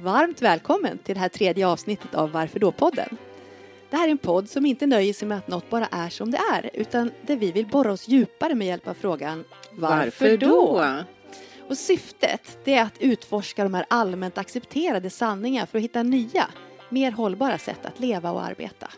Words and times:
Varmt 0.00 0.42
välkommen 0.42 0.98
till 0.98 1.14
det 1.14 1.20
här 1.20 1.28
tredje 1.28 1.66
avsnittet 1.66 2.14
av 2.14 2.32
Varför 2.32 2.58
då-podden. 2.58 3.16
Det 3.90 3.96
här 3.96 4.06
är 4.06 4.10
en 4.10 4.18
podd 4.18 4.48
som 4.48 4.66
inte 4.66 4.86
nöjer 4.86 5.12
sig 5.12 5.28
med 5.28 5.38
att 5.38 5.48
något 5.48 5.70
bara 5.70 5.86
är 5.86 6.08
som 6.08 6.30
det 6.30 6.38
är, 6.52 6.70
utan 6.74 7.10
där 7.22 7.36
vi 7.36 7.52
vill 7.52 7.66
borra 7.66 7.92
oss 7.92 8.08
djupare 8.08 8.54
med 8.54 8.66
hjälp 8.66 8.88
av 8.88 8.94
frågan 8.94 9.44
Varför, 9.72 10.36
då? 10.36 10.84
Och 11.68 11.78
syftet 11.78 12.58
det 12.64 12.74
är 12.74 12.82
att 12.82 12.98
utforska 13.00 13.62
de 13.62 13.74
här 13.74 13.86
allmänt 13.88 14.38
accepterade 14.38 15.10
sanningarna 15.10 15.66
för 15.66 15.78
att 15.78 15.84
hitta 15.84 16.02
nya, 16.02 16.46
mer 16.88 17.12
hållbara 17.12 17.58
sätt 17.58 17.86
att 17.86 18.00
leva 18.00 18.30
och 18.30 18.44
arbeta. 18.44 18.90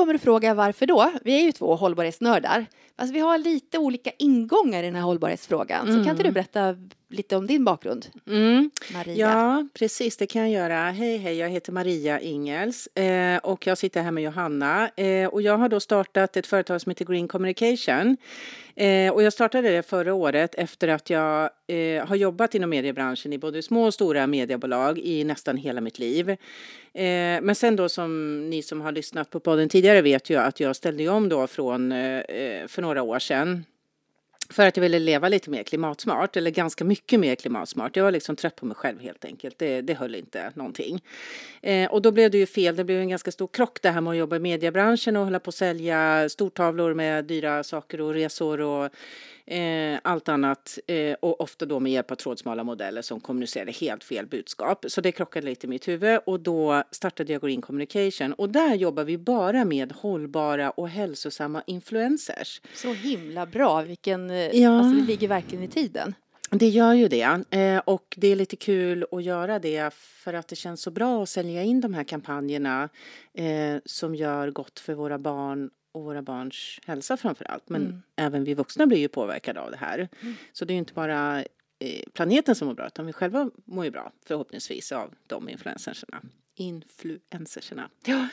Kommer 0.00 0.14
att 0.14 0.22
fråga 0.22 0.54
varför 0.54 0.86
då, 0.86 1.12
vi 1.24 1.40
är 1.40 1.44
ju 1.44 1.52
två 1.52 1.76
hållbarhetsnördar. 1.76 2.66
Alltså 2.96 3.14
vi 3.14 3.20
har 3.20 3.38
lite 3.38 3.78
olika 3.78 4.10
ingångar 4.18 4.82
i 4.82 4.86
den 4.86 4.94
här 4.94 5.02
hållbarhetsfrågan. 5.02 5.86
Så 5.86 5.92
kan 5.92 6.08
inte 6.08 6.22
du 6.22 6.30
berätta 6.30 6.76
lite 7.10 7.36
om 7.36 7.46
din 7.46 7.64
bakgrund, 7.64 8.06
Mm. 8.26 8.70
Maria? 8.92 9.16
Ja, 9.16 9.68
precis, 9.74 10.16
det 10.16 10.26
kan 10.26 10.42
jag 10.42 10.50
göra. 10.50 10.90
Hej, 10.90 11.16
hej, 11.16 11.36
jag 11.36 11.48
heter 11.48 11.72
Maria 11.72 12.20
Ingels 12.20 12.86
eh, 12.86 13.36
och 13.38 13.66
jag 13.66 13.78
sitter 13.78 14.02
här 14.02 14.10
med 14.10 14.24
Johanna. 14.24 14.88
Eh, 14.96 15.28
och 15.28 15.42
jag 15.42 15.58
har 15.58 15.68
då 15.68 15.80
startat 15.80 16.36
ett 16.36 16.46
företag 16.46 16.80
som 16.80 16.90
heter 16.90 17.04
Green 17.04 17.28
Communication. 17.28 18.16
Eh, 18.76 19.12
och 19.12 19.22
jag 19.22 19.32
startade 19.32 19.70
det 19.70 19.82
förra 19.82 20.14
året 20.14 20.54
efter 20.54 20.88
att 20.88 21.10
jag 21.10 21.50
eh, 21.66 22.06
har 22.06 22.16
jobbat 22.16 22.54
inom 22.54 22.70
mediebranschen 22.70 23.32
i 23.32 23.38
både 23.38 23.62
små 23.62 23.84
och 23.86 23.94
stora 23.94 24.26
mediebolag 24.26 24.98
i 24.98 25.24
nästan 25.24 25.56
hela 25.56 25.80
mitt 25.80 25.98
liv. 25.98 26.30
Eh, 26.30 26.36
men 27.42 27.54
sen 27.54 27.76
då 27.76 27.88
som 27.88 28.40
ni 28.50 28.62
som 28.62 28.80
har 28.80 28.92
lyssnat 28.92 29.30
på 29.30 29.40
podden 29.40 29.68
tidigare 29.68 30.02
vet 30.02 30.30
ju 30.30 30.36
att 30.36 30.60
jag 30.60 30.76
ställde 30.76 31.08
om 31.08 31.28
då 31.28 31.46
från 31.46 31.92
eh, 31.92 32.22
för 32.68 32.82
några 32.82 33.02
år 33.02 33.18
sedan 33.18 33.64
för 34.50 34.66
att 34.66 34.76
jag 34.76 34.82
ville 34.82 34.98
leva 34.98 35.28
lite 35.28 35.50
mer 35.50 35.62
klimatsmart, 35.62 36.36
eller 36.36 36.50
ganska 36.50 36.84
mycket 36.84 37.20
mer 37.20 37.34
klimatsmart. 37.34 37.96
Jag 37.96 38.04
var 38.04 38.10
liksom 38.10 38.36
trött 38.36 38.56
på 38.56 38.66
mig 38.66 38.76
själv 38.76 39.00
helt 39.00 39.24
enkelt. 39.24 39.58
Det, 39.58 39.80
det 39.80 39.94
höll 39.94 40.14
inte 40.14 40.52
någonting. 40.54 41.02
Eh, 41.62 41.90
och 41.90 42.02
då 42.02 42.10
blev 42.10 42.30
det 42.30 42.38
ju 42.38 42.46
fel. 42.46 42.76
Det 42.76 42.84
blev 42.84 43.00
en 43.00 43.08
ganska 43.08 43.32
stor 43.32 43.46
krock 43.46 43.82
det 43.82 43.90
här 43.90 44.00
med 44.00 44.10
att 44.10 44.16
jobba 44.16 44.36
i 44.36 44.38
mediebranschen 44.38 45.16
och 45.16 45.24
hålla 45.24 45.40
på 45.40 45.48
att 45.48 45.54
sälja 45.54 46.28
stortavlor 46.28 46.94
med 46.94 47.24
dyra 47.24 47.62
saker 47.62 48.00
och 48.00 48.14
resor 48.14 48.60
och 48.60 48.90
eh, 49.50 49.98
allt 50.04 50.28
annat. 50.28 50.78
Eh, 50.86 51.14
och 51.20 51.40
ofta 51.40 51.66
då 51.66 51.80
med 51.80 51.92
hjälp 51.92 52.10
av 52.10 52.14
trådsmala 52.14 52.64
modeller 52.64 53.02
som 53.02 53.20
kommunicerade 53.20 53.72
helt 53.72 54.04
fel 54.04 54.26
budskap. 54.26 54.84
Så 54.88 55.00
det 55.00 55.12
krockade 55.12 55.46
lite 55.46 55.66
i 55.66 55.70
mitt 55.70 55.88
huvud 55.88 56.20
och 56.26 56.40
då 56.40 56.82
startade 56.90 57.32
jag 57.32 57.42
Green 57.42 57.62
Communication. 57.62 58.32
Och 58.32 58.50
där 58.50 58.74
jobbar 58.74 59.04
vi 59.04 59.18
bara 59.18 59.64
med 59.64 59.92
hållbara 59.92 60.70
och 60.70 60.88
hälsosamma 60.88 61.62
influencers. 61.66 62.60
Så 62.74 62.92
himla 62.92 63.46
bra, 63.46 63.82
vilken, 63.82 64.30
eh, 64.30 64.36
Ja. 64.60 64.78
alltså 64.78 65.00
det 65.00 65.06
ligger 65.06 65.28
verkligen 65.28 65.64
i 65.64 65.68
tiden. 65.68 66.14
Det 66.52 66.68
gör 66.68 66.94
ju 66.94 67.08
det. 67.08 67.44
Eh, 67.50 67.78
och 67.78 68.14
det 68.16 68.28
är 68.28 68.36
lite 68.36 68.56
kul 68.56 69.06
att 69.12 69.22
göra 69.24 69.58
det 69.58 69.94
för 69.94 70.34
att 70.34 70.48
det 70.48 70.56
känns 70.56 70.82
så 70.82 70.90
bra 70.90 71.22
att 71.22 71.28
sälja 71.28 71.62
in 71.62 71.80
de 71.80 71.94
här 71.94 72.04
kampanjerna 72.04 72.88
eh, 73.34 73.76
som 73.84 74.14
gör 74.14 74.50
gott 74.50 74.80
för 74.80 74.94
våra 74.94 75.18
barn 75.18 75.70
och 75.92 76.04
våra 76.04 76.22
barns 76.22 76.78
hälsa 76.86 77.16
framför 77.16 77.44
allt. 77.44 77.68
Men 77.68 77.82
Mm. 77.82 78.02
även 78.16 78.44
vi 78.44 78.54
vuxna 78.54 78.86
blir 78.86 78.98
ju 78.98 79.08
påverkade 79.08 79.60
av 79.60 79.70
det 79.70 79.76
här. 79.76 80.08
Så 80.52 80.64
det 80.64 80.72
är 80.72 80.74
ju 80.74 80.78
inte 80.78 80.94
bara 80.94 81.44
eh, 81.78 82.02
planeten 82.12 82.54
som 82.54 82.68
mår 82.68 82.74
bra 82.74 82.86
utan 82.86 83.06
vi 83.06 83.12
själva 83.12 83.50
mår 83.64 83.84
ju 83.84 83.90
bra 83.90 84.12
förhoppningsvis 84.26 84.92
av 84.92 85.14
de 85.26 85.48
influencerserna. 85.48 86.20
Influencerserna. 86.54 87.88
Ja. 88.04 88.28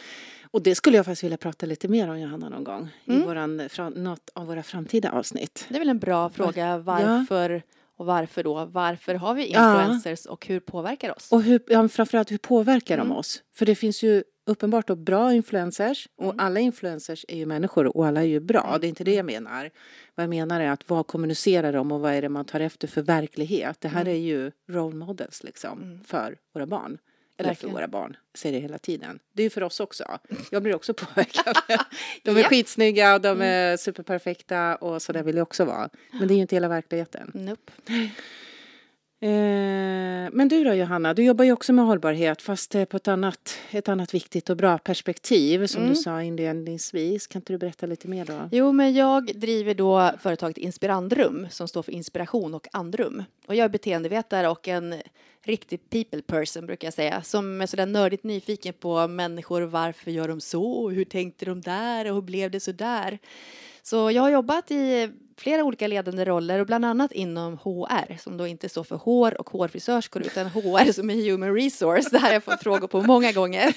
Och 0.51 0.61
det 0.61 0.75
skulle 0.75 0.97
jag 0.97 1.05
faktiskt 1.05 1.23
vilja 1.23 1.37
prata 1.37 1.65
lite 1.65 1.87
mer 1.87 2.09
om 2.09 2.19
Johanna 2.19 2.49
någon 2.49 2.63
gång 2.63 2.89
Mm. 3.05 3.21
i 3.21 3.25
våran, 3.25 3.69
fra, 3.69 3.89
något 3.89 4.29
av 4.33 4.47
våra 4.47 4.63
framtida 4.63 5.11
avsnitt. 5.11 5.65
Det 5.69 5.75
är 5.75 5.79
väl 5.79 5.89
en 5.89 5.99
bra 5.99 6.29
fråga, 6.29 6.77
varför 6.77 7.61
och 7.95 8.05
varför 8.05 8.43
då? 8.43 8.65
Varför 8.65 9.15
har 9.15 9.33
vi 9.33 9.51
Ja. 9.51 9.81
influencers 9.81 10.25
och 10.25 10.45
hur 10.47 10.59
påverkar 10.59 11.15
oss? 11.15 11.31
Och 11.31 11.43
hur, 11.43 11.61
ja, 11.67 11.87
framförallt 11.89 12.31
hur 12.31 12.37
påverkar 12.37 12.95
Mm. 12.97 13.09
de 13.09 13.15
oss? 13.15 13.43
För 13.53 13.65
det 13.65 13.75
finns 13.75 14.03
ju 14.03 14.23
uppenbart 14.47 14.87
då 14.87 14.95
bra 14.95 15.33
influencers 15.33 16.07
och 16.15 16.23
Mm. 16.33 16.39
alla 16.39 16.59
influencers 16.59 17.25
är 17.27 17.37
ju 17.37 17.45
människor 17.45 17.97
och 17.97 18.07
alla 18.07 18.21
är 18.21 18.25
ju 18.25 18.39
bra. 18.39 18.77
Det 18.81 18.87
är 18.87 18.89
inte 18.89 19.03
det 19.03 19.13
jag 19.13 19.25
menar. 19.25 19.69
Vad 20.15 20.23
jag 20.23 20.29
menar 20.29 20.61
är 20.61 20.69
att 20.69 20.89
vad 20.89 21.07
kommunicerar 21.07 21.73
de 21.73 21.91
och 21.91 21.99
vad 21.99 22.13
är 22.13 22.21
det 22.21 22.29
man 22.29 22.45
tar 22.45 22.59
efter 22.59 22.87
för 22.87 23.01
verklighet? 23.01 23.81
Det 23.81 23.87
här 23.87 24.01
Mm. 24.01 24.13
är 24.13 24.17
ju 24.19 24.51
role 24.69 24.95
models 24.95 25.43
liksom 25.43 25.81
Mm. 25.83 26.03
för 26.03 26.37
våra 26.53 26.65
barn. 26.65 26.97
Eller 27.39 27.49
Verkligen. 27.49 27.71
för 27.73 27.79
våra 27.79 27.87
barn, 27.87 28.17
säger 28.37 28.55
det 28.55 28.61
hela 28.61 28.77
tiden. 28.77 29.19
Det 29.33 29.41
är 29.41 29.43
ju 29.43 29.49
för 29.49 29.63
oss 29.63 29.79
också. 29.79 30.17
Jag 30.51 30.63
blir 30.63 30.75
också 30.75 30.93
påverkad. 31.03 31.55
De 32.23 32.37
är 32.37 32.41
Ja. 32.41 32.49
skitsnygga 32.49 33.15
och 33.15 33.21
de 33.21 33.27
Mm. 33.29 33.41
är 33.47 33.77
superperfekta 33.77 34.75
och 34.75 35.01
så 35.01 35.13
där 35.13 35.23
vill 35.23 35.35
jag 35.35 35.43
också 35.43 35.65
vara. 35.65 35.89
Men 36.11 36.27
det 36.27 36.33
är 36.33 36.35
ju 36.35 36.41
inte 36.41 36.55
hela 36.55 36.67
verkligheten. 36.67 37.31
Nope. 37.33 37.71
Eh, 39.19 39.29
men 40.31 40.47
du 40.47 40.63
då 40.63 40.73
Johanna, 40.73 41.13
du 41.13 41.23
jobbar 41.23 41.45
ju 41.45 41.51
också 41.51 41.73
med 41.73 41.85
hållbarhet 41.85 42.41
fast 42.41 42.75
eh, 42.75 42.85
på 42.85 42.97
ett 42.97 43.07
annat, 43.07 43.57
ett 43.71 43.89
annat 43.89 44.13
viktigt 44.13 44.49
och 44.49 44.57
bra 44.57 44.77
perspektiv 44.77 45.67
som 45.67 45.81
Mm. 45.81 45.93
du 45.93 45.99
sa 45.99 46.23
inledningsvis. 46.23 47.27
Kan 47.27 47.39
inte 47.39 47.53
du 47.53 47.57
berätta 47.57 47.85
lite 47.85 48.07
mer 48.07 48.25
då? 48.25 48.49
Jo, 48.51 48.71
men 48.71 48.93
jag 48.93 49.25
driver 49.25 49.73
då 49.73 50.11
företaget 50.21 50.57
Inspirandrum 50.57 51.47
som 51.49 51.67
står 51.67 51.83
för 51.83 51.91
inspiration 51.91 52.53
och 52.53 52.67
andrum. 52.71 53.23
Och 53.47 53.55
jag 53.55 53.65
är 53.65 53.69
beteendevetare 53.69 54.47
och 54.49 54.67
en 54.67 54.95
riktig 55.43 55.89
people 55.89 56.21
person 56.21 56.65
brukar 56.65 56.87
jag 56.87 56.93
säga 56.93 57.21
som 57.23 57.61
är 57.61 57.65
sådär 57.65 57.85
nördigt 57.85 58.23
nyfiken 58.23 58.73
på 58.73 59.07
människor. 59.07 59.61
Varför 59.61 60.11
gör 60.11 60.27
de 60.27 60.41
så? 60.41 60.89
Hur 60.89 61.05
tänkte 61.05 61.45
de 61.45 61.61
där? 61.61 62.07
Och 62.09 62.15
hur 62.15 62.21
blev 62.21 62.51
det 62.51 62.59
så 62.59 62.71
där? 62.71 63.19
Så 63.83 64.11
jag 64.11 64.21
har 64.21 64.29
jobbat 64.29 64.71
i 64.71 65.09
flera 65.37 65.63
olika 65.63 65.87
ledande 65.87 66.25
roller 66.25 66.59
och 66.59 66.65
bland 66.65 66.85
annat 66.85 67.11
inom 67.11 67.57
HR 67.57 68.17
som 68.17 68.37
då 68.37 68.47
inte 68.47 68.69
står 68.69 68.83
för 68.83 68.95
hår 68.95 69.41
och 69.41 69.49
hårfrisörskor 69.49 70.21
utan 70.21 70.47
HR 70.47 70.91
som 70.91 71.09
är 71.09 71.15
human 71.15 71.55
resource. 71.55 72.09
Det 72.11 72.17
här 72.17 72.27
har 72.27 72.33
jag 72.33 72.43
fått 72.43 72.63
frågor 72.63 72.87
på 72.87 73.01
många 73.01 73.31
gånger. 73.31 73.73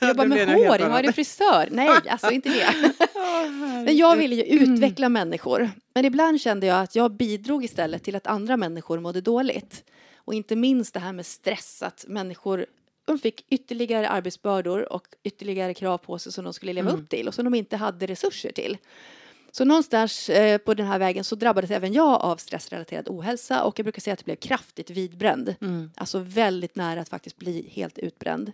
Jag 0.00 0.16
det 0.16 0.26
med 0.26 0.48
hår, 0.48 0.64
jag 0.64 0.82
annat. 0.82 1.04
är 1.04 1.12
frisör. 1.12 1.68
Nej, 1.70 1.88
alltså 2.08 2.30
inte 2.30 2.48
det. 2.48 2.94
Men 3.84 3.96
jag 3.96 4.16
ville 4.16 4.34
ju 4.34 4.42
utveckla 4.42 5.08
människor. 5.08 5.70
Men 5.94 6.04
ibland 6.04 6.40
kände 6.40 6.66
jag 6.66 6.80
att 6.80 6.94
jag 6.94 7.12
bidrog 7.12 7.64
istället 7.64 8.02
till 8.02 8.16
att 8.16 8.26
andra 8.26 8.56
människor 8.56 9.00
mådde 9.00 9.20
dåligt. 9.20 9.84
Och 10.16 10.34
inte 10.34 10.56
minst 10.56 10.94
det 10.94 11.00
här 11.00 11.12
med 11.12 11.26
stress, 11.26 11.82
att 11.82 12.04
människor 12.08 12.66
de 13.04 13.18
fick 13.18 13.44
ytterligare 13.48 14.08
arbetsbördor 14.08 14.92
och 14.92 15.06
ytterligare 15.22 15.74
krav 15.74 15.98
på 15.98 16.18
sig 16.18 16.32
som 16.32 16.44
de 16.44 16.52
skulle 16.52 16.72
leva 16.72 16.90
upp 16.90 17.08
till 17.08 17.28
och 17.28 17.34
som 17.34 17.44
de 17.44 17.54
inte 17.54 17.76
hade 17.76 18.06
resurser 18.06 18.52
till. 18.52 18.76
Så 19.56 19.64
någonstans 19.64 20.28
eh, 20.28 20.58
på 20.58 20.74
den 20.74 20.86
här 20.86 20.98
vägen 20.98 21.24
så 21.24 21.34
drabbades 21.34 21.70
även 21.70 21.92
jag 21.92 22.20
av 22.20 22.36
stressrelaterad 22.36 23.08
ohälsa 23.08 23.64
och 23.64 23.78
jag 23.78 23.84
brukar 23.84 24.00
säga 24.00 24.14
att 24.14 24.20
jag 24.20 24.24
blev 24.24 24.36
kraftigt 24.36 24.90
vidbränd. 24.90 25.54
Mm. 25.60 25.90
Alltså 25.96 26.18
väldigt 26.18 26.76
nära 26.76 27.00
att 27.00 27.08
faktiskt 27.08 27.36
bli 27.36 27.68
helt 27.72 27.98
utbränd. 27.98 28.52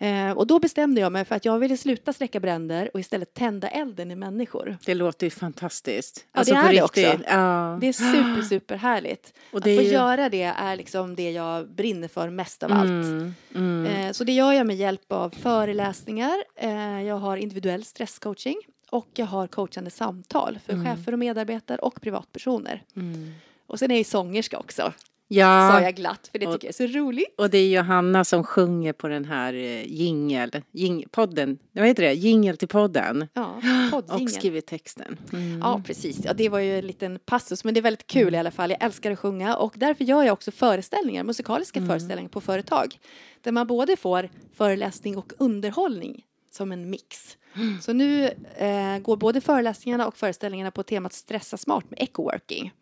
Eh, 0.00 0.30
och 0.30 0.46
då 0.46 0.58
bestämde 0.58 1.00
jag 1.00 1.12
mig 1.12 1.24
för 1.24 1.34
att 1.34 1.44
jag 1.44 1.58
ville 1.58 1.76
sluta 1.76 2.12
släcka 2.12 2.40
bränder 2.40 2.90
och 2.94 3.00
istället 3.00 3.34
tända 3.34 3.68
elden 3.68 4.10
i 4.10 4.14
människor. 4.16 4.76
Det 4.86 4.94
låter 4.94 5.26
ju 5.26 5.30
fantastiskt. 5.30 6.26
Alltså, 6.32 6.54
Ja, 6.54 6.60
det 6.60 6.62
på 6.66 6.68
är 6.68 6.74
det 6.74 6.82
riktigt. 6.82 7.14
också. 7.20 7.30
Ja. 7.34 7.78
Det 7.80 7.86
är 7.88 7.92
super, 7.92 8.42
super 8.42 8.76
härligt. 8.76 9.32
Och 9.52 9.58
Att 9.58 9.64
det 9.64 9.70
är 9.70 9.76
få 9.76 9.82
ju- 9.82 9.88
göra 9.92 10.28
det 10.28 10.42
är 10.42 10.76
liksom 10.76 11.14
det 11.14 11.30
jag 11.30 11.68
brinner 11.70 12.08
för 12.08 12.30
mest 12.30 12.62
av 12.62 12.72
allt. 12.72 12.84
Mm, 12.88 13.34
mm. 13.54 13.86
Eh, 13.86 14.12
Så 14.12 14.24
det 14.24 14.32
gör 14.32 14.52
jag 14.52 14.66
med 14.66 14.76
hjälp 14.76 15.12
av 15.12 15.30
föreläsningar, 15.30 16.36
eh, 16.56 17.02
jag 17.02 17.16
har 17.16 17.36
individuell 17.36 17.84
stresscoaching 17.84 18.56
och 18.90 19.08
jag 19.14 19.26
har 19.26 19.46
coachande 19.46 19.90
samtal 19.90 20.58
för 20.66 20.84
chefer 20.84 21.12
och 21.12 21.18
medarbetare 21.18 21.78
och 21.78 22.00
privatpersoner. 22.00 22.82
Mm. 22.96 23.32
Och 23.66 23.78
sen 23.78 23.90
är 23.90 23.96
jag 23.96 24.06
sångerska 24.06 24.58
också, 24.58 24.82
sa 24.82 24.92
Ja, 25.30 25.82
jag 25.82 25.94
glatt, 25.96 26.28
för 26.32 26.38
det 26.38 26.46
Och- 26.46 26.52
tycker 26.52 26.66
jag 26.68 26.80
är 26.80 26.88
så 26.92 26.98
roligt. 26.98 27.34
och 27.38 27.50
det 27.50 27.58
är 27.58 27.68
Johanna 27.68 28.24
som 28.24 28.44
sjunger 28.44 28.92
på 28.92 29.08
den 29.08 29.24
här 29.24 29.54
eh, 29.54 29.86
jingel, 29.92 30.50
jing, 30.72 31.04
podden, 31.10 31.58
vad 31.72 31.86
heter 31.86 32.02
det, 32.02 32.12
jingel 32.12 32.56
till 32.56 32.68
podden. 32.68 33.28
Ja, 33.32 33.54
Och 33.92 34.06
poddjingeln. 34.06 34.28
skrivit 34.30 34.66
texten. 34.66 35.16
Mm. 35.32 35.58
Ja, 35.58 35.82
precis. 35.86 36.20
Ja, 36.24 36.32
det 36.32 36.48
var 36.48 36.58
ju 36.58 36.78
en 36.78 36.86
liten 36.86 37.18
passus, 37.24 37.64
men 37.64 37.74
det 37.74 37.80
är 37.80 37.82
väldigt 37.82 38.06
kul 38.06 38.34
i 38.34 38.38
alla 38.38 38.50
fall. 38.50 38.70
Jag 38.70 38.82
älskar 38.84 39.10
att 39.10 39.18
sjunga 39.18 39.56
och 39.56 39.72
därför 39.76 40.04
gör 40.04 40.22
jag 40.22 40.32
också 40.32 40.50
föreställningar, 40.50 41.24
musikaliska 41.24 41.86
föreställningar 41.86 42.28
på 42.30 42.40
företag. 42.40 42.98
Där 43.42 43.52
man 43.52 43.66
både 43.66 43.96
får 43.96 44.28
föreläsning 44.54 45.16
och 45.16 45.32
underhållning 45.38 46.24
som 46.50 46.72
en 46.72 46.90
mix. 46.90 47.36
Så 47.80 47.92
nu 47.92 48.24
eh, 48.56 48.98
går 49.02 49.16
både 49.16 49.40
föreläsningarna 49.40 50.06
och 50.06 50.16
föreställningarna 50.16 50.70
på 50.70 50.82
temat 50.82 51.12
stressa 51.12 51.56
smart 51.56 51.84
med 51.90 51.98
ecoworking. 52.02 52.72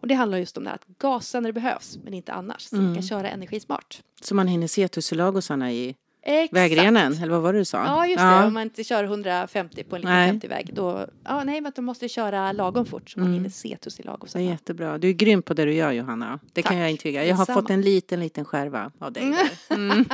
Och 0.00 0.08
det 0.08 0.14
handlar 0.14 0.38
just 0.38 0.56
om 0.56 0.64
det 0.64 0.70
här 0.70 0.76
att 0.76 0.98
gasa 0.98 1.40
när 1.40 1.48
det 1.48 1.52
behövs, 1.52 1.98
men 2.04 2.14
inte 2.14 2.32
annars. 2.32 2.62
Så 2.62 2.76
Mm. 2.76 2.86
man 2.86 2.94
kan 2.94 3.02
köra 3.02 3.30
energismart. 3.30 4.02
Så 4.22 4.34
man 4.34 4.48
hinner 4.48 4.66
se 4.66 4.88
tussilagosarna 4.88 5.72
i 5.72 5.94
Exakt. 6.26 6.52
vägrenen, 6.52 7.12
eller 7.12 7.28
vad 7.32 7.42
var 7.42 7.52
det 7.52 7.58
du 7.58 7.64
sa? 7.64 7.84
Ja, 7.84 8.06
just 8.06 8.18
det. 8.18 8.44
Om 8.46 8.54
man 8.54 8.62
inte 8.62 8.84
kör 8.84 9.04
150 9.04 9.84
på 9.84 9.96
en 9.96 10.00
liten 10.02 10.14
Nej. 10.14 10.30
50-väg, 10.30 10.70
då, 10.74 11.06
ja, 11.24 11.44
nej, 11.44 11.60
men 11.60 11.72
då 11.76 11.82
måste 11.82 12.08
köra 12.08 12.52
lagom 12.52 12.86
fort 12.86 13.10
så 13.10 13.18
man 13.20 13.26
Mm. 13.28 13.34
hinner 13.38 13.50
se 13.50 13.76
tussilagosarna. 13.76 14.44
jättebra. 14.44 14.98
Du 14.98 15.08
är 15.08 15.12
grym 15.12 15.42
på 15.42 15.54
det 15.54 15.64
du 15.64 15.74
gör 15.74 15.92
Johanna. 15.92 16.40
Det 16.52 16.62
kan 16.62 16.72
Tack. 16.72 16.82
jag 16.82 16.90
intyga. 16.90 17.24
Jag 17.24 17.34
har 17.36 17.42
Detsamma. 17.46 17.60
fått 17.62 17.70
en 17.70 17.80
liten, 17.80 18.20
liten 18.20 18.44
skärva 18.44 18.90
av 18.98 19.12
dig. 19.12 19.22
Mm. 19.22 19.36
Mm. 19.70 20.04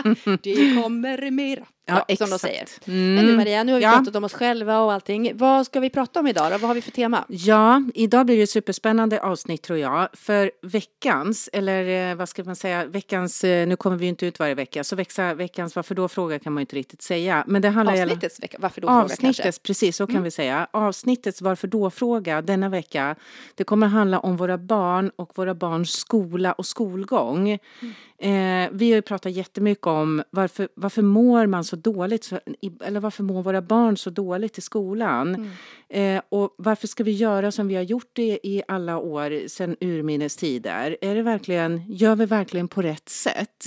Det 0.43 0.83
kommer 0.83 1.31
mera. 1.31 1.67
Ja, 1.91 2.05
Ja, 2.09 2.17
som 2.17 2.31
de 2.31 2.39
säger. 2.39 2.69
Mm. 2.87 3.15
Men 3.15 3.27
nu 3.27 3.37
Maria, 3.37 3.65
nu 3.65 3.73
har 3.73 3.79
vi 3.79 3.85
Ja. 3.85 3.93
pratat 3.93 4.17
om 4.17 4.25
oss 4.25 4.33
själva 4.35 4.81
och 4.81 4.93
allting. 4.93 5.33
Vad 5.35 5.67
ska 5.67 5.81
vi 5.81 5.91
prata 5.91 6.21
om 6.21 6.27
idag 6.27 6.53
då? 6.53 6.59
Vad 6.59 6.69
har 6.69 6.75
vi 6.75 6.81
för 6.83 6.91
tema? 6.91 7.25
Ja, 7.29 7.83
idag 7.95 8.27
blir 8.27 8.37
det 8.37 8.43
ett 8.43 8.51
superspännande 8.51 9.21
avsnitt 9.23 9.63
tror 9.63 9.79
jag. 9.79 10.09
För 10.13 10.51
veckans, 10.63 11.51
eller 11.53 12.11
eh, 12.11 12.15
vad 12.17 12.29
ska 12.29 12.45
man 12.45 12.57
säga, 12.57 12.85
veckans, 12.87 13.45
eh, 13.45 13.67
nu 13.69 13.77
kommer 13.77 13.97
vi 13.97 14.05
ju 14.05 14.09
inte 14.09 14.27
ut 14.27 14.39
varje 14.39 14.55
vecka, 14.55 14.85
så 14.85 14.97
vexa, 14.97 15.35
veckans 15.35 15.77
varför 15.77 15.95
då-fråga 15.95 16.39
kan 16.39 16.53
man 16.53 16.61
ju 16.61 16.63
inte 16.63 16.77
riktigt 16.77 17.03
säga. 17.03 17.45
Men 17.47 17.63
det 17.63 17.69
handlar 17.69 18.03
Avsnittets 18.03 18.43
vecka. 18.43 18.57
Varför 18.61 18.81
då? 18.81 18.87
Fråga 18.89 19.01
kanske. 19.01 19.27
Avsnittets, 19.29 19.59
precis 19.59 19.97
så 19.97 20.07
kan 20.07 20.23
vi 20.23 20.31
säga. 20.31 20.67
Avsnittets 20.71 21.43
varför 21.43 21.69
då-fråga 21.69 22.43
denna 22.43 22.69
vecka. 22.69 23.17
Det 23.55 23.65
kommer 23.65 23.87
handla 23.87 24.19
om 24.19 24.37
våra 24.37 24.59
barn 24.59 25.11
och 25.17 25.33
våra 25.35 25.55
barns 25.55 25.91
skola 25.93 26.53
och 26.53 26.67
skolgång. 26.67 27.51
Eh, 27.51 28.69
vi 28.73 28.91
har 28.91 28.97
ju 28.97 29.03
pratat 29.03 29.33
jättemycket 29.33 29.87
om 29.87 30.23
varför, 30.31 30.69
varför 30.75 31.03
mår 31.03 31.47
man 31.47 31.65
så 31.65 31.77
dåligt, 31.81 32.25
så, 32.25 32.39
eller 32.85 33.01
varför 33.01 33.23
mår 33.23 33.43
våra 33.43 33.63
barn 33.63 33.97
så 33.97 34.11
dåligt 34.11 34.59
i 34.59 34.61
skolan? 34.61 35.51
Eh, 35.89 36.23
och 36.29 36.55
varför 36.57 36.87
ska 36.87 37.05
vi 37.05 37.13
göra 37.13 37.53
som 37.53 37.69
vi 37.69 37.75
har 37.75 37.83
gjort 37.83 38.11
det 38.13 38.39
i 38.43 38.63
alla 38.69 38.99
år 38.99 39.49
sedan 39.49 39.77
urminnes 39.81 40.37
tider? 40.37 40.97
Är 41.01 41.15
det 41.15 41.23
verkligen, 41.23 41.83
gör 41.89 42.17
vi 42.17 42.27
verkligen 42.27 42.69
på 42.69 42.83
rätt 42.83 43.09
sätt? 43.09 43.65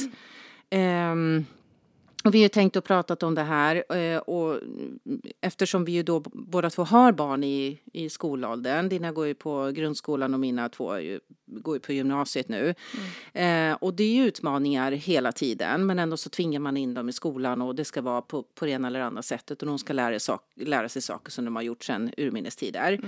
Ehm, 0.70 1.46
och 2.24 2.36
vi 2.36 2.42
har 2.42 2.50
tänkt 2.50 2.76
och 2.76 2.84
pratat 2.84 3.24
om 3.24 3.36
det 3.36 3.44
här 3.44 3.96
eh, 3.96 4.18
och 4.18 4.60
eftersom 5.42 5.86
vi 5.86 5.92
ju 5.92 6.04
då 6.04 6.20
båda 6.26 6.70
två 6.70 6.84
har 6.84 7.12
barn 7.12 7.44
i, 7.44 7.80
i 7.94 8.10
skolåldern. 8.10 8.90
Dina 8.90 9.12
går 9.12 9.28
ju 9.28 9.34
på 9.34 9.72
grundskolan 9.72 10.34
och 10.34 10.40
mina 10.40 10.70
två 10.70 11.00
ju, 11.00 11.20
går 11.46 11.76
ju 11.76 11.80
på 11.80 11.94
gymnasiet 11.94 12.50
nu. 12.50 12.76
Eh, 13.34 13.74
och 13.74 13.94
det 13.94 14.04
är 14.04 14.14
ju 14.14 14.26
utmaningar 14.26 14.92
hela 14.92 15.32
tiden 15.32 15.86
men 15.86 16.00
ändå 16.00 16.18
så 16.18 16.30
tvingar 16.30 16.60
man 16.60 16.78
in 16.78 16.94
dem 16.94 17.10
i 17.10 17.14
skolan 17.14 17.62
och 17.62 17.76
det 17.76 17.86
ska 17.86 18.02
vara 18.02 18.22
på, 18.22 18.44
på 18.44 18.66
det 18.66 18.72
ena 18.72 18.88
eller 18.88 19.00
andra 19.00 19.22
sättet 19.22 19.62
och 19.62 19.68
de 19.68 19.80
ska 19.80 19.94
lära, 19.94 20.20
sak, 20.20 20.42
lära 20.56 20.90
sig 20.90 21.02
saker 21.02 21.32
som 21.32 21.46
de 21.46 21.56
har 21.56 21.64
gjort 21.64 21.84
sedan 21.84 22.12
urminnes 22.18 22.56
tider. 22.56 23.00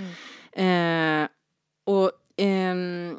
Eh, 0.52 1.28
och 1.84 2.12
det 2.36 3.14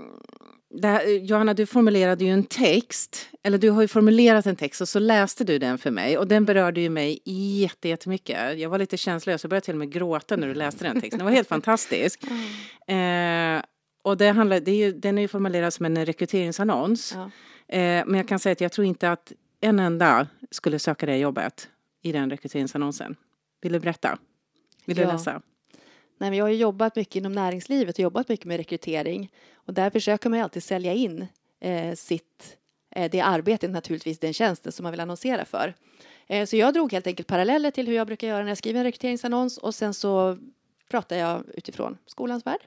här, 0.84 1.08
Johanna, 1.08 1.54
du 1.54 1.66
formulerade 1.66 2.24
ju 2.26 2.32
en 2.32 2.44
text, 2.44 3.30
eller 3.44 3.58
du 3.58 3.70
har 3.70 3.82
ju 3.82 3.88
formulerat 3.88 4.46
en 4.46 4.56
text 4.56 4.82
och 4.82 4.90
så 4.90 5.00
läste 5.00 5.44
du 5.44 5.60
den 5.60 5.78
för 5.78 5.92
mig 5.92 6.18
och 6.18 6.28
den 6.28 6.46
berörde 6.46 6.82
ju 6.82 6.90
mig 6.90 7.20
jätte- 7.26 7.90
jättemycket. 7.90 8.60
Jag 8.60 8.70
var 8.70 8.80
lite 8.80 8.98
känslös, 8.98 9.44
jag 9.44 9.50
började 9.50 9.66
till 9.66 9.74
och 9.74 9.78
med 9.80 9.92
gråta 9.92 10.36
när 10.36 10.48
du 10.48 10.54
läste 10.54 10.84
den 10.84 11.02
texten. 11.02 11.18
Det 11.20 11.26
var 11.26 11.32
helt 11.32 11.48
fantastisk. 11.48 12.24
Eh, 12.88 13.62
och 14.04 14.18
det 14.18 14.30
handlar, 14.30 14.60
det 14.60 14.72
är 14.72 14.76
ju, 14.86 14.92
den 14.92 15.18
är 15.18 15.22
ju 15.22 15.28
formulerad 15.28 15.74
som 15.74 15.86
en 15.86 16.06
rekryteringsannons. 16.06 17.16
Ja. 17.16 17.24
Eh, 17.78 18.04
men 18.06 18.16
jag 18.16 18.28
kan 18.28 18.40
säga 18.40 18.52
att 18.54 18.62
jag 18.62 18.72
tror 18.72 18.88
inte 18.88 19.12
att 19.12 19.32
en 19.62 19.80
enda 19.80 20.28
skulle 20.52 20.80
söka 20.80 21.06
det 21.06 21.18
jobbet 21.18 21.68
i 22.02 22.12
den 22.12 22.30
rekryteringsannonsen. 22.30 23.16
Vill 23.62 23.72
du 23.74 23.80
berätta? 23.80 24.18
Vill 24.86 24.96
du 24.96 25.02
Ja. 25.04 25.12
läsa? 25.12 25.42
Nej, 26.18 26.30
men 26.30 26.38
jag 26.38 26.46
har 26.46 26.50
ju 26.50 26.56
jobbat 26.56 26.96
mycket 26.96 27.16
inom 27.16 27.32
näringslivet 27.32 27.96
och 27.96 28.00
jobbat 28.00 28.30
mycket 28.30 28.46
med 28.46 28.58
rekrytering. 28.58 29.32
Och 29.54 29.74
där 29.74 29.90
försöker 29.90 30.30
man 30.30 30.40
ju 30.40 30.44
alltid 30.44 30.64
sälja 30.64 30.94
in 30.94 31.28
eh, 31.60 31.96
sitt, 31.96 32.58
eh, 32.96 33.12
det 33.12 33.22
arbetet, 33.22 33.72
naturligtvis 33.72 34.20
den 34.20 34.34
tjänsten 34.34 34.72
som 34.72 34.84
man 34.84 34.92
vill 34.92 35.00
annonsera 35.00 35.46
för. 35.46 35.74
Eh, 36.28 36.46
så 36.46 36.56
jag 36.56 36.74
drog 36.74 36.92
helt 36.92 37.08
enkelt 37.08 37.28
paralleller 37.28 37.72
till 37.72 37.88
hur 37.88 37.96
jag 37.96 38.08
brukar 38.08 38.28
göra 38.28 38.44
när 38.44 38.50
jag 38.50 38.58
skriver 38.58 38.80
en 38.80 38.84
rekryteringsannons 38.84 39.58
och 39.58 39.76
sen 39.76 39.94
så 39.94 40.38
pratar 40.90 41.16
jag 41.16 41.44
utifrån 41.54 41.98
skolans 42.06 42.46
värld. 42.46 42.62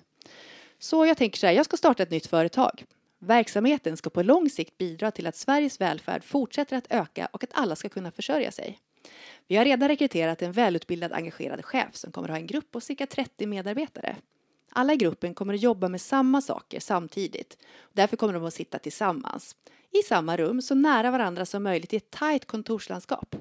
Så 0.78 1.06
jag 1.06 1.16
tänker 1.16 1.38
så 1.38 1.46
här, 1.46 1.54
jag 1.54 1.64
ska 1.64 1.76
starta 1.76 2.02
ett 2.02 2.10
nytt 2.10 2.26
företag. 2.26 2.84
Verksamheten 3.18 3.96
ska 3.96 4.10
på 4.10 4.22
lång 4.22 4.50
sikt 4.50 4.78
bidra 4.78 5.10
till 5.10 5.26
att 5.26 5.36
Sveriges 5.36 5.80
välfärd 5.80 6.24
fortsätter 6.24 6.76
att 6.76 6.86
öka 6.90 7.28
och 7.32 7.44
att 7.44 7.50
alla 7.52 7.76
ska 7.76 7.88
kunna 7.88 8.10
försörja 8.10 8.50
sig. 8.50 8.78
Vi 9.48 9.56
har 9.56 9.64
redan 9.64 9.88
rekryterat 9.88 10.42
en 10.42 10.52
välutbildad 10.52 11.12
engagerad 11.12 11.64
chef 11.64 11.96
som 11.96 12.12
kommer 12.12 12.28
att 12.28 12.32
ha 12.32 12.38
en 12.38 12.46
grupp 12.46 12.70
på 12.70 12.80
cirka 12.80 13.06
30 13.06 13.46
medarbetare. 13.46 14.16
Alla 14.72 14.92
i 14.92 14.96
gruppen 14.96 15.34
kommer 15.34 15.54
att 15.54 15.62
jobba 15.62 15.88
med 15.88 16.00
samma 16.00 16.42
saker 16.42 16.80
samtidigt. 16.80 17.58
Därför 17.92 18.16
kommer 18.16 18.34
de 18.34 18.44
att 18.44 18.54
sitta 18.54 18.78
tillsammans 18.78 19.56
i 19.90 20.02
samma 20.02 20.36
rum 20.36 20.62
så 20.62 20.74
nära 20.74 21.10
varandra 21.10 21.46
som 21.46 21.62
möjligt 21.62 21.92
i 21.92 21.96
ett 21.96 22.10
tajt 22.10 22.44
kontorslandskap. 22.44 23.36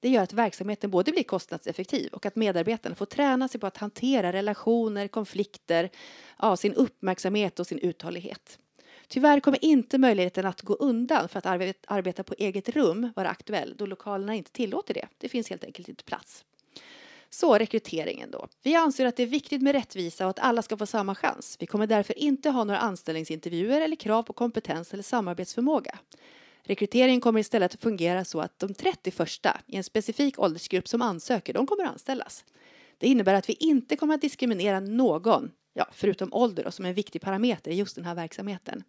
Det 0.00 0.08
gör 0.08 0.22
att 0.22 0.32
verksamheten 0.32 0.90
både 0.90 1.12
blir 1.12 1.22
kostnadseffektiv 1.22 2.12
och 2.12 2.26
att 2.26 2.36
medarbetarna 2.36 2.94
får 2.94 3.06
träna 3.06 3.48
sig 3.48 3.60
på 3.60 3.66
att 3.66 3.76
hantera 3.76 4.32
relationer, 4.32 5.08
konflikter, 5.08 5.90
ja, 6.38 6.56
sin 6.56 6.74
uppmärksamhet 6.74 7.60
och 7.60 7.66
sin 7.66 7.78
uthållighet. 7.78 8.58
Tyvärr 9.08 9.40
kommer 9.40 9.64
inte 9.64 9.98
möjligheten 9.98 10.46
att 10.46 10.62
gå 10.62 10.74
undan 10.74 11.28
för 11.28 11.38
att 11.38 11.46
arbeta 11.86 12.24
på 12.24 12.34
eget 12.38 12.68
rum 12.68 13.12
vara 13.16 13.28
aktuell 13.28 13.74
då 13.78 13.86
lokalerna 13.86 14.34
inte 14.34 14.52
tillåter 14.52 14.94
det. 14.94 15.08
Det 15.18 15.28
finns 15.28 15.50
helt 15.50 15.64
enkelt 15.64 15.88
inte 15.88 16.04
plats. 16.04 16.44
Så 17.30 17.58
rekryteringen 17.58 18.30
då. 18.30 18.48
Vi 18.62 18.74
anser 18.74 19.06
att 19.06 19.16
det 19.16 19.22
är 19.22 19.26
viktigt 19.26 19.62
med 19.62 19.74
rättvisa 19.74 20.24
och 20.24 20.30
att 20.30 20.38
alla 20.38 20.62
ska 20.62 20.76
få 20.76 20.86
samma 20.86 21.14
chans. 21.14 21.56
Vi 21.60 21.66
kommer 21.66 21.86
därför 21.86 22.18
inte 22.18 22.50
ha 22.50 22.64
några 22.64 22.78
anställningsintervjuer 22.78 23.80
eller 23.80 23.96
krav 23.96 24.22
på 24.22 24.32
kompetens 24.32 24.92
eller 24.92 25.02
samarbetsförmåga. 25.02 25.98
Rekryteringen 26.62 27.20
kommer 27.20 27.40
istället 27.40 27.74
att 27.74 27.82
fungera 27.82 28.24
så 28.24 28.40
att 28.40 28.58
de 28.58 28.74
30 28.74 29.10
första 29.10 29.60
i 29.66 29.76
en 29.76 29.84
specifik 29.84 30.38
åldersgrupp 30.38 30.88
som 30.88 31.02
ansöker, 31.02 31.52
de 31.52 31.66
kommer 31.66 31.84
att 31.84 31.90
anställas. 31.90 32.44
Det 32.98 33.06
innebär 33.06 33.34
att 33.34 33.48
vi 33.48 33.56
inte 33.60 33.96
kommer 33.96 34.14
att 34.14 34.20
diskriminera 34.20 34.80
någon, 34.80 35.50
ja, 35.74 35.88
förutom 35.92 36.32
ålder 36.32 36.64
då, 36.64 36.70
som 36.70 36.84
är 36.84 36.88
en 36.88 36.94
viktig 36.94 37.22
parameter 37.22 37.70
i 37.70 37.74
just 37.74 37.96
den 37.96 38.04
här 38.04 38.14
verksamheten. 38.14 38.84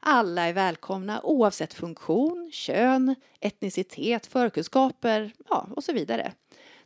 Alla 0.00 0.42
är 0.42 0.52
välkomna 0.52 1.20
oavsett 1.22 1.74
funktion, 1.74 2.50
kön, 2.52 3.14
etnicitet, 3.40 4.26
förkunskaper 4.26 5.32
ja, 5.48 5.68
och 5.76 5.84
så 5.84 5.92
vidare. 5.92 6.32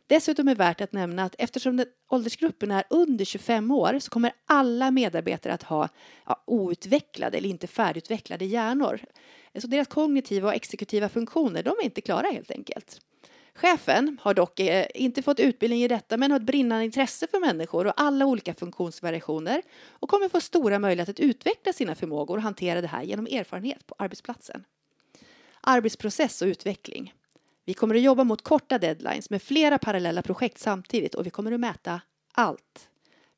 Dessutom 0.07 0.47
är 0.47 0.55
värt 0.55 0.81
att 0.81 0.91
nämna 0.91 1.23
att 1.23 1.35
eftersom 1.37 1.77
den, 1.77 1.87
åldersgruppen 2.09 2.71
är 2.71 2.83
under 2.89 3.25
25 3.25 3.71
år 3.71 3.99
så 3.99 4.11
kommer 4.11 4.33
alla 4.45 4.91
medarbetare 4.91 5.53
att 5.53 5.63
ha 5.63 5.89
ja, 6.25 6.43
outvecklade 6.45 7.37
eller 7.37 7.49
inte 7.49 7.67
färdigutvecklade 7.67 8.45
hjärnor. 8.45 8.99
Så 9.55 9.67
deras 9.67 9.87
kognitiva 9.87 10.47
och 10.47 10.55
exekutiva 10.55 11.09
funktioner 11.09 11.63
de 11.63 11.69
är 11.69 11.83
inte 11.83 12.01
klara 12.01 12.27
helt 12.27 12.51
enkelt. 12.51 13.01
Chefen 13.55 14.17
har 14.21 14.33
dock 14.33 14.59
eh, 14.59 14.85
inte 14.93 15.21
fått 15.21 15.39
utbildning 15.39 15.83
i 15.83 15.87
detta 15.87 16.17
men 16.17 16.31
har 16.31 16.39
ett 16.39 16.45
brinnande 16.45 16.85
intresse 16.85 17.27
för 17.27 17.39
människor 17.39 17.87
och 17.87 17.93
alla 17.95 18.25
olika 18.25 18.53
funktionsvariationer 18.53 19.61
och 19.89 20.09
kommer 20.09 20.29
få 20.29 20.41
stora 20.41 20.79
möjligheter 20.79 21.13
att 21.13 21.19
utveckla 21.19 21.73
sina 21.73 21.95
förmågor 21.95 22.37
och 22.37 22.43
hantera 22.43 22.81
det 22.81 22.87
här 22.87 23.03
genom 23.03 23.25
erfarenhet 23.25 23.87
på 23.87 23.95
arbetsplatsen. 23.97 24.63
Arbetsprocess 25.61 26.41
och 26.41 26.45
utveckling. 26.45 27.13
Vi 27.65 27.73
kommer 27.73 27.95
att 27.95 28.01
jobba 28.01 28.23
mot 28.23 28.41
korta 28.41 28.77
deadlines 28.77 29.29
med 29.29 29.41
flera 29.41 29.77
parallella 29.77 30.21
projekt 30.21 30.59
samtidigt 30.59 31.15
och 31.15 31.25
vi 31.25 31.29
kommer 31.29 31.51
att 31.51 31.59
mäta 31.59 32.01
allt. 32.33 32.89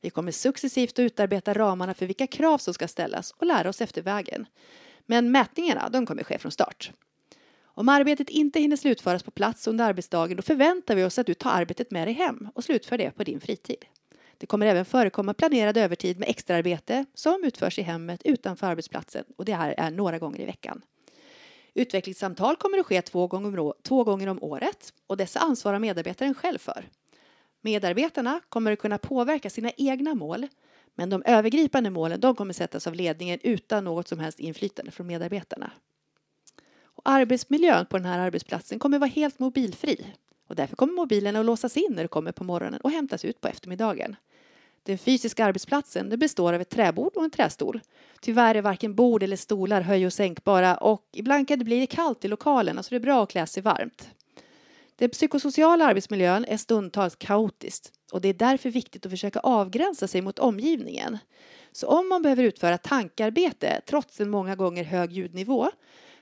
Vi 0.01 0.09
kommer 0.09 0.31
successivt 0.31 0.91
att 0.91 0.99
utarbeta 0.99 1.53
ramarna 1.53 1.93
för 1.93 2.05
vilka 2.05 2.27
krav 2.27 2.57
som 2.57 2.73
ska 2.73 2.87
ställas 2.87 3.31
och 3.31 3.45
lära 3.45 3.69
oss 3.69 3.81
efter 3.81 4.01
vägen. 4.01 4.45
Men 5.05 5.31
mätningarna, 5.31 5.89
de 5.89 6.05
kommer 6.05 6.23
ske 6.23 6.37
från 6.37 6.51
start. 6.51 6.91
Om 7.77 7.89
arbetet 7.89 8.29
inte 8.29 8.59
hinner 8.59 8.75
slutföras 8.75 9.23
på 9.23 9.31
plats 9.31 9.67
under 9.67 9.85
arbetsdagen 9.85 10.37
då 10.37 10.43
förväntar 10.43 10.95
vi 10.95 11.03
oss 11.03 11.19
att 11.19 11.27
du 11.27 11.33
tar 11.33 11.49
arbetet 11.49 11.91
med 11.91 12.07
dig 12.07 12.13
hem 12.13 12.49
och 12.55 12.63
slutför 12.63 12.97
det 12.97 13.11
på 13.11 13.23
din 13.23 13.39
fritid. 13.39 13.85
Det 14.37 14.45
kommer 14.45 14.65
även 14.65 14.85
förekomma 14.85 15.33
planerad 15.33 15.77
övertid 15.77 16.19
med 16.19 16.29
extraarbete 16.29 17.05
som 17.13 17.43
utförs 17.43 17.79
i 17.79 17.81
hemmet 17.81 18.21
utanför 18.23 18.67
arbetsplatsen 18.67 19.23
och 19.37 19.45
det 19.45 19.53
här 19.53 19.75
är 19.77 19.91
några 19.91 20.19
gånger 20.19 20.39
i 20.39 20.45
veckan. 20.45 20.81
Utvecklingssamtal 21.73 22.55
kommer 22.55 22.77
att 22.77 22.85
ske 22.85 23.01
två 23.01 23.27
gånger, 23.27 24.29
om, 24.29 24.43
året 24.43 24.93
och 25.07 25.17
dessa 25.17 25.39
ansvarar 25.39 25.79
medarbetaren 25.79 26.33
själv 26.33 26.57
för. 26.57 26.89
Medarbetarna 27.61 28.41
kommer 28.49 28.71
att 28.71 28.79
kunna 28.79 28.97
påverka 28.97 29.49
sina 29.49 29.71
egna 29.77 30.15
mål 30.15 30.47
men 30.95 31.09
de 31.09 31.23
övergripande 31.25 31.89
målen 31.89 32.19
de 32.19 32.35
kommer 32.35 32.53
sättas 32.53 32.87
av 32.87 32.95
ledningen 32.95 33.39
utan 33.43 33.83
något 33.83 34.07
som 34.07 34.19
helst 34.19 34.39
inflytande 34.39 34.91
från 34.91 35.07
medarbetarna. 35.07 35.71
Arbetsmiljön 37.07 37.85
på 37.85 37.97
den 37.97 38.05
här 38.05 38.19
arbetsplatsen 38.19 38.79
kommer 38.79 38.99
vara 38.99 39.09
helt 39.09 39.39
mobilfri 39.39 40.05
och 40.47 40.55
därför 40.55 40.75
kommer 40.75 40.93
mobilerna 40.93 41.39
att 41.39 41.45
låsas 41.45 41.77
in 41.77 41.91
när 41.91 42.01
du 42.01 42.07
kommer 42.07 42.31
på 42.31 42.43
morgonen 42.43 42.81
och 42.81 42.91
hämtas 42.91 43.25
ut 43.25 43.41
på 43.41 43.47
eftermiddagen. 43.47 44.15
Den 44.83 44.97
fysiska 44.97 45.45
arbetsplatsen 45.45 46.09
det 46.09 46.17
består 46.17 46.53
av 46.53 46.61
ett 46.61 46.69
träbord 46.69 47.15
och 47.15 47.23
en 47.23 47.31
trästol. 47.31 47.81
Tyvärr 48.21 48.55
är 48.55 48.61
varken 48.61 48.95
bord 48.95 49.23
eller 49.23 49.35
stolar 49.37 49.81
höj 49.81 50.05
och 50.05 50.13
sänkbara 50.13 50.77
och 50.77 51.09
ibland 51.13 51.47
kan 51.47 51.59
det 51.59 51.65
bli 51.65 51.87
kallt 51.87 52.25
i 52.25 52.27
lokalen 52.27 52.83
så 52.83 52.89
det 52.89 52.95
är 52.95 52.99
bra 52.99 53.23
att 53.23 53.29
klä 53.29 53.47
sig 53.47 53.63
varmt. 53.63 54.09
Den 54.95 55.09
psykosociala 55.09 55.85
arbetsmiljön 55.85 56.45
är 56.45 56.57
stundtals 56.57 57.15
kaotisk 57.15 57.83
och 58.11 58.21
det 58.21 58.27
är 58.29 58.33
därför 58.33 58.69
viktigt 58.69 59.05
att 59.05 59.11
försöka 59.11 59.39
avgränsa 59.39 60.07
sig 60.07 60.21
mot 60.21 60.39
omgivningen. 60.39 61.17
Så 61.71 61.87
om 61.87 62.09
man 62.09 62.21
behöver 62.21 62.43
utföra 62.43 62.77
tankarbete 62.77 63.81
trots 63.85 64.19
en 64.19 64.29
många 64.29 64.55
gånger 64.55 64.83
hög 64.83 65.11
ljudnivå 65.11 65.71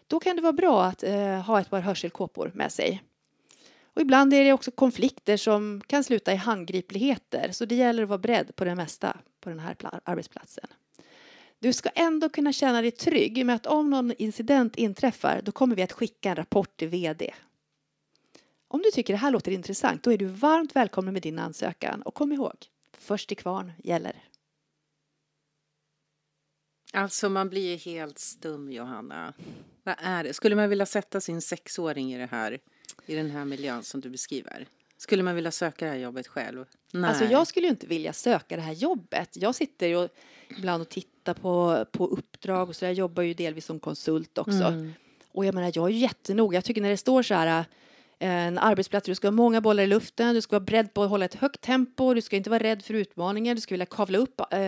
då 0.08 0.20
kan 0.20 0.36
det 0.36 0.42
vara 0.42 0.54
bra 0.54 0.84
att 0.84 1.04
eh, 1.04 1.42
ha 1.42 1.62
ett 1.62 1.70
par 1.70 1.80
hörselkåpor 1.80 2.52
med 2.56 2.72
sig. 2.72 3.04
Och 3.96 4.02
ibland 4.02 4.34
är 4.34 4.44
det 4.44 4.54
också 4.54 4.72
konflikter 4.72 5.38
som 5.38 5.82
kan 5.88 6.04
sluta 6.04 6.34
i 6.34 6.36
handgripligheter 6.36 7.52
så 7.52 7.66
det 7.66 7.76
gäller 7.76 8.04
att 8.04 8.10
vara 8.10 8.20
beredd 8.20 8.56
på 8.56 8.66
det 8.66 8.76
mesta 8.76 9.18
på 9.42 9.50
den 9.50 9.60
här 9.60 9.76
arbetsplatsen. 10.04 10.68
Du 11.60 11.74
ska 11.74 11.90
ändå 11.90 12.30
kunna 12.30 12.54
känna 12.54 12.82
dig 12.82 12.92
trygg 12.92 13.46
med 13.46 13.56
att 13.56 13.66
om 13.66 13.90
någon 13.90 14.14
incident 14.18 14.76
inträffar 14.76 15.42
då 15.44 15.52
kommer 15.52 15.76
vi 15.76 15.82
att 15.82 15.92
skicka 15.92 16.30
en 16.30 16.36
rapport 16.36 16.78
till 16.78 16.88
VD. 16.88 17.34
Om 18.68 18.82
du 18.82 18.92
tycker 18.92 19.14
det 19.14 19.18
här 19.18 19.32
låter 19.32 19.52
intressant 19.52 20.04
då 20.04 20.12
är 20.12 20.18
du 20.18 20.26
varmt 20.26 20.76
välkommen 20.76 21.14
med 21.14 21.22
din 21.22 21.40
ansökan 21.40 22.02
och 22.02 22.14
kom 22.14 22.32
ihåg, 22.32 22.56
först 22.98 23.28
till 23.28 23.38
kvarn 23.38 23.72
gäller. 23.84 24.24
Alltså 26.94 27.30
man 27.30 27.50
blir 27.50 27.72
ju 27.72 27.76
helt 27.76 28.20
stum 28.20 28.72
Johanna. 28.72 29.34
Vad 29.84 29.96
är 29.98 30.24
det? 30.24 30.34
Skulle 30.34 30.56
man 30.56 30.70
vilja 30.70 30.86
sätta 30.86 31.22
sin 31.22 31.42
sexåring 31.42 32.14
i 32.14 32.18
det 32.18 32.28
här, 32.32 32.60
i 33.06 33.16
den 33.16 33.30
här 33.32 33.46
miljön 33.46 33.84
som 33.84 34.02
du 34.02 34.10
beskriver? 34.10 34.68
Skulle 34.98 35.24
man 35.24 35.36
vilja 35.36 35.52
söka 35.52 35.86
det 35.86 35.92
här 35.92 35.98
jobbet 35.98 36.28
själv? 36.28 36.66
Nej. 36.92 37.10
Alltså 37.10 37.26
jag 37.26 37.48
skulle 37.48 37.68
ju 37.68 37.72
inte 37.72 37.88
vilja 37.88 38.14
söka 38.14 38.56
det 38.56 38.62
här 38.62 38.74
jobbet. 38.74 39.30
Jag 39.34 39.56
sitter 39.56 39.88
ju 39.88 40.08
ibland 40.58 40.82
och 40.82 40.90
tittar 40.90 41.34
på, 41.34 41.86
på 41.92 42.08
uppdrag 42.08 42.70
och 42.70 42.76
så 42.76 42.86
jag 42.86 42.94
jobbar 42.94 43.24
ju 43.24 43.34
delvis 43.34 43.66
som 43.66 43.80
konsult 43.80 44.38
också. 44.38 44.64
Mm. 44.64 44.94
Och 45.32 45.46
jag 45.46 45.56
menar, 45.56 45.72
jag 45.76 45.86
är 45.86 45.94
ju 45.94 46.00
jättenoga. 46.00 46.58
Jag 46.58 46.64
tycker 46.64 46.82
när 46.82 46.90
det 46.90 46.98
står 46.98 47.24
så 47.24 47.34
här 47.34 47.66
en 48.20 48.58
arbetsplats, 48.58 49.06
du 49.06 49.16
ska 49.16 49.28
ha 49.28 49.32
många 49.32 49.62
bollar 49.62 49.84
i 49.84 49.88
luften, 49.88 50.36
du 50.36 50.42
ska 50.42 50.56
vara 50.56 50.66
beredd 50.66 50.94
på 50.94 51.04
att 51.04 51.10
hålla 51.10 51.26
ett 51.26 51.36
högt 51.36 51.62
tempo, 51.62 52.14
du 52.14 52.22
ska 52.22 52.36
inte 52.36 52.50
vara 52.50 52.64
rädd 52.64 52.84
för 52.84 52.94
utmaningar, 52.94 53.56
du 53.56 53.62
ska 53.62 53.74
vilja 53.74 53.86
kavla 53.86 54.18
upp 54.18 54.40
eh, 54.40 54.60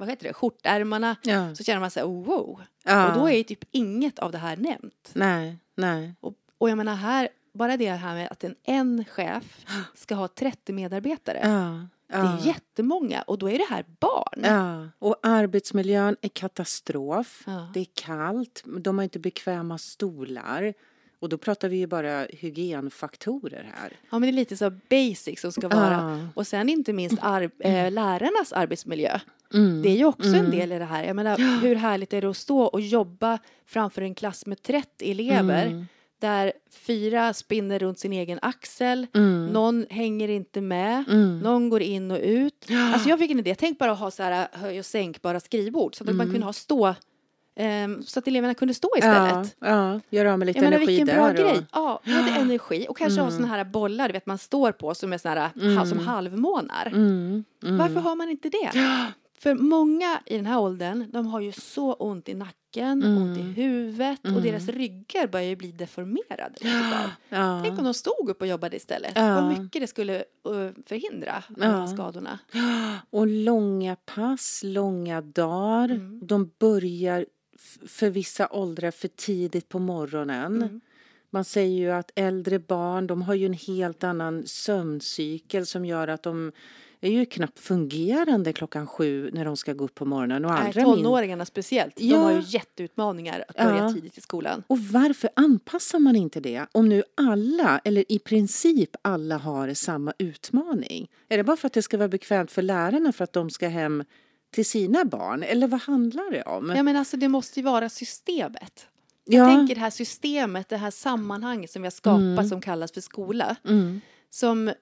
vad 0.00 0.08
heter 0.08 0.28
det, 0.28 0.32
skjortärmarna. 0.32 1.16
Ja. 1.22 1.54
Så 1.54 1.64
känner 1.64 1.80
man 1.80 1.90
sig 1.90 2.02
oh, 2.02 2.24
wow. 2.24 2.60
Ja. 2.84 3.08
Och 3.08 3.18
då 3.20 3.28
är 3.28 3.36
ju 3.36 3.42
typ 3.42 3.64
inget 3.70 4.18
av 4.18 4.32
det 4.32 4.38
här 4.38 4.56
nämnt. 4.56 5.10
Nej, 5.12 5.56
nej. 5.74 6.14
Och, 6.20 6.34
och 6.58 6.70
jag 6.70 6.76
menar 6.76 6.94
här, 6.94 7.28
bara 7.52 7.76
det 7.76 7.90
här 7.90 8.14
med 8.14 8.28
att 8.30 8.44
en, 8.44 8.54
en 8.64 9.04
chef 9.04 9.66
ska 9.94 10.14
ha 10.14 10.28
30 10.28 10.72
medarbetare. 10.72 11.40
Ja. 11.42 11.86
Det 12.12 12.16
är 12.16 12.46
jättemånga 12.46 13.22
och 13.22 13.38
då 13.38 13.50
är 13.50 13.58
det 13.58 13.66
här 13.70 13.84
barn. 14.00 14.44
Ja, 14.44 14.88
och 14.98 15.16
arbetsmiljön 15.22 16.16
är 16.20 16.28
katastrof. 16.28 17.42
Ja. 17.46 17.70
Det 17.74 17.80
är 17.80 17.86
kallt, 17.94 18.64
de 18.80 18.98
har 18.98 19.02
inte 19.02 19.18
bekväma 19.18 19.78
stolar. 19.78 20.74
Och 21.20 21.28
då 21.28 21.38
pratar 21.38 21.68
vi 21.68 21.76
ju 21.76 21.86
bara 21.86 22.26
hygienfaktorer 22.30 23.70
här. 23.74 23.92
Ja, 24.10 24.18
men 24.18 24.22
det 24.22 24.28
är 24.28 24.32
lite 24.32 24.56
så 24.56 24.70
basic 24.70 25.40
som 25.40 25.52
ska 25.52 25.68
vara. 25.68 26.28
Och 26.34 26.46
sen 26.46 26.68
inte 26.68 26.92
minst 26.92 27.18
ar- 27.22 27.50
eh, 27.58 27.90
lärarnas 27.90 28.52
arbetsmiljö. 28.52 29.20
Mm. 29.54 29.82
Det 29.82 29.88
är 29.88 29.96
ju 29.96 30.04
också 30.04 30.28
en 30.36 30.50
del 30.50 30.72
i 30.72 30.78
det 30.78 30.84
här. 30.84 31.04
Jag 31.04 31.16
menar, 31.16 31.60
hur 31.62 31.74
härligt 31.74 32.12
är 32.12 32.20
det 32.20 32.30
att 32.30 32.36
stå 32.36 32.60
och 32.62 32.80
jobba 32.80 33.38
framför 33.66 34.02
en 34.02 34.14
klass 34.14 34.46
med 34.46 34.62
30 34.62 35.10
elever 35.10 35.66
Mm. 35.66 35.86
där 36.20 36.52
fyra 36.86 37.32
spinner 37.34 37.78
runt 37.78 37.98
sin 37.98 38.12
egen 38.12 38.38
axel, 38.42 39.06
Mm. 39.14 39.46
någon 39.46 39.86
hänger 39.90 40.28
inte 40.28 40.60
med, 40.60 41.04
Mm. 41.08 41.38
någon 41.38 41.68
går 41.68 41.82
in 41.82 42.10
och 42.10 42.18
ut. 42.22 42.66
Alltså 42.92 43.08
jag 43.08 43.18
fick 43.18 43.30
en 43.30 43.38
idé, 43.38 43.54
tänk 43.54 43.78
bara 43.78 43.92
att 43.92 43.98
ha 43.98 44.10
så 44.10 44.22
här 44.22 44.48
höj 44.52 44.78
och 44.78 44.86
sänkbara 44.86 45.40
skrivbord 45.40 45.94
så 45.94 46.04
att 46.04 46.14
man 46.16 46.30
kunde 46.30 46.46
ha 46.46 46.52
stå, 46.52 46.94
ehm, 47.56 48.02
så 48.02 48.18
att 48.18 48.28
eleverna 48.28 48.54
kunde 48.54 48.74
stå 48.74 48.88
istället. 48.96 49.56
Ja, 49.60 49.68
ja, 49.68 50.00
gör 50.10 50.24
av 50.24 50.38
med 50.38 50.46
lite 50.46 50.58
Jag 50.58 50.66
energi 50.66 50.86
vilken 50.86 51.06
där. 51.06 51.14
bra 51.14 51.28
och- 51.28 51.34
grej. 51.36 51.66
Ja, 51.72 52.00
både 52.04 52.40
energi 52.40 52.86
och 52.88 52.98
kanske 52.98 53.20
ha 53.20 53.30
såna 53.30 53.46
här 53.48 53.64
bollar 53.64 54.08
du 54.08 54.12
vet 54.12 54.26
man 54.26 54.38
står 54.38 54.72
på 54.72 54.94
som 54.94 55.12
är 55.12 55.18
såna 55.18 55.34
här 55.34 55.74
ha- 55.76 55.86
som 55.86 55.98
halvmånar. 55.98 56.86
Mm. 56.86 57.44
Mm. 57.62 57.78
Varför 57.78 58.00
har 58.00 58.16
man 58.16 58.28
inte 58.30 58.48
det? 58.48 58.70
För 59.42 59.54
många 59.54 60.20
i 60.26 60.36
den 60.36 60.46
här 60.46 60.58
åldern, 60.60 61.10
de 61.10 61.26
har 61.26 61.40
ju 61.40 61.52
så 61.52 61.92
ont 61.92 62.28
i 62.28 62.34
nacken, 62.34 63.02
Mm. 63.02 63.22
ont 63.22 63.38
i 63.38 63.42
huvudet 63.42 64.20
och 64.36 64.42
deras 64.42 64.68
ryggar 64.68 65.26
börjar 65.26 65.46
ju 65.48 65.56
bli 65.56 65.72
deformerade. 65.72 66.54
Ja. 67.28 67.60
Tänk 67.64 67.78
om 67.78 67.84
de 67.84 67.94
stod 67.94 68.30
upp 68.30 68.40
och 68.40 68.46
jobbade 68.46 68.76
istället. 68.76 69.12
Ja. 69.14 69.34
Vad 69.40 69.58
mycket 69.62 69.82
det 69.82 69.86
skulle 69.86 70.16
eh, 70.16 70.70
förhindra 70.86 71.44
de 71.48 71.62
här 71.62 71.80
Ja. 71.80 71.86
skadorna. 71.86 72.38
Och 73.10 73.26
långa 73.26 73.96
pass, 73.96 74.60
långa 74.64 75.20
dagar. 75.20 75.88
Mm. 75.90 76.20
De 76.26 76.50
börjar 76.58 77.26
för 77.86 78.10
vissa 78.10 78.48
åldrar 78.52 78.90
för 78.90 79.08
tidigt 79.08 79.68
på 79.68 79.78
morgonen. 79.78 80.56
Mm. 80.56 80.80
Man 81.30 81.44
säger 81.44 81.78
ju 81.78 81.90
att 81.90 82.10
äldre 82.14 82.58
barn 82.58 83.06
de 83.06 83.22
har 83.22 83.34
ju 83.34 83.46
en 83.46 83.52
helt 83.54 84.04
annan 84.04 84.42
sömncykel 84.46 85.66
som 85.66 85.84
gör 85.84 86.08
att 86.08 86.22
de 86.22 86.52
är 87.00 87.10
ju 87.10 87.26
knappt 87.26 87.58
fungerande 87.60 88.52
klockan 88.52 88.86
sju 88.86 89.30
när 89.32 89.44
de 89.44 89.56
ska 89.56 89.72
gå 89.72 89.84
upp 89.84 89.94
på 89.94 90.04
morgonen. 90.04 90.44
Och 90.44 90.50
Nej, 90.50 90.60
andra 90.66 90.82
min- 90.82 90.94
tonåringarna 90.96 91.44
speciellt, 91.44 91.96
de 91.96 92.04
Ja. 92.08 92.16
har 92.18 92.32
ju 92.32 92.42
jätteutmaningar 92.46 93.44
att 93.48 93.56
börja 93.56 93.76
Ja. 93.82 93.92
tidigt 93.92 94.18
i 94.18 94.20
skolan. 94.20 94.62
Och 94.66 94.78
varför 94.78 95.30
anpassar 95.36 95.98
man 95.98 96.16
inte 96.16 96.40
det? 96.40 96.66
Om 96.72 96.88
nu 96.88 97.02
alla, 97.16 97.78
eller 97.84 98.12
i 98.12 98.18
princip 98.18 98.90
alla, 99.02 99.36
har 99.38 99.74
samma 99.74 100.12
utmaning. 100.18 101.08
Är 101.28 101.36
det 101.36 101.44
bara 101.44 101.56
för 101.56 101.66
att 101.66 101.72
det 101.72 101.82
ska 101.82 101.98
vara 101.98 102.08
bekvämt 102.08 102.52
för 102.52 102.62
lärarna 102.62 103.12
för 103.12 103.24
att 103.24 103.32
de 103.32 103.50
ska 103.50 103.68
hem 103.68 104.04
till 104.54 104.64
sina 104.66 105.04
barn? 105.04 105.42
Eller 105.42 105.66
vad 105.68 105.80
handlar 105.80 106.30
det 106.30 106.42
om? 106.42 106.72
Ja 106.76 106.82
men 106.82 106.96
alltså 106.96 107.16
det 107.16 107.28
måste 107.28 107.60
ju 107.60 107.64
vara 107.64 107.88
systemet. 107.88 108.86
Jag 109.24 109.48
tänker 109.48 109.74
det 109.74 109.80
här 109.80 109.90
systemet, 109.90 110.68
det 110.68 110.76
här 110.76 110.90
sammanhanget 110.90 111.70
som 111.70 111.82
vi 111.82 111.86
har 111.86 111.90
skapat 111.90 112.48
som 112.48 112.60
kallas 112.60 112.92
för 112.92 113.00
skola. 113.00 113.56
Mm. 113.68 114.00
Som 114.30 114.72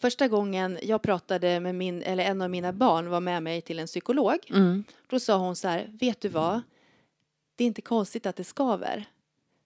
första 0.00 0.28
gången 0.28 0.78
jag 0.82 1.02
pratade 1.02 1.60
med 1.60 1.74
min, 1.74 2.02
eller 2.02 2.24
en 2.24 2.42
av 2.42 2.50
mina 2.50 2.72
barn 2.72 3.10
var 3.10 3.20
med 3.20 3.42
mig 3.42 3.60
till 3.62 3.78
en 3.78 3.86
psykolog. 3.86 4.36
Mm. 4.50 4.84
Då 5.10 5.20
sa 5.20 5.36
hon 5.36 5.56
så 5.56 5.68
här, 5.68 5.90
vet 6.00 6.20
du 6.20 6.28
vad? 6.28 6.60
Det 7.56 7.64
är 7.64 7.68
inte 7.68 7.82
konstigt 7.82 8.26
att 8.26 8.36
det 8.36 8.44
skaver. 8.44 9.04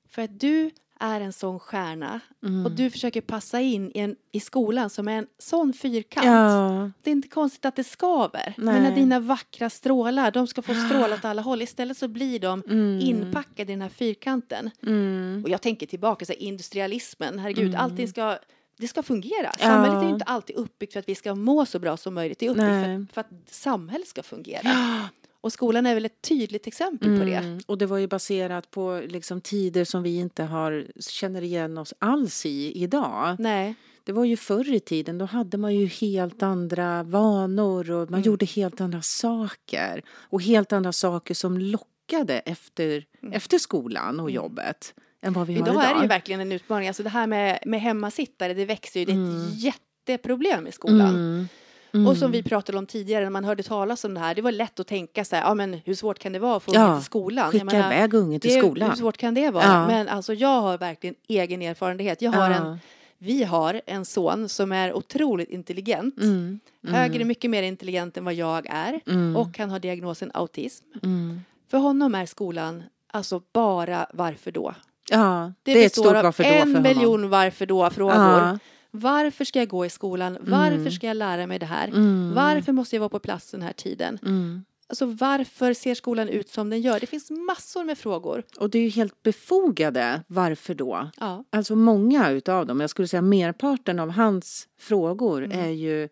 För 0.09 0.23
att 0.23 0.41
du 0.41 0.71
är 1.03 1.21
en 1.21 1.33
sån 1.33 1.59
stjärna 1.61 2.21
Mm. 2.43 2.65
och 2.67 2.73
du 2.73 2.91
försöker 2.91 3.21
passa 3.21 3.61
in 3.61 3.91
i, 3.95 3.99
en, 3.99 4.17
i 4.33 4.41
skolan 4.41 4.91
som 4.91 5.09
är 5.09 5.19
en 5.19 5.27
sån 5.39 5.73
fyrkant. 5.73 6.27
Ja. 6.27 6.91
Det 7.03 7.11
är 7.11 7.13
inte 7.13 7.29
konstigt 7.29 7.65
att 7.65 7.77
det 7.77 7.85
skaver. 7.85 8.55
Men 8.57 8.75
Nej. 8.75 8.83
när 8.83 8.95
dina 8.95 9.21
vackra 9.21 9.71
strålar, 9.71 10.31
de 10.31 10.47
ska 10.47 10.63
få 10.63 10.75
stråla 10.75 11.15
åt 11.15 11.25
alla 11.25 11.43
håll. 11.43 11.63
Istället 11.63 11.97
så 11.97 12.09
blir 12.09 12.39
de 12.41 12.63
Mm. 12.69 13.01
inpackade 13.01 13.73
i 13.73 13.75
den 13.75 13.83
här 13.83 13.89
fyrkanten. 13.89 14.71
Mm. 14.83 15.41
Och 15.45 15.51
jag 15.51 15.63
tänker 15.63 15.87
tillbaka 15.87 16.25
så 16.25 16.33
här, 16.33 16.41
industrialismen, 16.43 17.39
herregud, 17.39 17.69
Mm. 17.69 17.81
allting 17.81 18.09
ska 18.09 18.39
det 18.81 18.89
ska 18.89 19.03
fungera. 19.03 19.53
Ja. 19.59 19.67
Samhället 19.67 20.03
är 20.03 20.07
ju 20.07 20.13
inte 20.13 20.25
alltid 20.25 20.57
uppbyggt 20.57 20.93
för 20.93 21.01
att 21.01 21.09
vi 21.09 21.15
ska 21.15 21.35
må 21.35 21.67
så 21.67 21.79
bra 21.79 21.97
som 21.97 22.15
möjligt. 22.15 22.39
Det 22.39 22.47
är 22.47 22.51
uppbyggt 22.51 22.67
för, 22.67 23.15
för 23.15 23.21
att 23.21 23.31
samhället 23.51 24.09
ska 24.09 24.23
fungera. 24.23 25.09
Och 25.43 25.53
skolan 25.53 25.87
är 25.87 25.95
väl 25.95 26.05
ett 26.05 26.23
tydligt 26.23 26.67
exempel 26.67 27.19
på 27.19 27.25
det. 27.25 27.35
Mm. 27.35 27.61
Och 27.67 27.79
det 27.79 27.87
var 27.87 27.99
ju 27.99 28.07
baserat 28.07 28.71
på 28.71 29.03
liksom 29.09 29.41
tider 29.41 29.85
som 29.85 30.03
vi 30.03 30.17
inte 30.17 30.43
har, 30.43 30.87
känner 31.01 31.43
igen 31.43 31.79
oss 31.79 31.95
alls 31.99 32.47
i 32.47 32.83
idag. 32.83 33.37
Nej, 33.39 33.75
Det 34.05 34.13
var 34.13 34.25
ju 34.25 34.37
förr 34.37 34.75
i 34.75 34.81
tiden, 34.81 35.19
då 35.19 35.25
hade 35.25 35.59
man 35.59 35.75
ju 35.75 35.87
helt 35.87 36.43
andra 36.43 37.03
vanor 37.03 37.91
och 37.91 38.11
man 38.11 38.23
gjorde 38.23 38.47
helt 38.47 38.81
andra 38.81 39.03
saker. 39.03 40.03
Och 40.09 40.43
helt 40.43 40.73
andra 40.73 40.93
saker 40.93 41.35
som 41.35 41.59
lockade 41.59 42.39
efter, 42.39 43.05
efter 43.33 43.59
skolan 43.59 44.21
och 44.21 44.31
jobbet 44.31 44.95
än 45.23 45.33
vad 45.33 45.47
vi 45.47 45.55
har 45.55 45.61
idag, 45.63 45.75
idag. 45.75 45.91
är 45.91 45.95
det 45.95 46.01
ju 46.03 46.07
verkligen 46.09 46.41
en 46.41 46.53
utmaning. 46.53 46.89
Alltså 46.89 47.03
det 47.03 47.09
här 47.09 47.27
med, 47.27 47.59
med 47.67 47.81
hemmasittare, 47.81 48.55
det 48.55 48.65
växer 48.65 49.01
ju. 49.01 49.07
Det 49.07 49.13
är 49.13 49.17
Mm. 49.17 49.47
ett 49.49 49.63
jätteproblem 49.63 50.67
i 50.67 50.73
skolan. 50.73 51.09
Mm. 51.09 51.49
Mm. 51.95 52.07
Och 52.07 52.17
som 52.17 52.31
vi 52.31 52.43
pratade 52.43 52.79
om 52.79 52.87
tidigare 52.87 53.25
när 53.25 53.31
man 53.31 53.45
hörde 53.45 53.63
talas 53.63 54.05
om 54.05 54.15
det 54.15 54.21
här, 54.21 54.35
det 54.35 54.43
var 54.43 54.53
lätt 54.53 54.81
att 54.81 54.87
tänka 54.87 55.25
så 55.25 55.37
här, 55.37 55.43
ja 55.43 55.55
men 55.55 55.75
hur 55.85 55.95
svårt 55.95 56.19
kan 56.19 56.33
det 56.33 56.39
vara 56.39 56.57
att 56.57 56.63
få 56.63 56.75
Ja, 56.75 56.85
ungen 56.85 56.99
till 56.99 57.05
skolan? 57.05 57.51
Skicka 57.53 57.65
menar, 57.65 57.93
iväg 57.93 58.15
ungen 58.15 58.41
till 58.41 58.51
det, 58.55 58.59
skolan. 58.61 58.91
Hur 58.91 58.97
svårt 58.97 59.17
kan 59.17 59.35
det 59.35 59.51
vara? 59.51 59.65
Ja. 59.65 59.87
Men 59.87 60.09
alltså 60.09 60.35
jag 60.35 60.61
har 60.61 60.79
verkligen 60.79 61.15
egen 61.29 61.63
erfarenhet. 61.63 62.23
Jag 62.23 62.33
har 62.33 62.51
Ja. 62.51 62.57
en, 62.57 62.79
vi 63.19 63.45
har 63.45 63.81
en 63.87 64.05
son 64.05 64.49
som 64.49 64.73
är 64.73 64.93
otroligt 64.93 65.49
intelligent. 65.51 66.17
Mm. 66.19 66.61
Mm. 66.85 66.95
Högre, 66.95 67.25
mycket 67.25 67.51
mer 67.51 67.63
intelligent 67.63 68.17
än 68.17 68.25
vad 68.25 68.35
jag 68.35 68.67
är. 68.71 69.01
Mm. 69.07 69.37
Och 69.37 69.59
han 69.59 69.71
har 69.71 69.79
diagnosen 69.79 70.31
autism. 70.35 70.85
Mm. 71.03 71.41
För 71.71 71.79
honom 71.79 72.15
är 72.15 72.27
skolan 72.27 72.83
alltså 73.13 73.43
bara 73.53 74.07
varför 74.15 74.51
då? 74.53 74.75
Ja, 75.11 75.53
det, 75.63 75.75
Det, 75.75 75.83
är 75.83 75.87
ett 75.87 75.93
stort 75.93 76.13
varför 76.13 76.43
då 76.45 76.49
en 76.49 76.61
för 76.61 76.67
honom. 76.67 76.83
miljon 76.83 77.31
varför 77.31 77.67
då-frågor. 77.67 78.15
Ja. 78.15 78.59
Varför 78.91 79.45
ska 79.45 79.59
jag 79.59 79.69
gå 79.69 79.87
i 79.87 79.91
skolan? 79.91 80.39
Varför 80.41 80.91
ska 80.91 81.07
jag 81.07 81.17
lära 81.17 81.47
mig 81.47 81.59
det 81.59 81.67
här? 81.67 81.89
Mm. 81.89 82.33
Varför 82.35 82.73
måste 82.73 82.97
jag 82.97 83.01
vara 83.01 83.09
på 83.09 83.19
plats 83.19 83.51
den 83.51 83.63
här 83.63 83.73
tiden? 83.73 84.19
Mm. 84.23 84.65
Alltså 84.89 85.07
varför 85.07 85.75
ser 85.75 85.95
skolan 85.95 86.29
ut 86.29 86.49
som 86.49 86.71
den 86.71 86.81
gör? 86.81 87.01
Det 87.01 87.07
finns 87.07 87.31
massor 87.31 87.85
med 87.85 87.99
frågor. 87.99 88.43
Och 88.59 88.71
det 88.71 88.79
är 88.79 88.83
ju 88.83 88.89
helt 88.89 89.23
befogade 89.23 90.23
varför 90.27 90.75
då. 90.75 91.11
Ja, 91.21 91.45
Alltså 91.51 91.77
många 91.77 92.31
utav 92.31 92.67
dem, 92.67 92.81
jag 92.81 92.91
skulle 92.91 93.09
säga 93.09 93.23
merparten 93.23 93.99
av 93.99 94.11
hans 94.11 94.69
frågor 94.81 95.45
Mm. 95.45 95.61
är 95.61 95.71
ju 95.71 96.09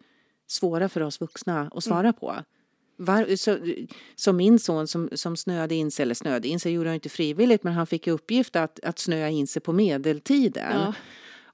svåra 0.46 0.88
för 0.88 1.00
oss 1.00 1.20
vuxna 1.20 1.70
att 1.74 1.84
svara 1.84 2.12
på. 2.12 2.34
Var, 3.00 3.36
så, 3.36 3.58
som 4.14 4.36
min 4.36 4.58
son 4.58 4.88
som, 4.88 5.08
som 5.12 5.36
snöade 5.36 5.74
in 5.74 5.90
sig, 5.90 6.02
eller 6.02 6.14
snöade 6.14 6.48
in 6.48 6.60
sig 6.60 6.72
gjorde 6.72 6.88
han 6.88 6.94
inte 6.94 7.08
frivilligt 7.08 7.64
men 7.64 7.72
han 7.72 7.86
fick 7.86 8.06
i 8.06 8.10
uppgift 8.10 8.56
att, 8.56 8.80
att 8.84 8.98
snöa 8.98 9.28
in 9.28 9.46
sig 9.46 9.62
på 9.62 9.72
medeltiden. 9.72 10.72
ja. 10.74 10.94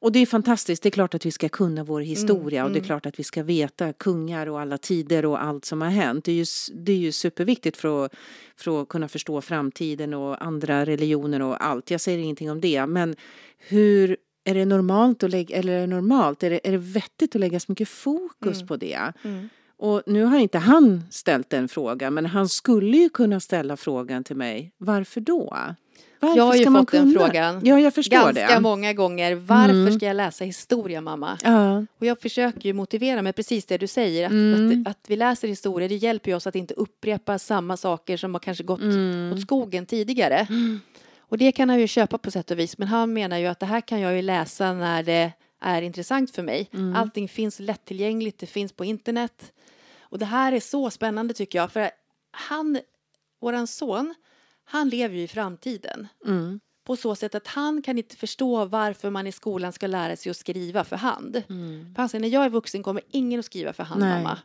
Och 0.04 0.12
det 0.12 0.18
är 0.18 0.26
fantastiskt. 0.26 0.82
Det 0.82 0.88
är 0.88 0.90
klart 0.90 1.14
att 1.14 1.26
vi 1.26 1.30
ska 1.30 1.48
kunna 1.48 1.84
vår 1.84 2.00
historia 2.00 2.64
och 2.64 2.70
det 2.70 2.76
är 2.76 2.80
mm. 2.80 2.86
klart 2.86 3.06
att 3.06 3.18
vi 3.18 3.24
ska 3.24 3.42
veta 3.42 3.92
kungar 3.92 4.46
och 4.46 4.60
alla 4.60 4.78
tider 4.78 5.24
och 5.24 5.42
allt 5.42 5.64
som 5.64 5.80
har 5.82 5.88
hänt. 5.88 6.24
Det 6.24 6.32
är 6.32 6.36
ju, 6.36 6.44
det 6.74 6.92
är 6.92 6.96
ju 6.96 7.12
superviktigt 7.12 7.76
för 7.76 8.04
att, 8.04 8.12
för 8.56 8.82
att 8.82 8.88
kunna 8.88 9.08
förstå 9.08 9.40
framtiden 9.40 10.14
och 10.14 10.44
andra 10.44 10.84
religioner 10.86 11.42
och 11.42 11.64
allt. 11.64 11.90
Jag 11.90 12.00
säger 12.00 12.18
ingenting 12.18 12.50
om 12.50 12.60
det. 12.60 12.86
Men 12.86 13.16
hur 13.58 14.16
är 14.44 14.54
det 14.54 14.64
normalt 14.64 15.22
att 15.22 15.30
lägga, 15.30 15.56
eller 15.56 15.72
är 15.72 15.80
det 15.80 15.86
normalt, 15.86 16.42
är 16.42 16.50
det, 16.50 16.68
är 16.68 16.72
det 16.72 16.78
vettigt 16.78 17.34
att 17.34 17.40
lägga 17.40 17.60
så 17.60 17.72
mycket 17.72 17.88
fokus 17.88 18.56
Mm. 18.56 18.66
på 18.66 18.76
det? 18.76 19.12
Mm. 19.24 19.48
Och 19.76 20.02
nu 20.06 20.24
har 20.24 20.38
inte 20.38 20.58
han 20.58 21.02
ställt 21.10 21.50
den 21.50 21.68
frågan, 21.68 22.14
men 22.14 22.26
han 22.26 22.48
skulle 22.48 22.96
ju 22.96 23.08
kunna 23.08 23.40
ställa 23.40 23.76
frågan 23.76 24.24
till 24.24 24.36
mig. 24.36 24.72
Varför 24.78 25.20
då? 25.20 25.56
Varför 26.20 26.36
Jag 26.36 26.44
har 26.44 26.54
ju 26.54 26.64
fått 26.64 26.90
den 26.92 27.12
frågan 27.12 27.60
Ja, 27.64 27.80
jag 27.80 27.94
förstår 27.94 28.16
Ganska 28.16 28.54
det. 28.54 28.60
många 28.60 28.92
gånger. 28.92 29.34
Varför 29.34 29.70
Mm. 29.74 29.92
ska 29.98 30.06
jag 30.06 30.16
läsa 30.16 30.44
historia, 30.44 31.00
mamma? 31.00 31.38
Ja, 31.44 31.78
Och 31.98 32.06
jag 32.06 32.20
försöker 32.20 32.60
ju 32.60 32.72
motivera 32.72 33.22
med 33.22 33.36
precis 33.36 33.66
det 33.66 33.78
du 33.78 33.86
säger. 33.86 34.26
Att, 34.26 34.32
Mm. 34.32 34.80
att, 34.86 34.90
att 34.90 35.04
vi 35.08 35.16
läser 35.16 35.48
historia, 35.48 35.88
det 35.88 35.94
hjälper 35.96 36.30
ju 36.30 36.36
oss 36.36 36.46
att 36.46 36.54
inte 36.54 36.74
upprepa 36.74 37.38
samma 37.38 37.76
saker 37.76 38.16
som 38.16 38.34
har 38.34 38.40
kanske 38.40 38.64
gått 38.64 38.80
mm. 38.80 39.32
åt 39.32 39.40
skogen 39.40 39.86
tidigare. 39.86 40.46
Och 41.18 41.38
det 41.38 41.52
kan 41.52 41.68
han 41.68 41.80
ju 41.80 41.86
köpa 41.86 42.18
på 42.18 42.30
sätt 42.30 42.50
och 42.50 42.58
vis. 42.58 42.78
Men 42.78 42.88
han 42.88 43.12
menar 43.12 43.38
ju 43.38 43.46
att 43.46 43.60
det 43.60 43.66
här 43.66 43.80
kan 43.80 44.00
jag 44.00 44.16
ju 44.16 44.22
läsa 44.22 44.72
när 44.72 45.02
det 45.02 45.32
är 45.60 45.82
intressant 45.82 46.30
för 46.30 46.42
mig. 46.42 46.68
Mm. 46.74 46.96
Allting 46.96 47.28
finns 47.28 47.60
lättillgängligt, 47.60 48.38
det 48.38 48.46
finns 48.46 48.72
på 48.72 48.84
internet. 48.84 49.52
Och 50.04 50.18
det 50.18 50.24
här 50.24 50.52
är 50.52 50.60
så 50.60 50.90
spännande 50.90 51.34
tycker 51.34 51.58
jag. 51.58 51.72
För 51.72 51.90
han, 52.30 52.78
våran 53.40 53.66
son, 53.66 54.14
han 54.64 54.88
lever 54.88 55.16
ju 55.16 55.22
i 55.22 55.28
framtiden. 55.28 56.08
Mm. 56.26 56.60
På 56.84 56.96
så 56.96 57.14
sätt 57.14 57.34
att 57.34 57.46
han 57.46 57.82
kan 57.82 57.98
inte 57.98 58.16
förstå 58.16 58.64
varför 58.64 59.10
man 59.10 59.26
i 59.26 59.32
skolan 59.32 59.72
ska 59.72 59.86
lära 59.86 60.16
sig 60.16 60.30
att 60.30 60.36
skriva 60.36 60.84
för 60.84 60.96
hand. 60.96 61.42
Mm. 61.48 61.94
För 61.94 62.02
han 62.02 62.08
säger, 62.08 62.20
när 62.20 62.28
jag 62.28 62.44
är 62.44 62.48
vuxen 62.48 62.82
kommer 62.82 63.02
ingen 63.10 63.40
att 63.40 63.46
skriva 63.46 63.72
för 63.72 63.82
hand, 63.82 64.00
Nej. 64.00 64.22
mamma. 64.22 64.38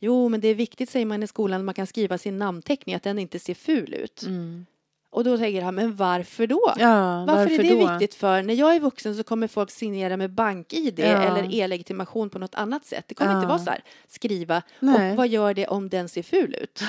Jo, 0.00 0.28
men 0.28 0.40
det 0.40 0.48
är 0.48 0.54
viktigt, 0.54 0.90
säger 0.90 1.06
man 1.06 1.22
i 1.22 1.26
skolan, 1.26 1.60
att 1.60 1.64
man 1.64 1.74
kan 1.74 1.86
skriva 1.86 2.18
sin 2.18 2.38
namnteckning, 2.38 2.94
att 2.94 3.02
den 3.02 3.18
inte 3.18 3.38
ser 3.38 3.54
ful 3.54 3.94
ut. 3.94 4.22
Mm. 4.22 4.66
Och 5.10 5.24
då 5.24 5.38
tänker 5.38 5.62
han, 5.62 5.74
men 5.74 5.96
varför 5.96 6.46
då? 6.46 6.72
Ja, 6.76 7.24
varför, 7.26 7.40
varför, 7.42 7.54
är 7.64 7.68
det 7.76 7.80
då? 7.84 7.90
viktigt 7.92 8.14
för? 8.14 8.42
När 8.42 8.54
jag 8.54 8.76
är 8.76 8.80
vuxen 8.80 9.14
så 9.16 9.22
kommer 9.22 9.48
folk 9.48 9.70
signera 9.70 10.16
med 10.16 10.30
bank-id 10.30 10.98
Ja. 10.98 11.04
eller 11.06 11.54
e-legitimation 11.54 12.30
på 12.30 12.38
något 12.38 12.54
annat 12.54 12.84
sätt. 12.86 13.04
Det 13.08 13.14
kommer 13.14 13.30
Ja. 13.30 13.36
inte 13.36 13.48
vara 13.48 13.58
så 13.58 13.70
här, 13.70 13.80
skriva, 14.08 14.62
Nej. 14.80 15.10
och 15.10 15.16
vad 15.16 15.28
gör 15.28 15.54
det 15.54 15.66
om 15.66 15.88
den 15.88 16.08
ser 16.08 16.22
ful 16.22 16.54
ut? 16.62 16.82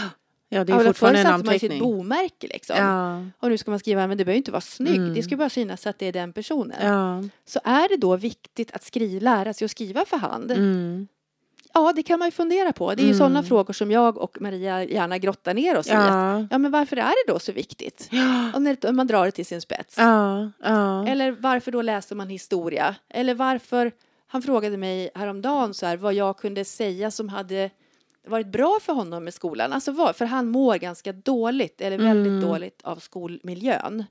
Ja, 0.49 0.63
det 0.63 0.73
är 0.73 0.77
förr 0.77 0.85
fortfarande 0.85 1.19
en 1.19 1.25
satte 1.25 1.45
man 1.45 1.59
sitt 1.59 1.61
namnteckning. 1.71 1.79
bomärke 1.97 2.47
liksom. 2.47 2.75
Ja, 2.79 3.25
Och 3.39 3.49
nu 3.49 3.57
ska 3.57 3.71
man 3.71 3.79
skriva, 3.79 4.07
men 4.07 4.17
det 4.17 4.25
behöver 4.25 4.37
inte 4.37 4.51
vara 4.51 4.61
snygg, 4.61 4.95
Mm. 4.95 5.13
det 5.13 5.23
ska 5.23 5.37
bara 5.37 5.49
synas 5.49 5.87
att 5.87 5.99
det 5.99 6.05
är 6.05 6.13
den 6.13 6.33
personen. 6.33 6.77
ja. 6.87 7.23
Så 7.45 7.59
är 7.63 7.89
det 7.89 7.97
då 7.97 8.15
viktigt 8.15 8.71
att 8.71 8.83
skriva, 8.83 9.19
lära 9.23 9.53
sig 9.53 9.65
att 9.65 9.71
skriva 9.71 10.05
för 10.05 10.17
hand? 10.17 10.51
Mm. 10.51 11.07
Ja, 11.77 11.93
det 11.95 12.03
kan 12.03 12.19
man 12.19 12.27
ju 12.27 12.31
fundera 12.31 12.73
på. 12.73 12.93
Det 12.95 13.01
är 13.01 13.03
ju 13.03 13.09
Mm. 13.09 13.17
sådana 13.17 13.43
frågor 13.43 13.73
som 13.73 13.91
jag 13.91 14.17
och 14.17 14.41
Maria 14.41 14.83
gärna 14.83 15.17
grottar 15.17 15.53
ner 15.53 15.77
oss 15.77 15.87
i. 15.87 15.91
Att, 15.91 16.07
Ja. 16.07 16.47
Ja, 16.51 16.57
men 16.57 16.71
varför 16.71 16.97
är 16.97 17.03
det 17.27 17.33
då 17.33 17.39
så 17.39 17.51
viktigt? 17.51 18.07
Ja. 18.11 18.51
Om 18.55 18.63
när- 18.63 18.91
man 18.91 19.07
drar 19.07 19.25
det 19.25 19.31
till 19.31 19.45
sin 19.45 19.61
spets. 19.61 19.95
Ja. 19.97 20.51
Ja. 20.63 21.07
Eller 21.07 21.31
varför 21.31 21.71
då 21.71 21.81
läser 21.81 22.15
man 22.15 22.29
historia? 22.29 22.95
Eller 23.09 23.33
varför, 23.35 23.91
han 24.27 24.41
frågade 24.41 24.77
mig 24.77 25.09
häromdagen 25.15 25.73
så 25.73 25.85
här, 25.85 25.97
vad 25.97 26.13
jag 26.13 26.37
kunde 26.37 26.65
säga 26.65 27.11
som 27.11 27.29
hade 27.29 27.69
varit 28.27 28.47
bra 28.47 28.77
för 28.81 28.93
honom 28.93 29.23
med 29.23 29.33
skolan. 29.33 29.73
Alltså 29.73 29.91
vad, 29.91 30.15
för 30.15 30.25
han 30.25 30.47
mår 30.47 30.75
ganska 30.75 31.11
dåligt, 31.11 31.81
eller 31.81 31.97
väldigt 31.97 32.31
Mm. 32.31 32.41
dåligt 32.49 32.81
av 32.83 32.95
skolmiljön. 32.95 34.03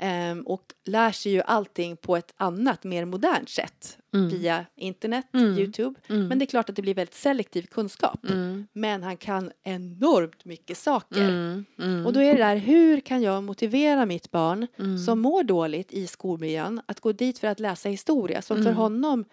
Ehm, 0.00 0.42
och 0.42 0.62
lär 0.86 1.12
sig 1.12 1.32
ju 1.32 1.40
allting 1.42 1.96
på 1.96 2.16
ett 2.16 2.34
annat, 2.36 2.84
mer 2.84 3.04
modernt 3.04 3.48
sätt. 3.48 3.98
Mm. 4.14 4.28
Via 4.28 4.64
internet, 4.76 5.26
Mm. 5.34 5.58
Youtube. 5.58 6.00
Mm. 6.08 6.28
Men 6.28 6.38
det 6.38 6.44
är 6.44 6.46
klart 6.46 6.70
att 6.70 6.76
det 6.76 6.82
blir 6.82 6.94
väldigt 6.94 7.14
selektiv 7.14 7.62
kunskap. 7.62 8.24
Mm. 8.30 8.66
Men 8.72 9.02
han 9.02 9.16
kan 9.16 9.52
enormt 9.64 10.44
mycket 10.44 10.78
saker. 10.78 11.28
Mm. 11.28 11.64
Mm. 11.78 12.06
Och 12.06 12.12
då 12.12 12.20
är 12.20 12.32
det 12.32 12.42
där, 12.44 12.56
hur 12.56 13.00
kan 13.00 13.22
jag 13.22 13.44
motivera 13.44 14.06
mitt 14.06 14.30
barn 14.30 14.66
som 15.06 15.20
mår 15.20 15.42
dåligt 15.42 15.92
i 15.92 16.06
skolmiljön 16.06 16.80
att 16.86 17.00
gå 17.00 17.12
dit 17.12 17.38
för 17.38 17.48
att 17.48 17.60
läsa 17.60 17.88
historia 17.88 18.42
som 18.42 18.62
för 18.64 18.72
honom 18.72 19.24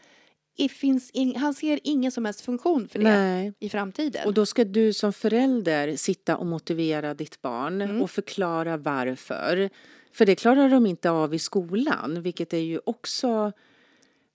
in, 1.14 1.36
han 1.36 1.54
ser 1.54 1.80
ingen 1.84 2.12
som 2.12 2.26
helst 2.26 2.42
funktion 2.42 2.88
för 2.88 3.00
det 3.00 3.04
Nej. 3.18 3.54
i 3.60 3.70
framtiden. 3.70 4.26
Och 4.28 4.34
då 4.34 4.46
ska 4.46 4.64
du 4.64 4.94
som 4.94 5.14
förälder 5.14 5.96
sitta 5.96 6.38
och 6.38 6.46
motivera 6.46 7.14
ditt 7.14 7.42
barn 7.42 7.82
Mm. 7.82 8.02
och 8.02 8.12
förklara 8.12 8.78
varför. 8.78 9.70
För 10.16 10.26
det 10.26 10.36
klarar 10.36 10.70
de 10.70 10.86
inte 10.86 11.10
av 11.10 11.34
i 11.34 11.40
skolan, 11.40 12.22
vilket 12.22 12.54
är 12.54 12.58
ju 12.58 12.80
också... 12.86 13.52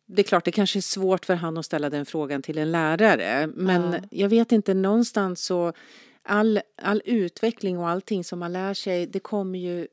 Det 0.07 0.23
är 0.23 0.25
klart, 0.25 0.45
det 0.45 0.51
kanske 0.53 0.79
är 0.79 0.81
svårt 0.81 1.27
för 1.27 1.35
han 1.35 1.59
att 1.59 1.67
ställa 1.67 1.91
den 1.91 2.07
frågan 2.07 2.43
till 2.43 2.59
en 2.59 2.73
lärare, 2.73 3.47
men 3.55 3.93
Ja. 3.93 3.99
jag 4.11 4.29
vet 4.29 4.53
inte, 4.53 4.75
någonstans 4.75 5.45
så... 5.45 5.73
All, 6.23 6.61
all 6.83 7.03
utveckling 7.05 7.79
och 7.79 7.89
allting 7.89 8.25
som 8.25 8.39
man 8.39 8.53
lär 8.53 8.75
sig, 8.75 9.07
det 9.07 9.21
kommer 9.21 9.59
ju 9.59 9.87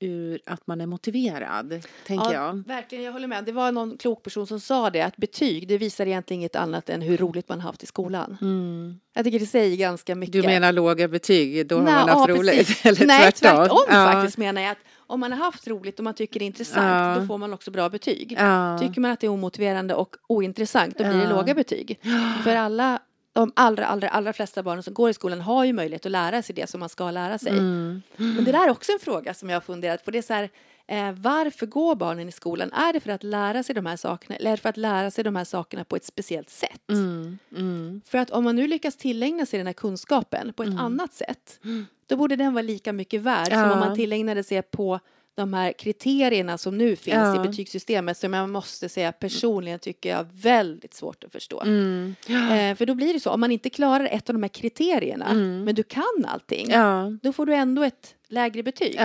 ur 0.00 0.40
att 0.46 0.66
man 0.66 0.80
är 0.80 0.86
motiverad, 0.86 1.86
tänker 2.06 2.32
ja, 2.32 2.46
jag. 2.46 2.62
Verkligen, 2.66 3.04
jag 3.04 3.12
håller 3.12 3.28
med. 3.28 3.44
Det 3.44 3.52
var 3.52 3.72
någon 3.72 3.96
klok 3.98 4.22
person 4.22 4.46
som 4.46 4.60
sa 4.60 4.90
det, 4.90 5.00
att 5.00 5.16
betyg, 5.16 5.68
det 5.68 5.78
visar 5.78 6.06
egentligen 6.06 6.40
inget 6.40 6.56
annat 6.56 6.90
än 6.90 7.02
hur 7.02 7.16
roligt 7.16 7.48
man 7.48 7.60
haft 7.60 7.82
i 7.82 7.86
skolan. 7.86 8.36
Mm. 8.40 9.00
Jag 9.14 9.24
tycker 9.24 9.38
det 9.38 9.46
säger 9.46 9.76
ganska 9.76 10.14
mycket. 10.14 10.32
Du 10.32 10.42
menar 10.42 10.72
låga 10.72 11.08
betyg, 11.08 11.66
då 11.66 11.76
har 11.76 11.82
Nej, 11.82 11.94
man 11.94 12.08
haft 12.08 12.28
ja, 12.28 12.34
roligt? 12.34 12.80
Eller 12.86 13.06
Nej, 13.06 13.32
tvärtom? 13.32 13.56
tvärtom 13.56 13.84
Ja. 13.88 14.12
faktiskt 14.12 14.38
menar 14.38 14.62
jag 14.62 14.70
att 14.70 14.78
om 15.06 15.20
man 15.20 15.32
har 15.32 15.38
haft 15.38 15.68
roligt 15.68 15.98
och 15.98 16.04
man 16.04 16.14
tycker 16.14 16.40
det 16.40 16.44
är 16.44 16.46
intressant, 16.46 17.16
Ja. 17.16 17.20
då 17.20 17.26
får 17.26 17.38
man 17.38 17.52
också 17.52 17.70
bra 17.70 17.88
betyg. 17.88 18.36
Ja. 18.38 18.78
Tycker 18.78 19.00
man 19.00 19.10
att 19.10 19.20
det 19.20 19.26
är 19.26 19.30
omotiverande 19.30 19.94
och 19.94 20.16
ointressant, 20.26 20.98
då 20.98 21.04
blir 21.04 21.18
det 21.18 21.28
låga 21.28 21.54
betyg. 21.54 22.00
För 22.44 22.56
alla, 22.56 22.98
de 23.32 23.52
allra, 23.56 23.86
allra, 23.86 24.08
allra 24.08 24.32
flesta 24.32 24.62
barnen 24.62 24.82
som 24.82 24.94
går 24.94 25.10
i 25.10 25.14
skolan 25.14 25.40
har 25.40 25.64
ju 25.64 25.72
möjlighet 25.72 26.06
att 26.06 26.12
lära 26.12 26.42
sig 26.42 26.54
det 26.54 26.70
som 26.70 26.80
man 26.80 26.88
ska 26.88 27.10
lära 27.10 27.38
sig. 27.38 27.52
Mm. 27.52 28.02
Men 28.16 28.44
det 28.44 28.52
där 28.52 28.66
är 28.66 28.70
också 28.70 28.92
en 28.92 28.98
fråga 28.98 29.34
som 29.34 29.48
jag 29.50 29.56
har 29.56 29.60
funderat 29.60 30.04
på. 30.04 30.10
Det 30.10 30.18
är 30.18 30.22
så 30.22 30.34
här, 30.34 30.50
eh, 30.86 31.12
varför 31.12 31.66
går 31.66 31.94
barnen 31.94 32.28
i 32.28 32.32
skolan? 32.32 32.72
Är 32.72 32.92
det 32.92 33.00
för 33.00 33.10
att 33.10 33.22
lära 33.22 33.62
sig 33.62 33.74
de 33.74 33.86
här 33.86 33.96
sakerna 33.96 34.36
eller 34.36 34.50
är 34.50 34.56
det 34.56 34.62
för 34.62 34.68
att 34.68 34.76
lära 34.76 35.10
sig 35.10 35.24
de 35.24 35.36
här 35.36 35.44
sakerna 35.44 35.84
på 35.84 35.96
ett 35.96 36.04
speciellt 36.04 36.50
sätt? 36.50 36.90
Mm. 36.90 37.38
Mm. 37.56 38.00
För 38.06 38.18
att 38.18 38.30
om 38.30 38.44
man 38.44 38.56
nu 38.56 38.66
lyckas 38.66 38.96
tillägna 38.96 39.46
sig 39.46 39.58
den 39.58 39.66
här 39.66 39.74
kunskapen 39.74 40.52
på 40.52 40.62
ett 40.62 40.78
annat 40.80 41.14
sätt, 41.14 41.60
då 42.06 42.16
borde 42.16 42.36
den 42.36 42.54
vara 42.54 42.62
lika 42.62 42.92
mycket 42.92 43.20
värd 43.20 43.48
som 43.48 43.58
Ja. 43.58 43.72
om 43.72 43.78
man 43.80 43.96
tillägnade 43.96 44.42
sig 44.44 44.62
på 44.62 45.00
de 45.36 45.54
här 45.54 45.72
kriterierna 45.72 46.58
som 46.58 46.78
nu 46.78 46.96
finns 46.96 47.14
Ja. 47.16 47.44
i 47.44 47.48
betygssystemet 47.48 48.16
som 48.18 48.32
jag 48.34 48.48
måste 48.48 48.88
säga 48.88 49.12
personligen 49.12 49.78
tycker 49.78 50.10
jag 50.10 50.18
är 50.20 50.26
väldigt 50.32 50.94
svårt 50.94 51.24
att 51.24 51.32
förstå. 51.32 51.60
Mm. 51.62 52.14
Eh, 52.28 52.76
för 52.76 52.86
då 52.86 52.94
blir 52.94 53.12
det 53.12 53.20
så, 53.20 53.30
om 53.30 53.40
man 53.40 53.50
inte 53.50 53.70
klarar 53.70 54.08
ett 54.12 54.28
av 54.30 54.34
de 54.34 54.42
här 54.42 54.48
kriterierna, 54.48 55.26
Mm. 55.30 55.64
men 55.64 55.74
du 55.74 55.82
kan 55.82 56.24
allting, 56.26 56.70
Ja, 56.70 57.12
då 57.22 57.32
får 57.32 57.46
du 57.46 57.54
ändå 57.54 57.82
ett 57.82 58.14
lägre 58.28 58.62
betyg. 58.62 58.96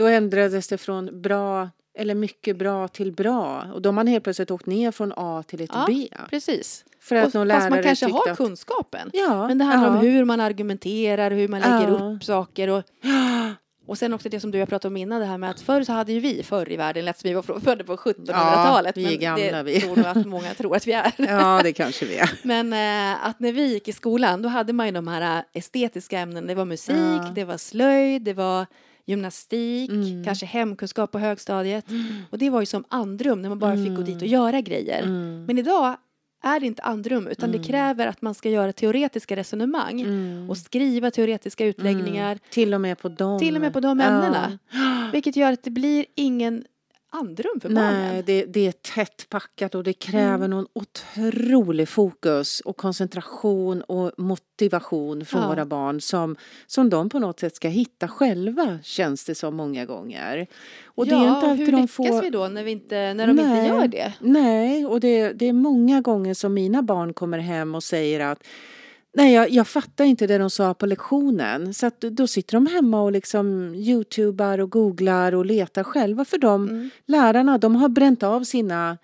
Då 0.00 0.06
ändrades 0.06 0.68
det 0.68 0.78
från 0.78 1.22
bra 1.22 1.68
eller 1.98 2.14
mycket 2.14 2.56
bra 2.56 2.88
till 2.88 3.12
bra. 3.12 3.64
Och 3.74 3.82
då 3.82 3.88
har 3.88 3.92
man 3.92 4.06
helt 4.06 4.24
plötsligt 4.24 4.50
åkt 4.50 4.66
ner 4.66 4.90
från 4.90 5.12
A 5.16 5.42
till 5.46 5.60
ett 5.60 5.70
Ja, 5.72 5.84
B. 5.88 6.08
Precis. 6.30 6.84
För 7.00 7.16
att 7.16 7.26
Och, 7.26 7.34
någon 7.34 7.50
fast 7.50 7.70
man 7.70 7.82
kanske 7.82 8.06
har 8.06 8.30
att... 8.30 8.36
kunskapen. 8.36 9.10
Ja, 9.12 9.48
Men 9.48 9.58
det 9.58 9.64
handlar 9.64 9.88
ja. 9.88 9.94
om 9.98 10.00
hur 10.06 10.24
man 10.24 10.40
argumenterar, 10.40 11.30
hur 11.30 11.48
man 11.48 11.60
lägger 11.60 11.88
Ja. 11.88 12.14
upp 12.14 12.24
saker 12.24 12.68
och 12.68 12.82
Och 13.86 13.98
sen 13.98 14.14
också 14.14 14.28
det 14.28 14.40
som 14.40 14.50
du 14.50 14.58
har 14.58 14.66
pratat 14.66 14.84
om 14.84 14.96
innan, 14.96 15.20
det 15.20 15.26
här 15.26 15.38
med 15.38 15.50
att 15.50 15.60
förr 15.60 15.82
så 15.82 15.92
hade 15.92 16.12
ju 16.12 16.20
vi 16.20 16.42
förr 16.42 16.72
i 16.72 16.76
världen, 16.76 17.04
lät 17.04 17.18
som 17.18 17.28
vi 17.28 17.34
var 17.34 17.60
födda 17.60 17.84
på 17.84 17.96
1700-talet. 17.96 18.96
Ja, 18.96 19.08
vi 19.08 19.14
är 19.14 19.18
gamla, 19.18 19.56
det 19.56 19.62
vi. 19.62 19.80
tror 19.80 19.96
nog 19.96 20.06
att 20.06 20.26
många 20.26 20.54
tror 20.54 20.76
att 20.76 20.86
vi 20.86 20.92
är. 20.92 21.12
Ja, 21.18 21.60
det 21.62 21.72
kanske 21.72 22.06
vi 22.06 22.16
är. 22.18 22.30
Men 22.42 22.72
eh, 22.72 23.26
att 23.26 23.40
när 23.40 23.52
vi 23.52 23.66
gick 23.72 23.88
i 23.88 23.92
skolan, 23.92 24.42
då 24.42 24.48
hade 24.48 24.72
man 24.72 24.86
ju 24.86 24.92
de 24.92 25.08
här 25.08 25.36
eh, 25.38 25.44
estetiska 25.52 26.18
ämnena. 26.18 26.46
Det 26.46 26.54
var 26.54 26.64
musik, 26.64 26.96
Ja. 26.96 27.32
det 27.34 27.44
var 27.44 27.56
slöjd, 27.56 28.22
det 28.22 28.32
var 28.32 28.66
gymnastik, 29.06 29.90
Mm. 29.90 30.24
kanske 30.24 30.46
hemkunskap 30.46 31.12
på 31.12 31.18
högstadiet. 31.18 31.84
Och 32.30 32.38
det 32.38 32.50
var 32.50 32.60
ju 32.60 32.66
som 32.66 32.84
andrum 32.88 33.42
när 33.42 33.48
man 33.48 33.58
bara 33.58 33.76
fick 33.76 33.96
gå 33.96 34.02
dit 34.02 34.22
och 34.22 34.28
göra 34.28 34.60
grejer. 34.60 35.02
Mm. 35.02 35.44
Men 35.44 35.58
idag 35.58 35.96
är 36.42 36.60
det 36.60 36.66
inte 36.66 36.82
andrum 36.82 37.26
utan 37.26 37.52
det 37.52 37.58
kräver 37.58 38.06
att 38.06 38.22
man 38.22 38.34
ska 38.34 38.50
göra 38.50 38.72
teoretiska 38.72 39.36
resonemang 39.36 40.00
Mm. 40.00 40.50
och 40.50 40.56
skriva 40.56 41.10
teoretiska 41.10 41.64
utläggningar. 41.66 42.38
Till 42.50 42.74
och 42.74 42.80
med 42.80 42.98
på 42.98 43.08
dem. 43.08 43.38
Till 43.38 43.54
och 43.56 43.60
med 43.60 43.72
på 43.72 43.80
de 43.80 44.00
ämnena. 44.00 44.58
Vilket 45.12 45.36
gör 45.36 45.52
att 45.52 45.62
det 45.62 45.70
blir 45.70 46.06
ingen 46.14 46.64
andrum 47.10 47.60
för 47.62 47.68
Nej, 47.68 48.06
barnen. 48.08 48.22
det, 48.26 48.44
det 48.44 48.66
är 48.66 48.72
tätt 48.72 49.26
packat 49.28 49.74
och 49.74 49.84
det 49.84 49.92
kräver 49.92 50.34
Mm. 50.44 50.50
någon 50.50 50.66
otrolig 50.72 51.88
fokus 51.88 52.60
och 52.60 52.76
koncentration 52.76 53.82
och 53.82 54.12
motivation 54.18 55.24
från 55.24 55.42
Ja. 55.42 55.48
våra 55.48 55.64
barn 55.66 56.00
som, 56.00 56.36
som 56.66 56.90
de 56.90 57.08
på 57.08 57.18
något 57.18 57.40
sätt 57.40 57.56
ska 57.56 57.68
hitta 57.68 58.08
själva, 58.08 58.78
känns 58.82 59.24
det 59.24 59.34
som 59.34 59.56
många 59.56 59.84
gånger. 59.86 60.46
Och 60.84 61.06
det 61.06 61.12
ja, 61.14 61.24
är 61.24 61.34
inte 61.36 61.46
alltid 61.46 61.66
hur 61.66 61.72
de 61.72 61.80
lyckas 61.82 61.96
får... 61.96 62.22
vi 62.22 62.30
då 62.30 62.48
när, 62.48 62.64
vi 62.64 62.70
inte, 62.70 63.14
när 63.14 63.26
de 63.26 63.30
inte 63.30 63.44
Nej. 63.44 63.68
gör 63.68 63.88
det? 63.88 64.12
Nej, 64.20 64.86
och 64.86 65.00
det, 65.00 65.32
det 65.32 65.48
är 65.48 65.52
många 65.52 66.00
gånger 66.00 66.34
som 66.34 66.54
mina 66.54 66.82
barn 66.82 67.12
kommer 67.14 67.38
hem 67.38 67.74
och 67.74 67.82
säger 67.84 68.20
att 68.20 68.42
Nej, 69.12 69.34
jag, 69.34 69.50
jag 69.50 69.68
fattar 69.68 70.04
inte 70.04 70.26
det 70.26 70.38
de 70.38 70.50
sa 70.50 70.74
på 70.74 70.86
lektionen. 70.86 71.74
Så 71.74 71.86
att 71.86 72.00
då 72.00 72.26
sitter 72.26 72.52
de 72.52 72.66
hemma 72.66 73.02
och 73.02 73.12
liksom 73.12 73.74
youtubar 73.74 74.58
och 74.58 74.70
googlar 74.70 75.34
och 75.34 75.46
letar 75.46 75.82
själva 75.82 76.24
för 76.24 76.38
de 76.38 76.68
Mm. 76.68 76.90
lärarna, 77.06 77.58
de 77.58 77.76
har 77.76 77.88
bränt 77.88 78.22
av 78.22 78.44
sina 78.44 78.98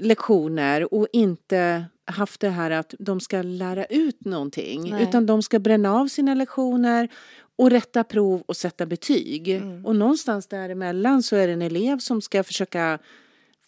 lektioner 0.00 0.94
och 0.94 1.06
inte 1.12 1.84
haft 2.04 2.40
det 2.40 2.48
här 2.48 2.70
att 2.70 2.94
de 2.98 3.20
ska 3.20 3.42
lära 3.42 3.84
ut 3.84 4.24
någonting 4.24 4.90
Nej. 4.90 5.02
utan 5.02 5.26
de 5.26 5.42
ska 5.42 5.58
bränna 5.58 5.94
av 5.94 6.06
sina 6.08 6.34
lektioner 6.34 7.08
och 7.56 7.70
rätta 7.70 8.04
prov 8.04 8.42
och 8.46 8.56
sätta 8.56 8.86
betyg. 8.86 9.48
Mm. 9.48 9.86
Och 9.86 9.96
någonstans 9.96 10.46
däremellan 10.46 11.22
så 11.22 11.36
är 11.36 11.46
det 11.46 11.52
en 11.52 11.62
elev 11.62 11.98
som 11.98 12.22
ska 12.22 12.44
försöka 12.44 12.98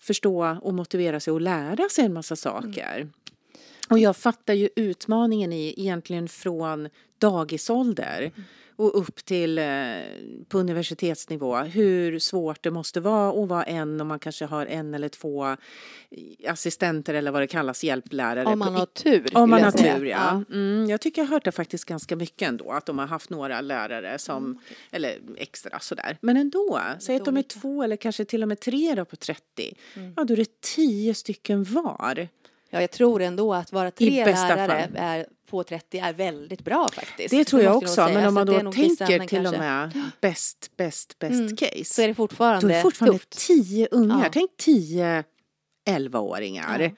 förstå 0.00 0.58
och 0.62 0.74
motivera 0.74 1.20
sig 1.20 1.32
och 1.32 1.40
lära 1.40 1.88
sig 1.90 2.04
en 2.04 2.12
massa 2.12 2.36
saker. 2.36 3.08
Och 3.90 3.98
jag 3.98 4.16
fattar 4.16 4.54
ju 4.54 4.68
utmaningen 4.76 5.52
i 5.52 5.74
egentligen 5.76 6.28
från 6.28 6.88
dagisålder 7.18 8.32
och 8.78 8.98
upp 8.98 9.24
till 9.24 9.58
eh, 9.58 9.64
på 10.48 10.58
universitetsnivå 10.58 11.56
hur 11.56 12.18
svårt 12.18 12.62
det 12.62 12.70
måste 12.70 13.00
vara 13.00 13.42
att 13.42 13.48
vara 13.48 13.64
en 13.64 14.00
och 14.00 14.06
man 14.06 14.18
kanske 14.18 14.44
har 14.44 14.66
en 14.66 14.94
eller 14.94 15.08
två 15.08 15.46
eh, 15.46 15.56
assistenter 16.46 17.14
eller 17.14 17.30
vad 17.30 17.42
det 17.42 17.46
kallas, 17.46 17.84
hjälplärare. 17.84 18.44
Om 18.44 18.58
man 18.58 18.74
har 18.74 18.86
tur. 18.86 19.26
om 19.34 19.50
man 19.50 19.62
har 19.62 19.70
tur, 19.70 20.04
ja. 20.04 20.44
Mm, 20.50 20.86
jag 20.90 21.00
tycker 21.00 21.22
jag 21.22 21.26
har 21.26 21.34
hört 21.34 21.44
det 21.44 21.52
faktiskt 21.52 21.84
ganska 21.84 22.16
mycket 22.16 22.48
ändå, 22.48 22.70
att 22.70 22.86
de 22.86 22.98
har 22.98 23.06
haft 23.06 23.30
några 23.30 23.60
lärare 23.60 24.18
som, 24.18 24.44
Mm, 24.44 24.58
eller 24.90 25.18
extra 25.36 25.78
sådär. 25.80 26.18
Men 26.20 26.36
ändå, 26.36 26.80
säg 27.00 27.16
att 27.16 27.24
de 27.24 27.36
är 27.36 27.42
två 27.42 27.82
eller 27.82 27.96
kanske 27.96 28.24
till 28.24 28.42
och 28.42 28.48
med 28.48 28.60
tre 28.60 28.94
då 28.94 29.04
på 29.04 29.16
30. 29.16 29.74
Mm. 29.94 30.12
Ja, 30.16 30.24
då 30.24 30.34
är 30.34 30.36
det 30.36 30.60
tio 30.60 31.14
stycken 31.14 31.64
var. 31.64 32.28
Ja, 32.70 32.80
jag 32.80 32.90
tror 32.90 33.22
ändå 33.22 33.54
att 33.54 33.72
vara 33.72 33.90
tre 33.90 34.24
bästa 34.24 34.54
lärare 34.56 34.90
är, 34.94 35.26
på 35.50 35.62
30 35.64 35.98
är 35.98 36.12
väldigt 36.12 36.64
bra 36.64 36.88
faktiskt. 36.92 37.30
Det 37.30 37.44
tror 37.44 37.62
jag 37.62 37.74
måste 37.82 38.02
också, 38.02 38.14
men 38.14 38.26
om 38.28 38.34
man 38.34 38.46
det 38.46 38.56
är 38.56 38.62
då 38.64 38.72
tänker 38.72 39.06
till 39.26 39.46
och 39.46 39.52
kanske. 39.54 39.58
med 39.58 40.00
bäst, 40.20 40.70
bäst, 40.76 41.18
bäst 41.18 41.32
Mm. 41.32 41.56
case. 41.56 41.84
Så 41.84 42.02
är 42.02 42.08
det 42.08 42.14
fortfarande, 42.14 42.66
då 42.66 42.72
är 42.72 42.76
det 42.76 42.82
fortfarande 42.82 43.18
tufft. 43.18 43.46
tio 43.46 43.88
ungar. 43.90 44.24
Ja. 44.24 44.30
Tänk 44.32 44.50
tio 44.56 45.24
elvaåringar 45.86 46.80
Ja. 46.80 46.90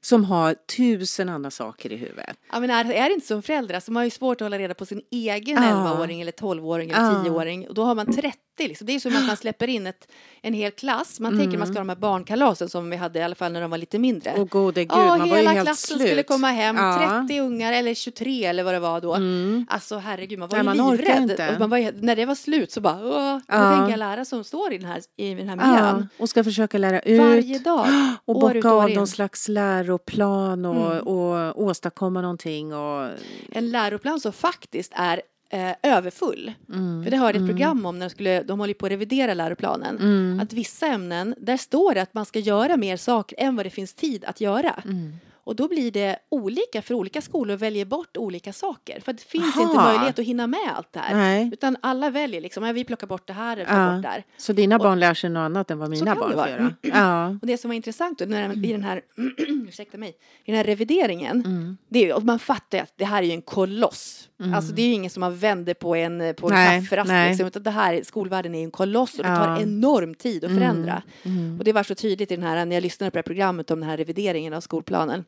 som 0.00 0.24
har 0.24 0.54
tusen 0.76 1.28
andra 1.28 1.50
saker 1.50 1.92
i 1.92 1.96
huvudet. 1.96 2.36
Ja, 2.52 2.60
men 2.60 2.70
är, 2.70 2.92
är 2.92 3.08
det 3.08 3.14
inte 3.14 3.26
som 3.26 3.42
föräldrar 3.42 3.82
man 3.90 3.96
har 3.96 4.04
ju 4.04 4.10
svårt 4.10 4.40
att 4.40 4.44
hålla 4.44 4.58
reda 4.58 4.74
på 4.74 4.86
sin 4.86 5.02
egen 5.10 5.56
Ja. 5.62 5.62
11-åring 5.70 6.20
eller 6.20 6.32
12-åring 6.32 6.90
eller 6.90 7.00
Ja. 7.02 7.24
10-åring 7.26 7.68
och 7.68 7.74
då 7.74 7.84
har 7.84 7.94
man 7.94 8.12
30 8.12 8.38
liksom. 8.68 8.86
Det 8.86 8.94
är 8.94 9.00
som 9.00 9.16
att 9.16 9.26
man 9.26 9.36
släpper 9.46 9.68
in 9.68 9.86
ett, 9.86 10.08
en 10.42 10.54
hel 10.54 10.70
klass. 10.72 11.20
Man 11.20 11.32
Mm. 11.32 11.44
tänker 11.44 11.58
man 11.58 11.66
ska 11.66 11.74
ha 11.74 11.80
de 11.80 11.88
här 11.88 11.96
barnkalasen 11.96 12.68
som 12.68 12.90
vi 12.90 12.96
hade 12.96 13.18
i 13.18 13.22
alla 13.22 13.34
fall 13.34 13.52
när 13.52 13.60
de 13.60 13.70
var 13.70 13.78
lite 13.78 13.98
mindre. 13.98 14.32
Och 14.34 14.50
gode 14.50 14.80
gud, 14.84 14.92
Ja, 14.92 15.06
man 15.06 15.18
var 15.18 15.26
ju 15.26 15.34
hela 15.34 15.50
helt 15.50 15.66
klassen 15.66 15.96
slut. 15.98 16.08
skulle 16.08 16.22
komma 16.22 16.48
hem, 16.48 16.76
Ja. 16.76 17.24
30 17.28 17.40
ungar 17.40 17.72
eller 17.72 17.94
23 17.94 18.44
eller 18.44 18.64
vad 18.64 18.74
det 18.74 18.80
var 18.80 19.00
då. 19.00 19.14
Mm. 19.14 19.66
Alltså 19.70 19.96
herregud, 19.98 20.38
man 20.38 20.48
var 20.48 20.62
Nej, 20.62 20.74
ju 20.76 20.82
man 20.82 20.96
livrädd. 20.96 21.50
Och 21.54 21.60
man 21.60 21.70
var, 21.70 22.02
när 22.02 22.16
det 22.16 22.24
var 22.26 22.34
slut 22.34 22.72
så 22.72 22.80
bara, 22.80 22.98
åh, 23.02 23.38
Ja. 23.48 23.58
vad 23.58 23.72
tänker 23.76 23.90
jag 23.90 23.98
lära 23.98 24.24
som 24.24 24.44
står 24.44 24.72
i 24.72 24.78
den 24.78 24.88
här, 24.88 25.02
i 25.16 25.34
den 25.34 25.48
här 25.48 25.56
Ja, 25.56 25.66
miljön? 25.72 26.08
och 26.18 26.28
ska 26.28 26.44
försöka 26.44 26.78
lära 26.78 27.00
ut. 27.00 27.20
Varje 27.20 27.58
dag, 27.58 27.86
och 28.24 28.36
år 28.36 28.54
bocka 28.54 28.70
av 28.70 28.88
in. 28.90 28.96
någon 28.96 29.06
slags 29.06 29.48
läroplan 29.48 30.64
och, 30.64 30.92
Mm. 30.92 31.06
och 31.06 31.62
åstadkomma 31.62 32.20
någonting. 32.20 32.74
Och, 32.74 33.08
En 33.52 33.70
läroplan 33.70 34.20
som 34.20 34.32
faktiskt 34.32 34.92
är 34.94 35.22
eh, 35.50 35.70
överfull. 35.82 36.52
mm, 36.72 37.04
För 37.04 37.10
det 37.10 37.16
hörde 37.16 37.38
jag 37.38 37.44
ett 37.44 37.50
mm, 37.50 37.56
program 37.56 37.86
om 37.86 37.98
när 37.98 38.06
de, 38.06 38.10
skulle, 38.10 38.42
de 38.42 38.60
håller 38.60 38.74
på 38.74 38.86
att 38.86 38.92
revidera 38.92 39.34
läroplanen. 39.34 39.98
Mm, 39.98 40.40
Att 40.40 40.52
vissa 40.52 40.86
ämnen, 40.86 41.34
där 41.38 41.56
står 41.56 41.94
det 41.94 42.02
att 42.02 42.14
man 42.14 42.26
ska 42.26 42.38
göra 42.38 42.76
mer 42.76 42.96
saker 42.96 43.36
än 43.40 43.56
vad 43.56 43.66
det 43.66 43.70
finns 43.70 43.94
tid 43.94 44.24
att 44.24 44.40
göra. 44.40 44.82
mm. 44.84 45.12
Och 45.48 45.56
då 45.56 45.68
blir 45.68 45.90
det 45.90 46.16
olika 46.28 46.82
för 46.82 46.94
olika 46.94 47.20
skolor 47.22 47.56
väljer 47.56 47.84
bort 47.84 48.16
olika 48.16 48.52
saker. 48.52 49.00
För 49.00 49.12
det 49.12 49.22
finns 49.22 49.56
Aha. 49.56 49.62
inte 49.62 49.82
möjlighet 49.82 50.18
att 50.18 50.24
hinna 50.24 50.46
med 50.46 50.60
allt 50.76 50.92
det 50.92 50.98
här. 51.00 51.14
Nej, 51.16 51.50
Utan 51.52 51.76
alla 51.82 52.10
väljer 52.10 52.40
liksom, 52.40 52.64
ja, 52.64 52.72
vi 52.72 52.84
plockar 52.84 53.06
bort 53.06 53.26
det 53.26 53.32
här 53.32 53.56
eller 53.56 53.64
plockar 53.64 53.86
Ja. 53.88 53.92
bort 53.94 54.02
det 54.02 54.08
här. 54.08 54.24
så 54.36 54.52
dina 54.52 54.76
Och- 54.76 54.82
barn 54.82 55.00
lär 55.00 55.14
sig 55.14 55.30
något 55.30 55.40
annat 55.40 55.70
än 55.70 55.78
vad 55.78 55.90
mina 55.90 56.14
barn 56.14 56.32
får 56.32 56.48
göra? 56.48 56.74
Ja. 56.82 57.28
Och 57.28 57.46
det 57.46 57.58
som 57.58 57.68
var 57.68 57.74
intressant 57.74 58.18
då, 58.18 58.24
när, 58.24 58.64
i 58.66 58.72
den 58.72 58.82
här, 58.84 59.02
ursäkta 59.68 59.98
mig, 59.98 60.08
i 60.44 60.50
den 60.50 60.56
här 60.56 60.64
revideringen, 60.64 61.42
Mm. 61.46 61.76
det 61.88 62.08
är, 62.10 62.14
och 62.16 62.22
man 62.24 62.38
fattar 62.38 62.78
ju 62.78 62.82
att 62.82 62.92
det 62.96 63.04
här 63.04 63.22
är 63.22 63.26
ju 63.26 63.32
en 63.32 63.42
koloss. 63.42 64.28
Mm. 64.40 64.54
Alltså 64.54 64.72
det 64.72 64.82
är 64.82 64.86
ju 64.86 64.92
ingen 64.92 65.10
som 65.10 65.20
man 65.20 65.36
vänder 65.36 65.74
på 65.74 65.94
en, 65.96 66.34
på 66.34 66.46
en 66.48 66.54
Nej, 66.54 66.80
kafferast 66.80 67.08
nej. 67.08 67.28
liksom, 67.28 67.46
utan 67.46 67.62
det 67.62 67.70
här, 67.70 68.02
skolvärlden 68.02 68.54
är 68.54 68.58
ju 68.58 68.64
en 68.64 68.70
koloss 68.70 69.18
och 69.18 69.24
det 69.24 69.36
tar 69.36 69.62
enorm 69.62 70.14
tid 70.14 70.44
att 70.44 70.50
förändra. 70.50 71.02
Mm. 71.22 71.58
Och 71.58 71.64
det 71.64 71.72
var 71.72 71.82
så 71.82 71.94
tydligt 71.94 72.32
i 72.32 72.36
den 72.36 72.44
här, 72.44 72.64
när 72.66 72.76
jag 72.76 72.82
lyssnade 72.82 73.10
på 73.10 73.14
det 73.14 73.18
här 73.18 73.22
programmet 73.22 73.70
om 73.70 73.80
den 73.80 73.88
här 73.90 73.96
revideringen 73.96 74.52
av 74.54 74.60
skolplanen, 74.60 75.24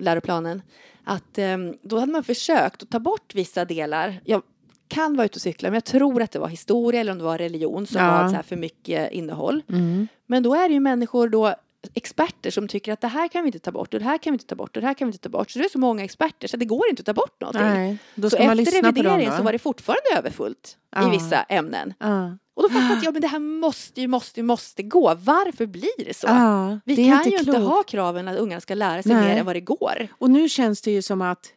läroplanen, 0.00 0.62
att 1.04 1.38
ehm, 1.38 1.74
då 1.82 1.98
hade 1.98 2.12
man 2.12 2.24
försökt 2.24 2.82
att 2.82 2.90
ta 2.90 2.98
bort 2.98 3.34
vissa 3.34 3.64
delar. 3.64 4.20
Jag 4.24 4.42
kan 4.88 5.16
vara 5.16 5.24
ute 5.24 5.36
och 5.36 5.40
cykla, 5.42 5.68
men 5.68 5.74
jag 5.74 5.84
tror 5.84 6.22
att 6.22 6.30
det 6.32 6.38
var 6.38 6.48
historia 6.48 7.00
eller 7.00 7.12
om 7.12 7.18
det 7.18 7.24
var 7.24 7.38
religion 7.38 7.86
som 7.86 8.00
Ja. 8.02 8.10
var 8.22 8.28
så 8.28 8.34
här 8.34 8.42
för 8.42 8.56
mycket 8.56 9.12
innehåll. 9.12 9.62
Mm. 9.68 10.08
Men 10.26 10.42
då 10.42 10.54
är 10.54 10.68
det 10.68 10.74
ju 10.74 10.80
människor 10.80 11.28
då 11.28 11.54
experter 11.94 12.50
som 12.50 12.68
tycker 12.68 12.92
att 12.92 13.00
det 13.00 13.08
här 13.08 13.28
kan 13.28 13.42
vi 13.42 13.48
inte 13.48 13.58
ta 13.58 13.72
bort 13.72 13.94
och 13.94 14.00
det 14.00 14.06
här 14.06 14.18
kan 14.18 14.32
vi 14.32 14.34
inte 14.34 14.46
ta 14.46 14.54
bort 14.54 14.76
och 14.76 14.80
det 14.80 14.86
här 14.86 14.94
kan 14.94 15.08
vi 15.08 15.12
inte 15.12 15.22
ta 15.22 15.28
bort. 15.28 15.50
Så 15.50 15.58
det 15.58 15.64
är 15.64 15.68
så 15.68 15.78
många 15.78 16.04
experter 16.04 16.48
så 16.48 16.56
det 16.56 16.64
går 16.64 16.88
inte 16.90 17.00
att 17.00 17.06
ta 17.06 17.12
bort 17.14 17.40
någonting. 17.40 17.62
Nej, 17.62 17.98
så 18.16 18.26
efter 18.36 18.82
revideringen 18.82 19.36
så 19.36 19.42
var 19.42 19.52
det 19.52 19.58
fortfarande 19.58 20.18
överfullt 20.18 20.76
Ja. 20.96 21.08
i 21.08 21.10
vissa 21.10 21.42
ämnen. 21.42 21.94
Ja. 21.98 22.36
Och 22.60 22.68
då 22.70 22.74
fattade 22.80 23.00
jag, 23.04 23.12
men 23.12 23.22
det 23.22 23.28
här 23.28 23.38
måste 23.38 24.00
ju, 24.00 24.08
måste 24.08 24.40
ju, 24.40 24.44
måste 24.44 24.82
gå. 24.82 25.14
Varför 25.14 25.66
blir 25.66 26.04
det 26.06 26.16
så? 26.16 26.26
Ja, 26.26 26.78
Vi 26.84 26.94
det 26.96 27.04
kan 27.08 27.16
inte 27.18 27.30
ju 27.30 27.38
inte 27.38 27.50
klokt. 27.52 27.64
ha 27.66 27.82
kraven 27.82 28.28
att 28.28 28.38
ungarna 28.38 28.60
ska 28.60 28.74
lära 28.74 29.02
sig 29.02 29.12
Nej. 29.14 29.24
mer 29.28 29.40
än 29.40 29.46
vad 29.46 29.56
det 29.56 29.60
går. 29.60 30.08
Och 30.18 30.30
nu 30.30 30.48
känns 30.48 30.82
det 30.82 30.90
ju 30.90 31.02
som 31.02 31.22
att 31.22 31.52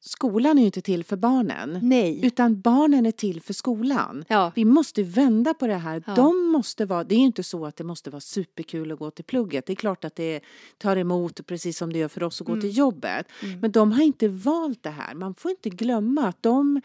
skolan 0.00 0.58
är 0.58 0.62
ju 0.62 0.66
inte 0.66 0.80
till 0.82 1.04
för 1.04 1.16
barnen. 1.16 1.78
Nej. 1.82 2.26
Utan 2.26 2.60
barnen 2.60 3.06
är 3.06 3.10
till 3.10 3.42
för 3.42 3.52
skolan. 3.54 4.24
Ja. 4.28 4.52
Vi 4.54 4.64
måste 4.64 5.02
vända 5.02 5.54
på 5.54 5.66
det 5.66 5.74
här. 5.74 6.02
Ja. 6.06 6.14
De 6.14 6.46
måste 6.52 6.84
vara, 6.84 7.04
det 7.04 7.14
är 7.14 7.18
ju 7.18 7.24
inte 7.24 7.42
så 7.42 7.66
att 7.66 7.76
det 7.76 7.84
måste 7.84 8.10
vara 8.10 8.20
superkul 8.20 8.92
att 8.92 8.98
gå 8.98 9.10
till 9.10 9.24
plugget. 9.24 9.66
Det 9.66 9.72
är 9.72 9.76
klart 9.76 10.04
att 10.04 10.16
det 10.16 10.40
tar 10.78 10.96
emot 10.96 11.46
precis 11.46 11.78
som 11.78 11.92
det 11.92 11.98
gör 11.98 12.08
för 12.08 12.22
oss 12.22 12.40
att 12.40 12.46
gå 12.46 12.52
Mm. 12.52 12.60
till 12.62 12.76
jobbet. 12.78 13.26
Mm. 13.42 13.60
Men 13.60 13.72
de 13.72 13.92
har 13.92 14.02
inte 14.02 14.28
valt 14.28 14.82
det 14.82 14.90
här. 14.90 15.14
Man 15.14 15.34
får 15.34 15.50
inte 15.50 15.70
glömma 15.70 16.28
att 16.28 16.42
de, 16.42 16.80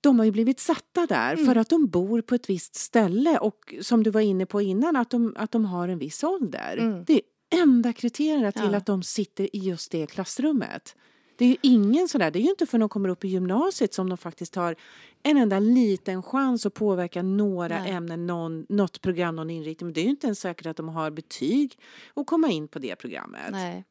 de 0.00 0.18
har 0.18 0.26
ju 0.26 0.30
blivit 0.32 0.60
satta 0.60 1.06
där 1.06 1.32
Mm. 1.34 1.46
för 1.46 1.56
att 1.56 1.68
de 1.68 1.86
bor 1.88 2.20
på 2.20 2.34
ett 2.34 2.50
visst 2.50 2.74
ställe 2.74 3.38
och 3.38 3.74
som 3.80 4.02
du 4.02 4.10
var 4.10 4.20
inne 4.20 4.46
på 4.46 4.60
innan 4.62 4.96
att 4.96 5.10
de, 5.10 5.34
att 5.36 5.50
de 5.52 5.64
har 5.64 5.88
en 5.88 5.98
viss 5.98 6.24
ålder. 6.24 6.76
Mm. 6.76 7.04
Det 7.04 7.12
är 7.14 7.22
enda 7.62 7.92
kriterierna 7.92 8.52
till 8.52 8.68
Ja. 8.72 8.76
att 8.76 8.86
de 8.86 9.02
sitter 9.02 9.56
i 9.56 9.58
just 9.58 9.90
det 9.90 10.06
klassrummet. 10.06 10.96
Det 11.36 11.44
är 11.44 11.48
ju 11.48 11.56
ingen 11.62 12.08
sådär, 12.08 12.30
det 12.30 12.38
är 12.38 12.42
ju 12.42 12.50
inte 12.50 12.66
för 12.66 12.78
de 12.78 12.88
kommer 12.88 13.08
upp 13.08 13.24
i 13.24 13.28
gymnasiet 13.28 13.94
som 13.94 14.08
de 14.08 14.18
faktiskt 14.18 14.54
har 14.54 14.76
en 15.22 15.36
enda 15.36 15.58
liten 15.58 16.22
chans 16.22 16.66
att 16.66 16.74
påverka 16.74 17.22
några 17.22 17.78
Nej. 17.82 17.90
ämnen, 17.90 18.26
någon, 18.26 18.66
något 18.68 19.00
program, 19.00 19.36
någon 19.36 19.50
inriktning. 19.50 19.86
Men 19.86 19.94
det 19.94 20.00
är 20.00 20.04
ju 20.04 20.10
inte 20.10 20.26
ens 20.26 20.40
säkert 20.40 20.66
att 20.66 20.76
de 20.76 20.88
har 20.88 21.10
betyg 21.10 21.78
och 22.14 22.26
komma 22.26 22.48
in 22.48 22.68
på 22.68 22.78
det 22.78 22.96
programmet. 22.96 23.50
Nej. 23.50 23.84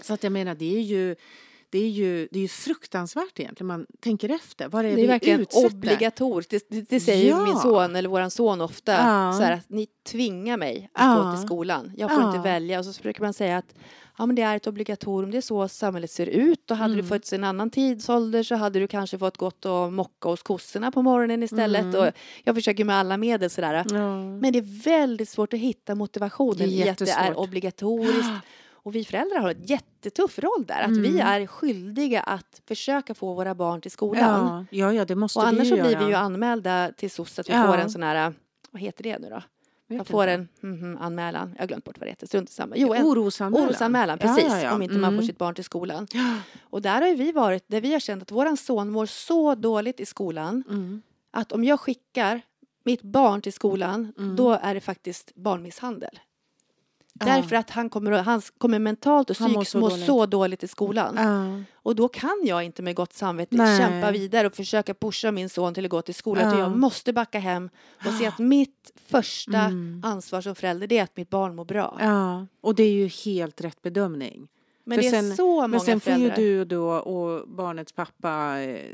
Så 0.00 0.14
att 0.14 0.22
jag 0.22 0.32
menar, 0.32 0.54
det 0.54 0.76
är 0.76 0.80
ju, 0.80 1.16
det 1.74 1.84
är 1.84 1.88
ju, 1.90 2.28
det 2.30 2.38
är 2.38 2.42
ju 2.42 2.48
fruktansvärt 2.48 3.40
egentligen. 3.40 3.66
Man 3.66 3.86
tänker 4.00 4.28
efter. 4.28 4.68
Vad 4.68 4.84
är 4.84 4.88
det, 4.90 4.94
Det 4.96 5.02
är 5.02 5.08
verkligen 5.08 5.40
utsätter? 5.40 5.66
obligatoriskt. 5.66 6.50
Det, 6.50 6.64
det, 6.70 6.88
det 6.88 7.00
säger 7.00 7.28
Ja. 7.30 7.44
min 7.44 7.56
son 7.56 7.96
eller 7.96 8.08
våran 8.08 8.30
son 8.30 8.60
ofta. 8.60 8.92
Ja. 8.92 9.32
Så 9.38 9.42
här 9.44 9.52
att 9.52 9.68
ni 9.70 9.86
tvingar 10.06 10.56
mig 10.56 10.90
att 10.92 11.04
Ja. 11.04 11.22
gå 11.22 11.36
till 11.36 11.46
skolan. 11.46 11.92
Jag 11.96 12.14
får 12.14 12.22
inte 12.24 12.38
välja. 12.38 12.78
Och 12.78 12.84
så 12.84 13.02
brukar 13.02 13.22
man 13.24 13.32
säga 13.32 13.56
att 13.58 13.74
ja, 14.18 14.26
men 14.26 14.36
det 14.36 14.42
är 14.42 14.56
ett 14.56 14.66
obligatorium. 14.66 15.30
Det 15.30 15.36
är 15.36 15.40
så 15.40 15.68
samhället 15.68 16.10
ser 16.10 16.26
ut. 16.26 16.70
Och 16.70 16.76
hade 16.76 16.94
Mm. 16.94 17.02
du 17.04 17.08
fötts 17.08 17.32
i 17.32 17.36
en 17.36 17.44
annan 17.44 17.70
tidsålder 17.70 18.42
så 18.42 18.54
hade 18.54 18.78
du 18.78 18.86
kanske 18.88 19.18
fått 19.18 19.36
gått 19.36 19.64
och 19.64 19.92
mocka 19.92 20.28
hos 20.28 20.42
kossorna 20.42 20.90
på 20.90 21.02
morgonen 21.02 21.42
istället. 21.42 21.82
Mm. 21.84 22.00
Och 22.00 22.12
jag 22.44 22.54
försöker 22.54 22.84
med 22.84 22.96
alla 22.96 23.16
medel 23.16 23.50
sådär. 23.50 23.84
Men 24.40 24.52
det 24.52 24.58
är 24.58 24.84
väldigt 24.84 25.28
svårt 25.28 25.52
att 25.52 25.60
hitta 25.60 25.94
motivationen 25.94 26.68
i 26.68 26.88
att 26.88 26.98
det 26.98 27.10
är 27.10 27.38
obligatoriskt. 27.38 28.30
Och 28.84 28.94
vi 28.94 29.04
föräldrar 29.04 29.38
har 29.38 29.50
en 29.50 29.62
jättetuff 29.62 30.38
roll 30.38 30.64
där. 30.66 30.82
Att 30.82 30.96
vi 30.96 31.08
Mm. 31.08 31.26
är 31.26 31.46
skyldiga 31.46 32.20
att 32.20 32.62
försöka 32.68 33.14
få 33.14 33.34
våra 33.34 33.54
barn 33.54 33.80
till 33.80 33.90
skolan. 33.90 34.66
Ja, 34.70 34.78
ja, 34.86 34.92
ja, 34.92 35.04
det 35.04 35.14
måste 35.14 35.38
Och 35.38 35.46
annars 35.46 35.60
vi 35.62 35.68
så 35.68 35.76
ju 35.76 35.82
blir 35.82 35.90
göra. 35.92 36.04
vi 36.04 36.08
ju 36.10 36.14
anmälda 36.14 36.92
till 36.96 37.10
SOS 37.10 37.38
att 37.38 37.48
vi 37.48 37.52
Ja. 37.52 37.66
får 37.66 37.78
en 37.78 37.90
sån 37.90 38.02
här, 38.02 38.34
vad 38.70 38.82
heter 38.82 39.02
det 39.02 39.18
nu 39.18 39.28
då? 39.30 39.42
Vet 39.88 39.96
Man 39.96 40.04
får 40.06 40.26
en 40.26 40.48
mhm, 40.60 40.98
anmälan, 41.00 41.52
jag 41.54 41.62
har 41.62 41.66
glömt 41.66 41.84
bort 41.84 41.98
vad 41.98 42.06
det 42.06 42.10
heter, 42.10 42.26
strunt 42.26 42.50
samma. 42.50 42.76
Jo, 42.76 42.94
en 42.94 43.06
Orosanmälan. 43.06 43.68
orosanmälan, 43.68 44.18
Ja, 44.20 44.26
precis, 44.28 44.52
ja, 44.52 44.60
ja. 44.62 44.74
om 44.74 44.82
inte 44.82 44.94
man 44.94 45.10
får 45.10 45.14
Mm. 45.14 45.26
sitt 45.26 45.38
barn 45.38 45.54
till 45.54 45.64
skolan. 45.64 46.06
Ja. 46.12 46.36
Och 46.62 46.82
där 46.82 47.00
har 47.02 47.14
vi 47.16 47.32
varit, 47.32 47.64
där 47.66 47.80
vi 47.80 47.92
har 47.92 48.00
känt 48.00 48.22
att 48.22 48.30
våran 48.30 48.56
son 48.56 48.90
mår 48.90 49.06
så 49.06 49.54
dåligt 49.54 50.00
i 50.00 50.06
skolan 50.06 50.64
Mm. 50.68 51.02
att 51.30 51.52
om 51.52 51.64
jag 51.64 51.80
skickar 51.80 52.40
mitt 52.84 53.02
barn 53.02 53.40
till 53.40 53.52
skolan, 53.52 54.12
Mm. 54.18 54.36
då 54.36 54.50
är 54.52 54.74
det 54.74 54.80
faktiskt 54.80 55.34
barnmisshandel. 55.34 56.18
Ja. 57.20 57.26
Därför 57.26 57.56
att 57.56 57.70
han 57.70 57.90
kommer, 57.90 58.12
han 58.12 58.42
kommer 58.58 58.78
mentalt 58.78 59.30
och 59.30 59.36
psykiskt 59.36 59.70
så 59.70 59.78
må 59.78 59.88
dåligt. 59.88 60.06
så 60.06 60.26
dåligt 60.26 60.62
i 60.62 60.68
skolan. 60.68 61.14
Ja. 61.18 61.62
Och 61.74 61.96
då 61.96 62.08
kan 62.08 62.40
jag 62.44 62.62
inte 62.64 62.82
med 62.82 62.94
gott 62.96 63.12
samvete 63.12 63.56
Nej. 63.56 63.78
kämpa 63.80 64.10
vidare 64.10 64.46
och 64.46 64.54
försöka 64.54 64.94
pusha 64.94 65.30
min 65.30 65.48
son 65.48 65.74
till 65.74 65.84
att 65.84 65.90
gå 65.90 66.02
till 66.02 66.14
skolan. 66.14 66.52
Ja. 66.52 66.58
jag 66.58 66.76
måste 66.76 67.12
backa 67.12 67.38
hem 67.38 67.70
och 68.06 68.12
se 68.12 68.26
att 68.26 68.38
mitt 68.38 68.92
första 69.06 69.58
Mm. 69.58 70.00
ansvar 70.04 70.40
som 70.40 70.54
förälder 70.54 70.92
är 70.92 71.02
att 71.02 71.16
mitt 71.16 71.30
barn 71.30 71.54
mår 71.56 71.64
bra. 71.64 71.96
ja, 72.00 72.46
och 72.60 72.74
det 72.74 72.82
är 72.82 72.92
ju 72.92 73.06
helt 73.06 73.60
rätt 73.60 73.82
bedömning. 73.82 74.48
Men 74.84 74.96
För 74.98 75.02
det 75.02 75.08
är 75.08 75.10
sen- 75.10 75.36
så 75.36 75.46
många 75.54 75.66
Men 75.68 75.80
sen 75.80 76.00
får 76.00 76.12
ju 76.12 76.30
du 76.30 76.64
då 76.64 76.90
och 76.90 77.48
barnets 77.48 77.92
pappa 77.92 78.60
eh, 78.60 78.90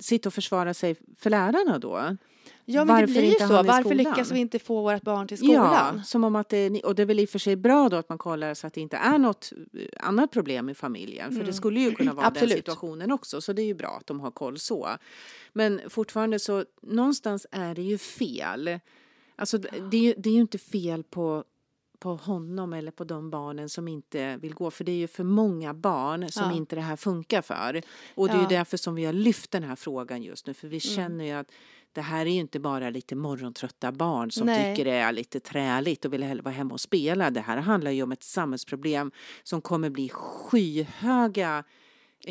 sitta 0.00 0.28
och 0.28 0.34
försvara 0.34 0.74
sig 0.74 0.96
för 1.18 1.30
lärarna 1.30 1.78
då. 1.78 2.16
Ja, 2.70 2.84
men 2.84 2.96
det 2.96 3.00
varför 3.02 3.20
blir 3.20 3.40
ju 3.40 3.46
så. 3.46 3.62
Varför 3.62 3.94
lyckas 3.94 4.30
vi 4.30 4.38
inte 4.38 4.58
få 4.58 4.82
vårt 4.82 5.02
barn 5.02 5.28
till 5.28 5.38
skolan? 5.38 5.96
Ja, 5.96 6.02
som 6.02 6.24
om 6.24 6.36
att 6.36 6.48
det, 6.48 6.80
och 6.84 6.94
det 6.94 7.02
är 7.02 7.06
väl 7.06 7.20
i 7.20 7.24
och 7.24 7.28
för 7.28 7.38
sig 7.38 7.56
bra 7.56 7.88
då 7.88 7.96
att 7.96 8.08
man 8.08 8.18
kollar 8.18 8.54
så 8.54 8.66
att 8.66 8.74
det 8.74 8.80
inte 8.80 8.96
är 8.96 9.18
något 9.18 9.52
eh, 9.74 10.06
annat 10.06 10.30
problem 10.30 10.68
i 10.68 10.74
familjen. 10.74 11.32
För 11.32 11.44
det 11.44 11.52
skulle 11.52 11.80
ju 11.80 11.94
kunna 11.94 12.14
vara 12.14 12.30
den 12.34 12.44
Mm. 12.44 12.56
Situationen 12.56 13.12
också. 13.12 13.40
Så 13.40 13.52
det 13.52 13.62
är 13.62 13.66
ju 13.66 13.74
bra 13.74 13.96
att 14.00 14.06
de 14.06 14.20
har 14.20 14.30
koll 14.30 14.58
så. 14.58 14.88
Men 15.52 15.80
fortfarande 15.88 16.38
så 16.38 16.64
någonstans 16.82 17.46
är 17.50 17.74
det 17.74 17.82
ju 17.82 17.98
fel. 17.98 18.80
Alltså 19.36 19.58
det 19.58 19.70
det 19.90 19.96
är 19.96 20.02
ju, 20.02 20.14
det 20.16 20.28
är 20.28 20.34
ju 20.34 20.40
inte 20.40 20.58
fel 20.58 21.02
på 21.02 21.44
på 22.00 22.14
honom 22.16 22.72
eller 22.72 22.90
på 22.90 23.04
de 23.04 23.30
barnen 23.30 23.68
som 23.68 23.88
inte 23.88 24.36
vill 24.36 24.54
gå. 24.54 24.70
För 24.70 24.84
det 24.84 24.92
är 24.92 24.96
ju 24.96 25.06
för 25.08 25.24
många 25.24 25.74
barn 25.74 26.28
som 26.30 26.50
Ja. 26.50 26.56
inte 26.56 26.76
det 26.76 26.82
här 26.82 26.96
funkar 26.96 27.42
för. 27.42 27.82
Och 28.14 28.26
det 28.28 28.32
är 28.32 28.36
ju 28.36 28.40
Ja. 28.42 28.46
Mm. 28.46 28.58
därför 28.58 28.76
som 28.76 28.94
vi 28.94 29.04
har 29.04 29.12
lyft 29.12 29.50
den 29.50 29.62
här 29.62 29.76
frågan 29.76 30.22
just 30.22 30.46
nu. 30.46 30.54
För 30.54 30.68
vi 30.68 30.80
känner 30.80 31.24
ju 31.24 31.30
att 31.32 31.50
det 31.92 32.00
här 32.00 32.26
är 32.26 32.30
ju 32.30 32.40
inte 32.40 32.60
bara 32.60 32.90
lite 32.90 33.14
morgontrötta 33.16 33.92
barn 33.92 34.30
som 34.30 34.46
Nej. 34.46 34.76
tycker 34.76 34.90
det 34.90 34.96
är 34.96 35.12
lite 35.12 35.40
träligt 35.40 36.04
och 36.04 36.12
vill 36.12 36.22
hellre 36.22 36.42
vara 36.42 36.54
hemma 36.54 36.72
och 36.74 36.80
spela. 36.80 37.30
Det 37.30 37.40
här 37.40 37.56
handlar 37.56 37.90
ju 37.90 38.02
om 38.02 38.12
ett 38.12 38.22
samhällsproblem 38.22 39.10
som 39.42 39.60
kommer 39.60 39.90
bli 39.90 40.08
skyhöga 40.08 41.64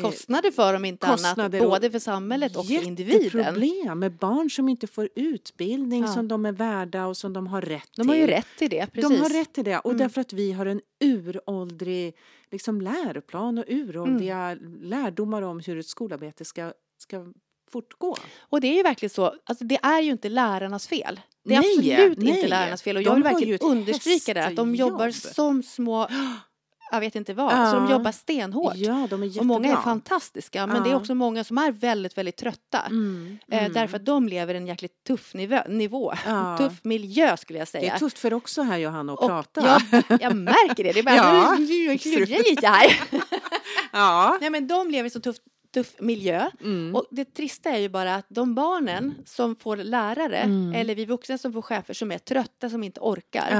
Kostnader 0.00 0.50
för 0.50 0.74
om 0.74 0.84
inte 0.84 1.06
kostnader 1.06 1.58
annat, 1.58 1.70
både 1.70 1.90
för 1.90 1.98
samhället 1.98 2.56
och 2.56 2.66
för 2.66 2.86
individen. 2.86 3.22
jätteproblem 3.22 3.98
med 3.98 4.12
barn 4.12 4.50
som 4.50 4.68
inte 4.68 4.86
får 4.86 5.08
utbildning 5.14 6.02
Ja. 6.02 6.08
som 6.08 6.28
de 6.28 6.46
är 6.46 6.52
värda 6.52 7.06
och 7.06 7.16
som 7.16 7.32
de 7.32 7.46
har 7.46 7.60
rätt 7.62 7.88
De 7.96 8.02
till. 8.02 8.08
har 8.08 8.16
ju 8.16 8.26
rätt 8.26 8.46
till 8.58 8.70
det, 8.70 8.86
precis. 8.92 9.10
De 9.10 9.16
har 9.22 9.28
rätt 9.30 9.52
till 9.52 9.64
det 9.64 9.78
och 9.78 9.90
Mm. 9.90 9.98
därför 9.98 10.20
att 10.20 10.32
vi 10.32 10.52
har 10.52 10.66
en 10.66 10.80
uråldrig 11.04 12.16
liksom, 12.50 12.80
läroplan 12.80 13.58
och 13.58 13.64
uråldriga 13.68 14.36
Mm. 14.38 14.78
lärdomar 14.82 15.42
om 15.42 15.60
hur 15.60 15.78
ett 15.78 15.86
skolarbete 15.86 16.44
ska, 16.44 16.72
ska 16.98 17.26
fortgå. 17.70 18.16
Och 18.40 18.60
det 18.60 18.66
är 18.68 18.74
ju 18.76 18.82
verkligen 18.82 19.10
så, 19.10 19.34
alltså 19.44 19.64
det 19.64 19.78
är 19.82 20.00
ju 20.00 20.10
inte 20.10 20.28
lärarnas 20.28 20.88
fel. 20.88 21.20
Det 21.44 21.54
är 21.54 21.60
Nej, 21.60 21.92
absolut 21.94 22.18
nej. 22.18 22.28
inte 22.36 22.48
lärarnas 22.48 22.82
fel 22.82 22.96
och 22.96 23.02
De 23.02 23.08
jag 23.08 23.14
vill 23.14 23.24
verkligen 23.24 23.58
understryka 23.62 24.34
det, 24.34 24.44
att 24.46 24.56
de 24.56 24.74
jobbar 24.74 25.10
som 25.10 25.62
små, 25.62 26.08
jag 26.90 27.00
vet 27.00 27.14
inte 27.14 27.34
vad, 27.34 27.50
så 27.70 27.76
de 27.76 27.84
Ja. 27.84 27.90
jobbar 27.90 28.12
stenhårt. 28.12 28.72
Ja, 28.76 29.06
de 29.10 29.22
är 29.22 29.26
jättebra. 29.26 29.40
och 29.40 29.46
många 29.46 29.72
är 29.72 29.76
fantastiska, 29.82 30.66
men 30.66 30.82
det 30.82 30.88
är 30.88 30.90
Ja. 30.90 30.96
också 30.96 31.14
många 31.14 31.44
som 31.44 31.58
är 31.58 31.72
väldigt, 31.72 32.18
väldigt 32.18 32.36
trötta. 32.36 32.80
Mm, 32.80 33.38
Eh, 33.50 33.58
mm. 33.58 33.72
därför 33.72 33.96
att 33.96 34.04
de 34.04 34.28
lever 34.28 34.54
en 34.54 34.66
jäkligt 34.66 35.04
tuff 35.06 35.34
nivå, 35.34 35.58
nivå. 35.68 36.12
Ja. 36.26 36.56
tuff 36.58 36.72
miljö 36.84 37.36
skulle 37.36 37.58
jag 37.58 37.66
Det 37.66 37.70
säga. 37.70 37.94
är 37.94 37.98
tufft 37.98 38.18
för 38.18 38.34
också 38.34 38.62
här 38.62 38.78
Johanna 38.78 39.12
att 39.12 39.18
Och 39.18 39.28
prata. 39.28 39.80
jag, 40.08 40.20
jag 40.22 40.36
märker 40.36 40.84
det, 40.84 40.92
det 40.92 40.98
är 41.00 41.04
bara 41.04 41.16
Ja. 41.16 41.56
ja. 41.92 41.98
klurar 41.98 42.50
lite 42.50 42.66
här. 42.66 43.00
ja. 43.92 44.38
Nej 44.40 44.50
men 44.50 44.66
de 44.66 44.90
lever 44.90 45.06
i 45.06 45.10
så 45.10 45.20
tuff, 45.20 45.36
tuff 45.74 45.94
miljö. 46.00 46.50
Mm. 46.60 46.94
Och 46.94 47.06
det 47.10 47.24
trista 47.34 47.70
är 47.70 47.78
ju 47.78 47.88
bara 47.88 48.14
att 48.14 48.26
de 48.28 48.54
barnen 48.54 49.14
som 49.26 49.56
får 49.56 49.76
lärare 49.76 50.36
Mm. 50.38 50.74
eller 50.74 50.94
vi 50.94 51.04
vuxna 51.04 51.38
som 51.38 51.52
får 51.52 51.62
chefer 51.62 51.94
som 51.94 52.12
är 52.12 52.18
trötta, 52.18 52.70
som 52.70 52.82
inte 52.84 53.00
orkar. 53.00 53.50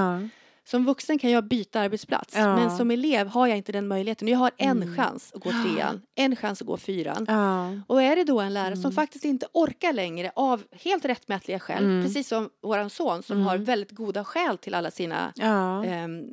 Som 0.70 0.84
vuxen 0.84 1.18
kan 1.18 1.30
jag 1.30 1.44
byta 1.44 1.80
arbetsplats 1.80 2.34
Ja. 2.36 2.56
men 2.56 2.70
som 2.76 2.90
elev 2.90 3.28
har 3.28 3.46
jag 3.46 3.56
inte 3.56 3.72
den 3.72 3.88
möjligheten. 3.88 4.28
Jag 4.28 4.38
har 4.38 4.50
en 4.56 4.82
Mm. 4.82 4.96
chans 4.96 5.32
att 5.34 5.42
gå 5.42 5.50
trean, 5.50 6.02
en 6.14 6.36
chans 6.36 6.60
att 6.60 6.66
gå 6.66 6.76
fyran. 6.76 7.24
ja. 7.28 7.70
Och 7.86 8.02
är 8.02 8.16
det 8.16 8.24
då 8.24 8.40
en 8.40 8.54
lärare 8.54 8.66
Mm. 8.68 8.82
som 8.82 8.92
faktiskt 8.92 9.24
inte 9.24 9.46
orkar 9.52 9.92
längre 9.92 10.30
av 10.36 10.62
helt 10.72 11.04
rättmätiga 11.04 11.58
skäl, 11.58 11.84
Mm. 11.84 12.04
precis 12.04 12.28
som 12.28 12.50
våran 12.62 12.90
son 12.90 13.22
som 13.22 13.36
Mm. 13.36 13.46
har 13.48 13.58
väldigt 13.58 13.90
goda 13.92 14.24
skäl 14.24 14.58
till 14.58 14.74
alla 14.74 14.90
sina 14.90 15.32
ja. 15.36 15.84
ehm, 15.84 16.24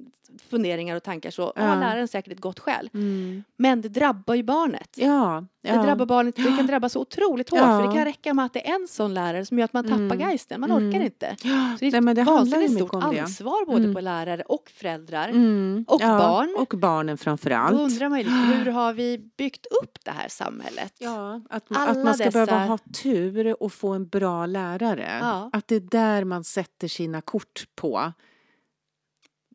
funderingar 0.49 0.95
och 0.95 1.03
tankar 1.03 1.31
så 1.31 1.53
har 1.55 1.75
läraren 1.79 2.07
säkert 2.07 2.33
ett 2.33 2.39
gott 2.39 2.59
skäl. 2.59 2.89
Mm. 2.93 3.43
Men 3.57 3.81
det 3.81 3.89
drabbar 3.89 4.35
ju 4.35 4.43
barnet. 4.43 4.89
ja. 4.95 5.45
Det 5.61 5.71
drabbar 5.71 6.05
barnet, 6.05 6.35
det 6.35 6.43
kan 6.57 6.67
drabba 6.67 6.89
så 6.89 6.99
otroligt 7.01 7.49
hårt 7.49 7.59
för 7.59 7.87
det 7.87 7.93
kan 7.95 8.05
räcka 8.05 8.33
med 8.33 8.45
att 8.45 8.53
det 8.53 8.69
är 8.69 8.75
en 8.75 8.87
sån 8.87 9.13
lärare 9.13 9.45
som 9.45 9.57
gör 9.59 9.65
att 9.65 9.73
man 9.73 9.83
tappar 9.83 9.95
Mm. 10.15 10.19
geisten, 10.19 10.61
man 10.61 10.71
Mm. 10.71 10.87
orkar 10.89 11.01
inte. 11.05 11.35
Så 11.39 11.47
det 11.79 11.87
är 11.87 12.19
ett 12.19 12.25
vansinnigt 12.25 12.73
stort 12.75 12.93
ansvar 12.93 13.65
både 13.65 13.79
Mm. 13.83 13.93
på 13.95 14.01
lärare 14.25 14.43
och 14.43 14.69
föräldrar. 14.69 15.29
Mm. 15.29 15.85
Och 15.88 15.99
barn. 15.99 16.55
Och 16.57 16.73
barnen 16.77 17.17
framför 17.17 17.49
Då 17.49 17.55
allt. 17.55 17.79
undrar 17.79 18.09
man 18.09 18.19
ju 18.19 18.25
hur 18.29 18.65
har 18.71 18.93
vi 18.93 19.17
byggt 19.38 19.65
upp 19.81 19.97
det 20.05 20.11
här 20.11 20.27
samhället? 20.27 20.93
Ja, 20.99 21.41
att, 21.49 21.63
Alla 21.69 21.91
att 21.91 21.97
man 22.05 22.13
ska 22.13 22.25
dessa- 22.25 22.45
behöva 22.45 22.65
ha 22.65 22.77
tur 23.03 23.63
och 23.63 23.73
få 23.73 23.93
en 23.93 24.07
bra 24.07 24.45
lärare. 24.45 25.17
Ja. 25.21 25.49
Att 25.53 25.67
det 25.67 25.75
är 25.75 25.79
där 25.79 26.23
man 26.23 26.43
sätter 26.43 26.88
sina 26.88 27.21
kort 27.21 27.63
på. 27.75 28.13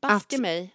Baske 0.02 0.37
att- 0.37 0.42
mig. 0.42 0.74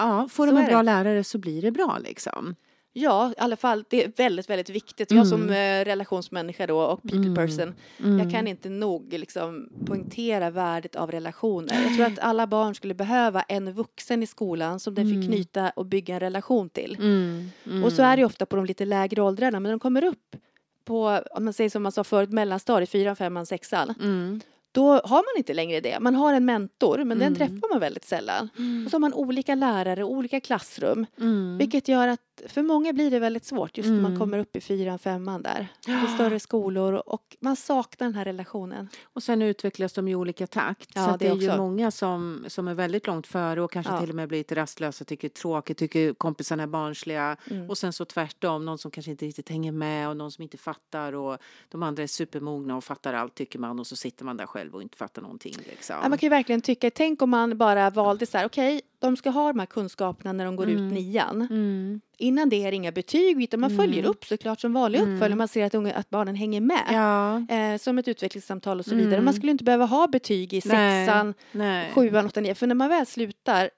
Ja, 0.00 0.28
får 0.30 0.46
Så 0.46 0.52
de 0.52 0.58
en 0.60 0.66
bra 0.66 0.76
det. 0.76 0.82
lärare 0.82 1.24
så 1.24 1.38
blir 1.38 1.62
det 1.62 1.70
bra 1.70 1.98
liksom. 2.04 2.54
Ja, 2.92 3.30
i 3.30 3.34
alla 3.38 3.56
fall, 3.56 3.84
det 3.90 4.04
är 4.04 4.12
väldigt, 4.16 4.50
väldigt 4.50 4.70
viktigt. 4.70 5.10
Jag 5.10 5.26
som 5.26 5.42
Mm. 5.42 5.82
eh, 5.82 5.84
relationsmänniska 5.84 6.66
då 6.66 6.80
och 6.80 7.02
people 7.02 7.18
Mm. 7.18 7.34
person, 7.34 7.74
jag 8.18 8.30
kan 8.30 8.46
inte 8.48 8.68
nog 8.68 9.12
liksom 9.12 9.68
poängtera 9.86 10.50
värdet 10.50 10.96
av 10.96 11.10
relationer. 11.10 11.82
Jag 11.84 11.94
tror 11.96 12.06
att 12.06 12.18
alla 12.18 12.46
barn 12.46 12.74
skulle 12.74 12.94
behöva 12.94 13.42
en 13.42 13.72
vuxen 13.72 14.22
i 14.22 14.26
skolan 14.26 14.80
som 14.80 14.94
den 14.94 15.06
Mm. 15.06 15.20
fick 15.22 15.30
knyta 15.30 15.70
och 15.70 15.86
bygga 15.86 16.14
en 16.14 16.20
relation 16.20 16.68
till. 16.70 16.96
Mm. 17.00 17.50
Mm. 17.66 17.84
Och 17.84 17.92
så 17.92 18.02
är 18.02 18.16
det 18.16 18.24
ofta 18.24 18.46
på 18.46 18.56
de 18.56 18.64
lite 18.64 18.84
lägre 18.84 19.22
åldrarna, 19.22 19.60
men 19.60 19.62
när 19.62 19.70
de 19.70 19.80
kommer 19.80 20.04
upp 20.04 20.36
på, 20.84 21.20
om 21.30 21.44
man 21.44 21.52
säger 21.52 21.70
som 21.70 21.82
man 21.82 21.92
sa 21.92 22.04
förut, 22.04 22.30
mellanstadiet, 22.30 22.90
fyran, 22.90 23.16
femman, 23.16 23.46
sexan, 23.46 23.94
Mm. 24.00 24.40
då 24.72 24.88
har 24.92 25.16
man 25.16 25.38
inte 25.38 25.54
längre 25.54 25.80
det. 25.80 26.00
Man 26.00 26.14
har 26.14 26.34
en 26.34 26.44
mentor, 26.44 26.98
men 27.04 27.18
den 27.18 27.26
Mm. 27.26 27.34
träffar 27.38 27.72
man 27.72 27.80
väldigt 27.80 28.04
sällan. 28.04 28.48
Och 28.84 28.90
så 28.90 28.94
har 28.94 29.00
man 29.00 29.14
olika 29.14 29.54
lärare, 29.54 30.04
olika 30.04 30.40
klassrum, 30.40 31.06
Mm. 31.20 31.58
vilket 31.58 31.88
gör 31.88 32.08
att 32.08 32.20
för 32.46 32.62
många 32.62 32.92
blir 32.92 33.10
det 33.10 33.18
väldigt 33.18 33.44
svårt 33.44 33.76
just 33.76 33.88
när 33.88 33.96
man 33.96 34.04
Mm. 34.06 34.18
kommer 34.18 34.38
upp 34.38 34.56
i 34.56 34.60
fyran, 34.60 34.98
femman 34.98 35.42
där. 35.42 35.68
Är 35.86 36.06
större 36.14 36.40
skolor 36.40 36.92
och 37.06 37.36
man 37.40 37.56
saknar 37.56 38.06
den 38.06 38.14
här 38.14 38.24
relationen. 38.24 38.88
Och 39.02 39.22
sen 39.22 39.42
utvecklas 39.42 39.92
de 39.92 40.08
i 40.08 40.14
olika 40.14 40.46
takt. 40.46 40.90
Ja, 40.94 41.04
så 41.04 41.10
det 41.10 41.16
det 41.18 41.26
är 41.28 41.34
ju 41.36 41.48
också. 41.48 41.62
många 41.62 41.90
som, 41.90 42.44
som 42.48 42.68
är 42.68 42.74
väldigt 42.74 43.06
långt 43.06 43.26
före 43.26 43.62
och 43.62 43.72
kanske 43.72 43.92
Ja. 43.92 44.00
till 44.00 44.08
och 44.10 44.16
med 44.16 44.28
blir 44.28 44.38
lite 44.38 44.54
rastlösa, 44.54 45.04
tycker 45.04 45.28
det 45.28 45.32
är 45.32 45.40
tråkigt, 45.40 45.78
tycker 45.78 46.14
kompisarna 46.14 46.62
är 46.62 46.66
barnsliga. 46.66 47.36
Mm. 47.50 47.70
Och 47.70 47.78
sen 47.78 47.92
så 47.92 48.04
tvärtom, 48.04 48.64
någon 48.64 48.78
som 48.78 48.90
kanske 48.90 49.10
inte 49.10 49.24
riktigt 49.26 49.48
hänger 49.48 49.72
med 49.72 50.08
och 50.08 50.16
någon 50.16 50.32
som 50.32 50.42
inte 50.42 50.56
fattar 50.58 51.12
och 51.12 51.38
de 51.68 51.82
andra 51.82 52.02
är 52.02 52.06
supermogna 52.06 52.76
och 52.76 52.84
fattar 52.84 53.14
allt 53.14 53.34
tycker 53.34 53.58
man 53.58 53.78
och 53.80 53.86
så 53.86 53.96
sitter 53.96 54.24
man 54.24 54.36
där 54.36 54.46
själv 54.46 54.74
och 54.74 54.82
inte 54.82 54.96
fattar 54.96 55.22
någonting. 55.22 55.54
Liksom. 55.66 55.96
Ja, 56.02 56.08
man 56.08 56.18
kan 56.18 56.26
ju 56.26 56.30
verkligen 56.30 56.60
tycka, 56.60 56.90
tänk 56.90 57.22
om 57.22 57.30
man 57.30 57.58
bara 57.58 57.90
valde 57.90 58.26
så 58.26 58.38
här, 58.38 58.46
okej, 58.46 58.80
de 59.00 59.16
ska 59.16 59.30
ha 59.30 59.48
de 59.52 59.58
här 59.58 59.66
kunskaperna 59.66 60.32
när 60.32 60.44
de 60.44 60.56
går 60.56 60.64
Mm. 60.68 60.86
ut 60.86 60.92
nian. 60.92 61.40
Mm. 61.50 62.00
Innan 62.18 62.48
det 62.48 62.64
är 62.64 62.72
inga 62.72 62.92
betyg, 62.92 63.42
utan 63.42 63.60
man 63.60 63.70
följer 63.76 63.98
Mm. 63.98 64.10
upp 64.10 64.24
såklart 64.24 64.60
som 64.60 64.72
vanlig 64.72 64.98
Mm. 64.98 65.14
uppföljning. 65.14 65.38
Man 65.38 65.48
ser 65.48 65.64
att, 65.66 65.74
unga, 65.74 65.92
att 65.94 66.10
barnen 66.10 66.34
hänger 66.34 66.60
med. 66.60 66.84
Ja, 66.90 67.46
Eh, 67.56 67.78
som 67.78 67.98
ett 67.98 68.08
utvecklingssamtal 68.08 68.78
och 68.78 68.84
så 68.84 68.94
Mm. 68.94 69.04
vidare. 69.04 69.20
Man 69.20 69.34
skulle 69.34 69.52
inte 69.52 69.64
behöva 69.64 69.84
ha 69.84 70.06
betyg 70.06 70.54
i 70.54 70.60
Nej. 70.64 71.06
sexan, 71.06 71.34
nej. 71.52 71.90
sjuan, 71.94 72.26
åttan, 72.26 72.42
nian. 72.42 72.54
För 72.54 72.66
när 72.66 72.74
man 72.74 72.88
väl 72.88 73.06
slutar 73.06 73.70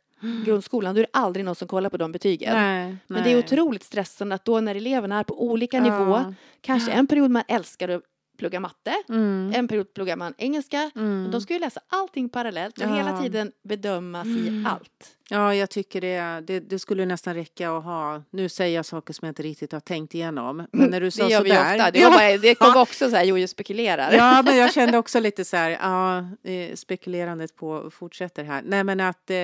grundskolan 0.46 0.94
då 0.94 0.98
är 0.98 1.02
det 1.02 1.10
aldrig 1.18 1.44
någon 1.44 1.54
som 1.54 1.68
kollar 1.68 1.90
på 1.90 1.96
de 1.96 2.12
betygen. 2.12 2.54
Nej, 2.56 2.96
Men 3.06 3.22
det 3.22 3.30
är 3.30 3.34
nej. 3.34 3.44
otroligt 3.44 3.82
stressande 3.84 4.34
att 4.34 4.44
då 4.44 4.60
när 4.60 4.74
eleverna 4.74 5.18
är 5.18 5.24
på 5.24 5.44
olika 5.44 5.76
Ja. 5.76 5.82
nivå, 5.82 6.34
kanske 6.60 6.92
en 6.92 7.06
period 7.06 7.30
man 7.30 7.42
älskar 7.48 8.00
plugga 8.40 8.60
matte, 8.60 8.94
Mm. 9.08 9.52
en 9.54 9.68
period 9.68 9.94
pluggar 9.94 10.16
man 10.16 10.34
engelska. 10.38 10.90
Mm. 10.96 11.30
De 11.30 11.40
ska 11.40 11.54
ju 11.54 11.60
läsa 11.60 11.80
allting 11.88 12.28
parallellt 12.28 12.78
och 12.78 12.84
Ja. 12.84 12.94
hela 12.94 13.20
tiden 13.22 13.52
bedömas 13.62 14.26
i 14.26 14.48
Mm. 14.48 14.66
allt. 14.66 15.16
Ja, 15.32 15.54
jag 15.54 15.70
tycker 15.70 16.00
det, 16.00 16.40
det, 16.46 16.60
det 16.60 16.78
skulle 16.78 17.06
nästan 17.06 17.34
räcka 17.34 17.70
att 17.76 17.84
ha, 17.84 18.22
nu 18.30 18.48
säger 18.48 18.76
jag 18.76 18.84
saker 18.86 19.12
som 19.14 19.26
jag 19.26 19.30
inte 19.30 19.42
riktigt 19.42 19.72
har 19.72 19.80
tänkt 19.80 20.14
igenom, 20.14 20.66
men 20.72 20.90
när 20.90 21.00
du 21.00 21.10
sa 21.10 21.24
Det 21.24 21.30
gör 21.30 21.42
vi 21.42 21.50
sådär. 21.50 21.74
ofta. 21.76 21.90
Det, 21.90 22.04
var 22.04 22.10
bara, 22.10 22.36
det 22.38 22.54
kom 22.54 22.76
också 22.82 23.10
så 23.10 23.16
här, 23.16 23.24
Jojo 23.24 23.48
spekulerar. 23.48 24.12
Ja, 24.12 24.42
men 24.44 24.56
jag 24.56 24.72
kände 24.72 24.98
också 25.02 25.20
lite 25.20 25.44
så 25.44 25.56
här, 25.56 25.70
ja, 25.70 26.18
eh, 26.50 26.74
spekulerandet 26.74 27.56
på 27.56 27.90
fortsätter 27.90 28.44
här. 28.44 28.62
Nej, 28.64 28.84
men 28.84 29.00
att 29.00 29.30
eh, 29.30 29.36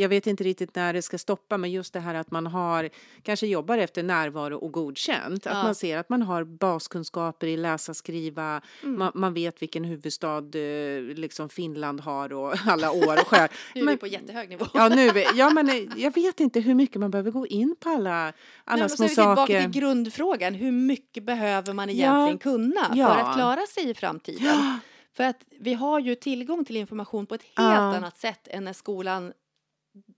jag 0.00 0.08
vet 0.08 0.26
inte 0.26 0.44
riktigt 0.44 0.74
när 0.74 0.92
det 0.92 1.02
ska 1.02 1.18
stoppa, 1.18 1.56
men 1.58 1.70
just 1.70 1.92
det 1.92 2.00
här 2.00 2.14
att 2.14 2.30
man 2.30 2.46
har, 2.46 2.88
kanske 3.22 3.46
jobbar 3.46 3.78
efter 3.78 4.02
närvaro 4.02 4.56
och 4.58 4.72
godkänt. 4.72 5.46
Att 5.46 5.52
Ja. 5.56 5.62
man 5.62 5.74
ser 5.74 5.98
att 5.98 6.08
man 6.08 6.22
har 6.22 6.44
baskunskaper 6.44 7.46
i 7.46 7.56
läsa, 7.56 7.94
skriva, 7.94 8.29
Mm. 8.38 8.98
man, 8.98 9.12
man 9.14 9.34
vet 9.34 9.62
vilken 9.62 9.84
huvudstad 9.84 10.38
eh, 10.58 11.02
liksom 11.02 11.48
Finland 11.48 12.00
har 12.00 12.32
och 12.32 12.54
alla 12.66 12.90
år 12.90 13.20
och 13.20 13.26
skär. 13.28 13.48
Nu 13.74 13.80
är 13.80 13.84
Men- 13.84 13.94
vi 13.94 13.98
på 13.98 14.06
jättehög 14.06 14.48
nivå. 14.48 14.66
Ja, 14.74 14.88
nu, 14.88 15.10
ja, 15.34 15.50
men 15.50 15.68
eh, 15.70 15.76
jag 15.96 16.14
vet 16.14 16.40
inte 16.40 16.60
hur 16.60 16.74
mycket 16.74 17.00
man 17.00 17.10
behöver 17.10 17.30
gå 17.30 17.46
in 17.46 17.76
på 17.80 17.88
alla, 17.88 18.32
alla 18.64 18.80
Nej, 18.86 18.90
små 18.90 19.04
vi 19.06 19.14
tillbaka 19.14 19.36
saker. 19.36 19.60
till 19.62 19.70
grundfrågan. 19.80 20.54
Hur 20.54 20.72
mycket 20.72 21.22
behöver 21.24 21.72
man 21.74 21.88
Ja. 21.88 21.94
egentligen 21.94 22.38
kunna 22.38 22.92
Ja. 22.94 23.14
för 23.14 23.20
att 23.20 23.36
klara 23.36 23.66
sig 23.66 23.90
i 23.90 23.94
framtiden? 23.94 24.78
För 25.16 25.24
att 25.24 25.36
vi 25.60 25.74
har 25.74 26.00
ju 26.00 26.14
tillgång 26.14 26.64
till 26.64 26.76
information 26.76 27.26
på 27.26 27.34
ett 27.34 27.42
helt 27.42 27.54
Ja. 27.56 27.96
annat 27.96 28.18
sätt 28.18 28.48
än 28.50 28.64
när 28.64 28.72
skolan 28.72 29.32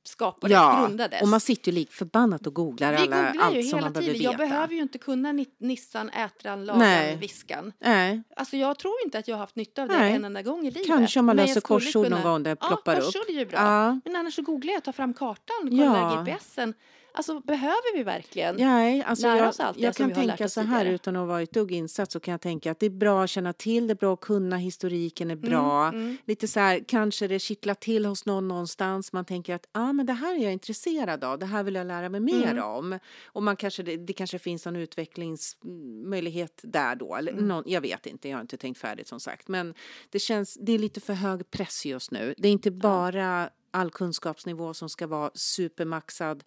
skapades, 0.04 0.54
Ja, 0.54 0.84
grundades. 0.86 1.22
och 1.22 1.28
man 1.28 1.40
sitter 1.40 1.72
ju 1.72 1.74
lik 1.74 1.92
förbannat 1.92 2.46
och 2.46 2.54
googlar 2.54 2.90
vi 2.90 2.96
alla, 2.96 3.22
googlar 3.26 3.44
allt 3.44 3.66
som 3.68 3.80
man 3.80 3.92
behöver 3.92 4.12
tiden. 4.12 4.22
Jag 4.24 4.30
veta. 4.38 4.38
behöver 4.48 4.74
ju 4.74 4.82
inte 4.82 4.98
kunna 4.98 5.32
Ni- 5.32 5.54
Nissan, 5.58 6.08
Ätran, 6.10 6.64
Nej. 6.64 6.66
Lagan, 7.06 7.20
Viskan. 7.20 7.72
Nej, 7.80 8.22
Alltså 8.36 8.56
jag 8.56 8.78
tror 8.78 8.94
inte 9.04 9.18
att 9.18 9.28
jag 9.28 9.34
har 9.36 9.40
haft 9.40 9.56
nytta 9.56 9.82
av 9.82 9.88
det 9.88 9.98
Nej. 9.98 10.12
en 10.12 10.24
enda 10.24 10.42
gång 10.42 10.66
i 10.66 10.70
livet. 10.70 10.86
kanske 10.86 11.20
om 11.20 11.26
man 11.26 11.36
löser 11.36 11.54
jag 11.56 11.62
korsord 11.62 12.02
någon 12.10 12.10
kunna- 12.20 12.30
gång 12.32 12.42
där 12.42 12.50
det 12.50 12.56
Ja, 12.60 12.68
ploppar 12.68 12.98
upp. 12.98 13.04
korsord 13.04 13.24
är 13.28 13.32
ju 13.32 13.46
bra. 13.46 13.58
Ja. 13.58 14.00
Men 14.04 14.16
annars 14.16 14.34
så 14.34 14.42
googlar 14.42 14.72
jag, 14.72 14.84
tar 14.84 14.92
fram 14.92 15.14
kartan, 15.14 15.70
kollar 15.70 15.84
Ja. 15.84 16.24
GPSen. 16.26 16.74
Alltså 17.14 17.40
behöver 17.40 17.96
vi 17.96 18.02
verkligen? 18.02 18.56
Nej, 18.56 19.02
alltså 19.02 19.26
lära 19.26 19.38
jag, 19.38 19.48
oss 19.48 19.60
allt 19.60 19.76
det 19.78 19.82
jag 19.82 19.94
som 19.94 20.02
kan 20.02 20.08
vi 20.08 20.14
har 20.14 20.22
lärt 20.26 20.30
tänka 20.38 20.44
oss 20.44 20.52
så 20.52 20.60
här 20.60 20.78
tidigare. 20.78 20.94
utan 20.94 21.16
att 21.16 21.28
vara 21.28 21.42
ett 21.42 21.52
dugg 21.52 21.72
insatt 21.72 22.12
så 22.12 22.20
kan 22.20 22.32
jag 22.32 22.40
tänka 22.40 22.70
att 22.70 22.78
det 22.80 22.86
är 22.86 22.90
bra 22.90 23.24
att 23.24 23.30
känna 23.30 23.52
till, 23.52 23.86
det 23.86 23.92
är 23.92 23.96
bra 23.96 24.12
att 24.14 24.20
kunna 24.20 24.56
historiken 24.56 25.30
är 25.30 25.36
bra. 25.36 25.88
mm. 25.88 26.16
Lite 26.24 26.48
så 26.48 26.60
här, 26.60 26.84
kanske 26.88 27.26
det 27.28 27.38
kittlar 27.38 27.74
till 27.74 28.06
hos 28.06 28.26
någon 28.26 28.48
någonstans. 28.48 29.12
Man 29.12 29.24
tänker 29.24 29.54
att 29.54 29.66
ah, 29.72 29.92
men 29.92 30.06
det 30.06 30.12
här 30.12 30.34
är 30.34 30.42
jag 30.42 30.52
intresserad 30.52 31.24
av, 31.24 31.38
det 31.38 31.46
här 31.46 31.62
vill 31.62 31.74
jag 31.74 31.86
lära 31.86 32.08
mig 32.08 32.20
mer 32.20 32.50
Mm. 32.52 32.64
om. 32.64 32.98
Och 33.26 33.42
man 33.42 33.56
kanske, 33.56 33.82
det, 33.82 33.96
det 33.96 34.12
kanske 34.12 34.38
finns 34.38 34.64
någon 34.66 34.76
utvecklingsmöjlighet 34.76 36.60
där 36.62 36.94
då. 36.96 37.16
Eller 37.16 37.32
Mm. 37.32 37.48
någon, 37.48 37.64
jag 37.66 37.80
vet 37.80 38.06
inte, 38.06 38.28
jag 38.28 38.36
har 38.36 38.40
inte 38.42 38.56
tänkt 38.56 38.78
färdigt 38.80 39.08
som 39.08 39.20
sagt. 39.20 39.48
Men 39.48 39.74
det 40.10 40.18
känns, 40.18 40.54
det 40.60 40.72
är 40.72 40.78
lite 40.78 41.00
för 41.00 41.12
hög 41.12 41.50
press 41.50 41.86
just 41.86 42.10
nu. 42.10 42.34
Det 42.38 42.48
är 42.48 42.52
inte 42.52 42.70
bara 42.70 43.50
all 43.72 43.90
kunskapsnivå 43.90 44.74
som 44.74 44.88
ska 44.88 45.06
vara 45.06 45.30
supermaxad 45.34 46.44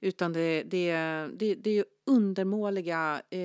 utan 0.00 0.32
det, 0.32 0.62
det, 0.62 0.92
det, 1.36 1.54
det 1.54 1.70
är 1.70 1.74
ju 1.74 1.84
undermåliga 2.06 3.22
eh, 3.30 3.40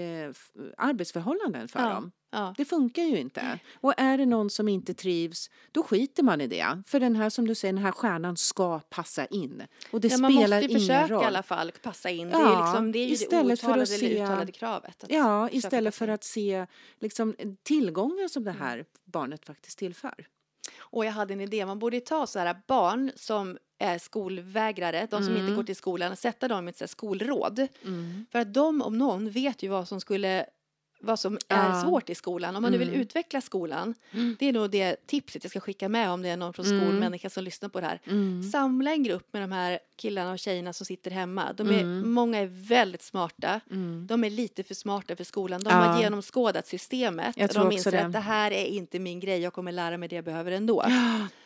arbetsförhållanden 0.78 1.68
för 1.68 1.80
Ja. 1.80 1.90
dem. 1.90 2.12
Ja. 2.34 2.54
Det 2.58 2.66
funkar 2.66 3.04
ju 3.04 3.18
inte. 3.20 3.60
Och 3.74 3.94
är 3.98 4.18
det 4.18 4.26
någon 4.26 4.50
som 4.50 4.68
inte 4.68 4.94
trivs, 4.94 5.50
då 5.72 5.84
skiter 5.84 6.24
man 6.24 6.42
i 6.42 6.48
det. 6.48 6.84
För 6.88 7.00
den 7.00 7.16
här, 7.16 7.30
som 7.30 7.48
du 7.48 7.56
säger, 7.56 7.74
den 7.74 7.84
här 7.84 7.92
stjärnan 7.92 8.38
ska 8.38 8.80
passa 8.80 9.26
in. 9.26 9.64
Och 9.92 10.02
det 10.02 10.08
Ja, 10.08 10.18
man 10.18 10.32
spelar 10.32 10.58
måste 10.58 10.66
ju 10.66 10.70
ingen 10.70 10.80
försöka 10.80 11.14
roll. 11.14 11.24
i 11.24 11.26
alla 11.26 11.44
fall 11.44 11.72
passa 11.84 12.10
in. 12.10 12.28
det 12.30 12.36
är, 12.36 12.40
Ja, 12.40 12.66
liksom, 12.66 12.92
det 12.92 13.00
är 13.00 13.04
ju 13.04 13.08
det 13.08 13.14
istället 13.14 13.60
för 13.62 13.68
att 13.68 13.78
outtalade 13.78 13.86
se- 13.86 14.06
eller 14.16 14.24
uttalade 14.26 14.52
kravet. 14.52 15.06
Ja, 15.10 15.50
istället 15.50 15.96
för 15.96 16.08
att 16.08 16.24
se 16.24 16.66
liksom, 17.00 17.36
tillgångar 17.64 18.28
som 18.28 18.44
Mm. 18.44 18.54
det 18.58 18.60
här 18.64 18.86
barnet 19.06 19.46
faktiskt 19.46 19.78
tillför. 19.80 20.28
Och 20.80 21.06
jag 21.06 21.12
hade 21.12 21.34
en 21.34 21.42
idé, 21.42 21.66
man 21.66 21.80
borde 21.80 22.00
ta 22.00 22.28
så 22.28 22.40
här 22.40 22.56
barn 22.68 23.12
som 23.16 23.58
är 23.80 23.98
skolvägrare, 23.98 25.08
de 25.12 25.24
som 25.24 25.34
inte 25.34 25.44
Mm. 25.44 25.56
går 25.56 25.64
till 25.64 25.76
skolan, 25.76 26.12
och 26.12 26.18
sätta 26.18 26.48
dem 26.48 26.68
i 26.68 26.70
ett 26.70 26.78
så 26.78 26.84
här 26.84 26.88
skolråd. 26.88 27.68
För 28.32 28.40
att 28.40 28.54
de 28.54 28.82
om 28.82 28.98
någon 28.98 29.30
vet 29.30 29.64
ju 29.64 29.68
vad 29.68 29.88
som 29.88 30.02
skulle 30.02 30.46
vad 31.02 31.20
som 31.20 31.36
är 31.48 31.70
Ja. 31.70 31.82
svårt 31.84 32.10
i 32.10 32.16
skolan. 32.16 32.56
Om 32.56 32.62
man 32.62 32.72
nu 32.72 32.78
vill 32.78 32.88
Mm. 32.90 33.02
utveckla 33.02 33.42
skolan, 33.42 33.94
Mm. 34.12 34.36
det 34.40 34.46
är 34.50 34.54
nog 34.54 34.70
det 34.70 35.08
tipset 35.08 35.44
jag 35.44 35.52
ska 35.52 35.60
skicka 35.60 35.90
med 35.90 36.10
om 36.10 36.22
det 36.22 36.30
är 36.30 36.38
någon 36.38 36.54
från 36.54 36.66
Mm. 36.66 36.80
skolmänniska 36.82 37.30
som 37.30 37.44
lyssnar 37.44 37.70
på 37.70 37.80
det 37.82 37.88
här. 37.88 38.00
Mm. 38.08 38.44
Samla 38.44 38.92
en 38.92 39.04
grupp 39.04 39.34
med 39.34 39.42
de 39.44 39.52
här 39.52 39.80
killarna 39.96 40.32
och 40.32 40.40
tjejerna 40.40 40.74
som 40.74 40.86
sitter 40.86 41.12
hemma. 41.12 41.54
De 41.54 41.68
är, 41.68 41.80
Mm. 41.80 42.12
Många 42.12 42.40
är 42.40 42.46
väldigt 42.68 43.02
smarta. 43.04 43.60
Mm. 43.72 44.08
De 44.08 44.24
är 44.24 44.30
lite 44.30 44.64
för 44.64 44.76
smarta 44.76 45.16
för 45.16 45.24
skolan. 45.24 45.64
De 45.64 45.70
Ja. 45.70 45.76
har 45.76 46.02
genomskådat 46.02 46.68
systemet. 46.68 47.38
Jag 47.38 47.46
och 47.46 47.52
tror 47.52 47.64
de 47.66 47.72
inser 47.76 47.92
det. 47.92 48.06
att 48.06 48.14
det 48.14 48.20
här 48.20 48.52
är 48.52 48.66
inte 48.66 49.00
min 49.00 49.20
grej. 49.20 49.40
Jag 49.40 49.54
kommer 49.54 49.72
lära 49.72 49.98
mig 49.98 50.10
det 50.10 50.16
jag 50.16 50.26
behöver 50.26 50.52
ändå. 50.52 50.84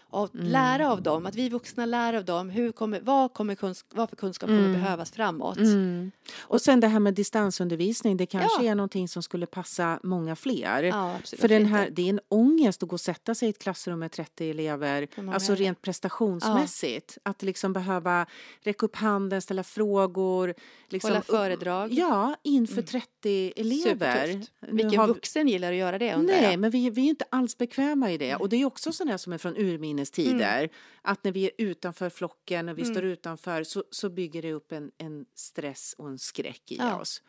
Och 0.10 0.36
Mm. 0.36 0.48
lära 0.48 0.92
av 0.92 1.02
dem, 1.02 1.26
att 1.26 1.36
vi 1.36 1.50
vuxna 1.50 1.86
lär 1.86 2.14
av 2.14 2.26
dem. 2.26 2.50
Hur 2.50 2.72
kommer, 2.72 3.00
vad, 3.02 3.34
kommer 3.34 3.56
kunsk, 3.56 3.86
vad 3.94 4.10
för 4.10 4.16
kunskap 4.16 4.48
kommer 4.48 4.60
Mm. 4.60 4.74
behövas 4.74 5.12
framåt? 5.12 5.58
Mm. 5.58 6.12
Och 6.42 6.62
sen 6.62 6.80
det 6.80 6.88
här 6.88 7.00
med 7.00 7.14
distansundervisning, 7.14 8.18
det 8.18 8.26
kanske 8.26 8.64
Ja. 8.66 8.72
är 8.72 8.76
någonting 8.76 9.08
som 9.08 9.24
skulle 9.24 9.46
passa 9.46 10.00
många 10.04 10.36
fler. 10.36 10.84
Ja. 10.84 11.16
För 11.38 11.48
den 11.48 11.66
här, 11.66 11.90
det 11.90 12.02
är 12.02 12.10
en 12.10 12.20
ångest 12.30 12.84
att 12.84 12.90
gå 12.90 12.94
och 12.94 13.02
sätta 13.02 13.36
sig 13.36 13.48
i 13.48 13.50
ett 13.50 13.60
klassrum 13.60 14.00
med 14.00 14.12
30 14.12 14.50
elever, 14.50 15.08
alltså 15.34 15.56
rent 15.56 15.82
prestationsmässigt. 15.82 17.18
Att 17.24 17.44
liksom 17.44 17.74
behöva 17.74 18.26
räcka 18.62 18.86
upp 18.86 18.96
handen, 18.96 19.42
ställa 19.42 19.64
frågor. 19.64 20.54
Liksom, 20.90 21.12
Hålla 21.12 21.22
föredrag. 21.22 21.94
Ja, 21.94 22.36
inför 22.44 22.74
Mm. 22.74 22.86
30 22.86 23.54
elever. 23.56 24.28
Supertufft. 24.28 24.52
Nu 24.60 24.72
Vilken 24.72 25.00
har 25.00 25.08
vuxen 25.08 25.48
gillar 25.48 25.72
att 25.72 25.78
göra 25.78 25.98
det 26.00 26.18
Nej, 26.18 26.44
jag. 26.44 26.60
men 26.60 26.72
vi, 26.72 26.90
vi 26.90 27.02
är 27.06 27.10
inte 27.10 27.26
alls 27.30 27.58
bekväma 27.58 28.12
i 28.12 28.18
det. 28.18 28.36
Och 28.36 28.50
det 28.50 28.56
är 28.62 28.66
också 28.66 28.92
sådana 28.92 29.18
som 29.18 29.34
är 29.34 29.38
från 29.38 29.58
urminnes 29.58 29.95
tider. 30.12 30.70
Att 31.02 31.24
när 31.24 31.32
vi 31.32 31.46
är 31.46 31.52
utanför 31.58 32.10
flocken 32.10 32.70
och 32.70 32.78
vi 32.78 32.82
Mm. 32.82 32.94
står 32.96 33.04
utanför 33.04 33.64
så, 33.64 33.84
så 33.92 34.10
bygger 34.10 34.42
det 34.42 34.54
upp 34.54 34.72
en, 34.72 34.92
en 34.98 35.26
stress 35.36 35.96
och 35.98 36.08
en 36.10 36.20
skräck 36.20 36.72
i 36.72 36.76
Ja. 36.78 37.00
oss. 37.00 37.22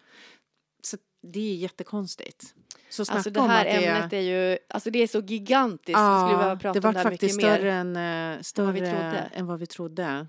Så 0.83 0.97
det 1.23 1.41
är 1.53 1.55
jättekonstigt. 1.57 2.55
Så 2.91 3.05
Alltså 3.13 3.31
det 3.31 3.41
om 3.41 3.49
här 3.49 3.65
det 3.65 3.71
ämnet 3.71 4.13
är 4.13 4.21
ju, 4.21 4.59
alltså 4.69 4.91
det 4.91 4.99
är 4.99 5.07
så 5.07 5.21
gigantiskt. 5.21 5.89
vi 5.89 5.93
skulle 5.93 6.37
behöva 6.37 6.57
prata 6.57 6.81
det 6.81 6.89
om 6.89 6.89
var 6.89 6.93
det 6.93 6.99
här 6.99 7.11
faktiskt 7.11 7.37
mycket 7.37 7.51
större, 7.55 7.85
mer. 7.85 7.99
än, 8.01 8.37
eh, 8.37 8.43
större 8.43 8.73
vi 8.73 8.79
trodde. 8.81 9.31
än 9.35 9.47
vad 9.47 9.59
vi 9.59 9.67
trodde. 9.67 10.27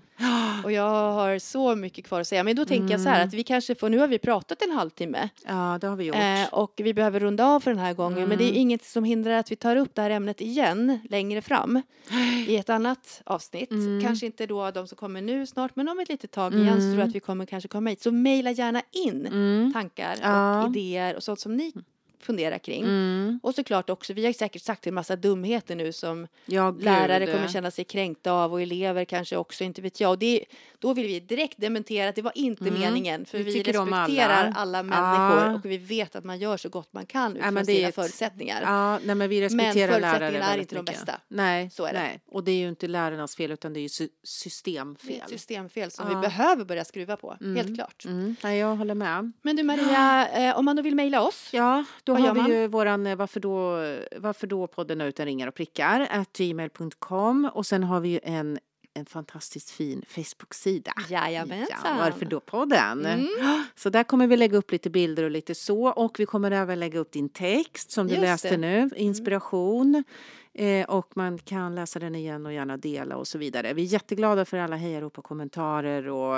Och 0.64 0.72
jag 0.72 1.12
har 1.12 1.38
så 1.38 1.74
mycket 1.76 2.06
kvar 2.06 2.20
att 2.20 2.26
säga. 2.26 2.44
Men 2.44 2.56
då 2.56 2.64
tänker 2.64 2.90
jag 2.94 3.00
så 3.00 3.08
här 3.08 3.16
Mm. 3.16 3.28
att 3.28 3.34
vi 3.34 3.42
kanske 3.44 3.74
får, 3.74 3.88
nu 3.88 3.98
har 3.98 4.08
vi 4.08 4.18
pratat 4.18 4.62
en 4.62 4.70
halvtimme. 4.70 5.28
Ja, 5.46 5.78
det 5.80 5.86
har 5.86 5.96
vi 5.96 6.04
gjort. 6.04 6.16
Eh, 6.16 6.54
och 6.58 6.72
vi 6.76 6.94
behöver 6.94 7.20
runda 7.20 7.46
av 7.46 7.60
för 7.60 7.70
den 7.70 7.80
här 7.80 7.94
gången. 7.94 8.28
Men 8.28 8.38
det 8.38 8.44
är 8.44 8.48
Mm. 8.48 8.60
inget 8.60 8.84
som 8.84 9.04
hindrar 9.04 9.32
att 9.32 9.50
vi 9.52 9.56
tar 9.56 9.76
upp 9.76 9.94
det 9.94 10.02
här 10.02 10.10
ämnet 10.10 10.40
igen 10.40 10.98
längre 11.10 11.42
fram. 11.42 11.82
I 12.48 12.56
ett 12.56 12.70
annat 12.70 13.22
avsnitt. 13.26 13.70
Mm. 13.70 14.02
Kanske 14.04 14.26
inte 14.26 14.46
då 14.46 14.70
de 14.70 14.86
som 14.86 14.96
kommer 14.98 15.20
nu 15.22 15.46
snart. 15.46 15.76
Men 15.76 15.88
om 15.88 15.98
ett 16.00 16.08
litet 16.08 16.30
tag 16.30 16.54
igen 16.54 16.74
så 16.74 16.80
tror 16.80 16.98
jag 16.98 17.08
att 17.08 17.14
vi 17.14 17.20
kommer 17.20 17.46
kanske 17.46 17.68
komma 17.68 17.90
hit. 17.90 18.02
Så 18.02 18.10
mejla 18.10 18.50
gärna 18.50 18.82
in 18.92 19.26
Mm. 19.26 19.72
tankar 19.72 20.16
Ja. 20.22 20.62
och 20.62 20.76
idéer 20.76 21.16
och 21.16 21.22
sånt 21.22 21.40
som 21.40 21.56
ni 21.56 21.72
funderar 22.20 22.58
kring. 22.58 22.82
Mm. 22.84 23.40
Och 23.42 23.54
såklart 23.54 23.90
också, 23.90 24.12
vi 24.12 24.26
har 24.26 24.32
säkert 24.32 24.62
sagt 24.62 24.86
en 24.86 24.94
massa 24.94 25.16
dumheter 25.16 25.76
nu 25.76 25.92
som 25.92 26.26
Ja, 26.46 26.70
lärare 26.80 27.26
kommer 27.26 27.48
känna 27.48 27.70
sig 27.70 27.84
kränkta 27.84 28.32
av 28.32 28.52
och 28.52 28.62
elever 28.62 29.04
kanske 29.04 29.36
också, 29.36 29.64
inte 29.64 29.82
vet 29.82 30.00
jag. 30.00 30.10
Och 30.10 30.18
det, 30.18 30.44
då 30.78 30.94
vill 30.94 31.06
vi 31.06 31.20
direkt 31.20 31.58
dementera 31.60 32.08
att 32.08 32.14
det 32.14 32.22
var 32.22 32.32
inte 32.34 32.64
Mm. 32.68 32.80
meningen. 32.80 33.24
För 33.24 33.38
Vi 33.38 33.44
vi, 33.44 33.62
respekterar 33.62 34.44
alla. 34.46 34.54
alla, 34.56 34.82
människor 34.82 35.48
Ja. 35.48 35.54
och 35.54 35.64
vi 35.64 35.78
vet 35.78 36.16
att 36.16 36.24
man 36.24 36.38
gör 36.38 36.56
så 36.56 36.68
gott 36.68 36.92
man 36.92 37.06
kan 37.06 37.32
utifrån 37.32 37.54
men 37.54 37.62
är 37.62 37.66
sina 37.74 37.88
ett- 37.88 37.94
förutsättningar. 37.94 38.62
Ja, 38.62 38.98
nej, 39.04 39.14
men 39.14 39.28
vi 39.28 39.40
respekterar 39.40 39.72
förutsättningarna 39.92 40.30
lärare 40.30 40.54
är 40.54 40.58
inte 40.58 40.74
de 40.74 40.80
mycket. 40.80 40.94
bästa. 40.94 41.20
Nej, 41.28 41.70
Så 41.70 41.84
är 41.84 41.92
det. 41.92 41.98
nej. 41.98 42.20
Och 42.26 42.44
det 42.44 42.50
är 42.52 42.56
ju 42.56 42.68
inte 42.68 42.86
lärarnas 42.88 43.36
fel 43.36 43.50
utan 43.50 43.72
det 43.72 43.80
är 43.80 43.82
ju 43.82 43.88
sy- 43.88 44.04
Det 44.06 44.12
är 44.24 44.26
systemfel. 44.26 45.14
ett 45.24 45.28
systemfel 45.30 45.90
som 45.90 46.06
Ja. 46.10 46.14
vi 46.16 46.20
behöver 46.28 46.64
börja 46.64 46.84
skruva 46.84 47.16
på, 47.16 47.36
Mm. 47.40 47.56
helt 47.56 47.74
klart. 47.76 48.04
Mm. 48.04 48.36
Nej, 48.42 48.58
jag 48.58 48.76
håller 48.76 48.94
med. 48.94 49.32
Men 49.42 49.56
du 49.56 49.62
Maria, 49.62 50.28
eh, 50.28 50.58
om 50.58 50.64
man 50.64 50.76
då 50.76 50.82
vill 50.82 50.94
mejla 50.94 51.22
oss, 51.22 51.48
Ja, 51.52 51.84
då 52.08 52.14
Vad 52.14 52.36
har 52.36 52.48
vi 52.48 52.54
ju 52.54 52.66
våran 52.66 53.06
eh, 53.06 53.16
varför 53.16 53.40
då, 53.40 53.76
varför 54.16 54.46
då 54.46 54.66
podden 54.66 55.00
utan 55.00 55.26
ringar 55.26 55.46
och 55.46 55.54
prickar 55.54 56.08
at 56.10 56.32
gmail.com 56.38 57.50
och 57.54 57.66
sen 57.66 57.84
har 57.84 58.00
vi 58.00 58.08
ju 58.08 58.20
en, 58.22 58.58
en 58.94 59.06
fantastiskt 59.06 59.70
fin 59.70 60.04
Facebook-sida. 60.08 60.92
jajamensan. 61.08 61.78
Ja, 61.84 61.96
varför 61.98 62.24
då 62.24 62.40
podden? 62.40 63.06
Mm. 63.06 63.28
Så 63.74 63.90
där 63.90 64.04
kommer 64.04 64.26
vi 64.26 64.36
lägga 64.36 64.58
upp 64.58 64.72
lite 64.72 64.90
bilder 64.90 65.22
och 65.24 65.30
lite 65.30 65.54
så 65.54 65.88
och 65.88 66.20
vi 66.20 66.26
kommer 66.26 66.50
även 66.50 66.80
lägga 66.80 66.98
upp 66.98 67.12
din 67.12 67.28
text 67.28 67.90
som 67.90 68.06
du 68.06 68.14
Just 68.14 68.22
läste 68.22 68.48
det. 68.48 68.54
Mm. 68.54 68.88
nu, 68.92 68.96
inspiration. 68.96 70.04
Eh, 70.58 70.84
och 70.84 71.16
man 71.16 71.38
kan 71.38 71.74
läsa 71.74 71.98
den 71.98 72.14
igen 72.14 72.46
och 72.46 72.52
gärna 72.52 72.76
dela 72.76 73.16
och 73.16 73.26
så 73.28 73.38
vidare. 73.38 73.72
Vi 73.72 73.82
är 73.82 73.86
jätteglada 73.86 74.44
för 74.44 74.58
alla 74.58 74.76
hejarop 74.76 75.18
och 75.18 75.24
kommentarer 75.24 76.08
och 76.08 76.36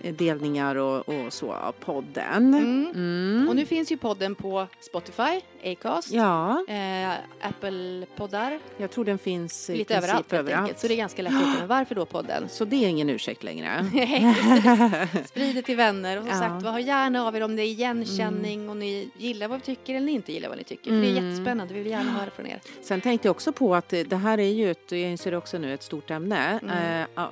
eh, 0.00 0.14
delningar 0.14 0.76
och, 0.76 1.08
och 1.08 1.32
så 1.32 1.52
av 1.52 1.72
podden. 1.72 2.54
Mm. 2.54 2.90
Mm. 2.94 3.48
Och 3.48 3.56
nu 3.56 3.66
finns 3.66 3.92
ju 3.92 3.96
podden 3.96 4.34
på 4.34 4.66
Spotify, 4.80 5.40
Acast, 5.64 6.10
Ja, 6.12 6.64
eh, 6.68 7.10
Apple-poddar, 7.40 8.60
jag 8.76 8.90
tror 8.90 9.04
den 9.04 9.18
finns 9.18 9.68
lite 9.68 9.96
överallt 9.96 10.32
överallt. 10.32 10.78
Så 10.78 10.88
det 10.88 10.94
är 10.94 10.96
ganska 10.96 11.22
lätt 11.22 11.32
att 11.32 11.38
hitta. 11.40 11.58
Men 11.58 11.68
varför 11.78 11.94
då 11.94 12.04
podden? 12.06 12.48
Så 12.48 12.64
det 12.64 12.84
är 12.84 12.88
ingen 12.88 13.10
ursäkt 13.10 13.42
längre. 13.42 13.84
Sprid 15.26 15.54
det 15.56 15.62
till 15.62 15.76
vänner 15.76 16.16
och 16.16 16.22
som 16.22 16.30
Ja. 16.32 16.38
sagt, 16.38 16.62
vad 16.64 16.72
har 16.72 16.80
gärna 16.80 17.26
av 17.26 17.36
er 17.36 17.42
om 17.42 17.56
det 17.56 17.62
är 17.62 17.66
igenkänning 17.66 18.68
och 18.70 18.76
ni 18.76 19.10
gillar 19.16 19.48
vad 19.48 19.58
vi 19.58 19.64
tycker 19.64 19.94
eller 19.94 20.12
inte 20.12 20.32
gillar 20.32 20.48
vad 20.48 20.58
ni 20.58 20.64
tycker. 20.64 20.90
För 20.90 20.96
det 21.00 21.06
är 21.06 21.10
Mm. 21.18 21.24
jättespännande, 21.30 21.74
vi 21.74 21.80
vill 21.82 21.92
gärna 21.92 22.10
höra 22.10 22.30
från 22.30 22.46
er. 22.46 22.60
Sen 22.82 23.00
tänkte 23.00 23.28
jag 23.28 23.30
också 23.36 23.52
på 23.58 23.74
att 23.74 23.88
det 23.88 24.16
här 24.16 24.38
är 24.40 24.48
ju 24.52 24.70
ett, 24.70 24.92
jag 24.92 25.00
inser 25.00 25.34
också 25.34 25.58
nu, 25.58 25.74
ett 25.74 25.82
stort 25.82 26.10
ämne. 26.10 26.58
Mm. 26.62 27.00
Eh, 27.02 27.06
ja, 27.14 27.30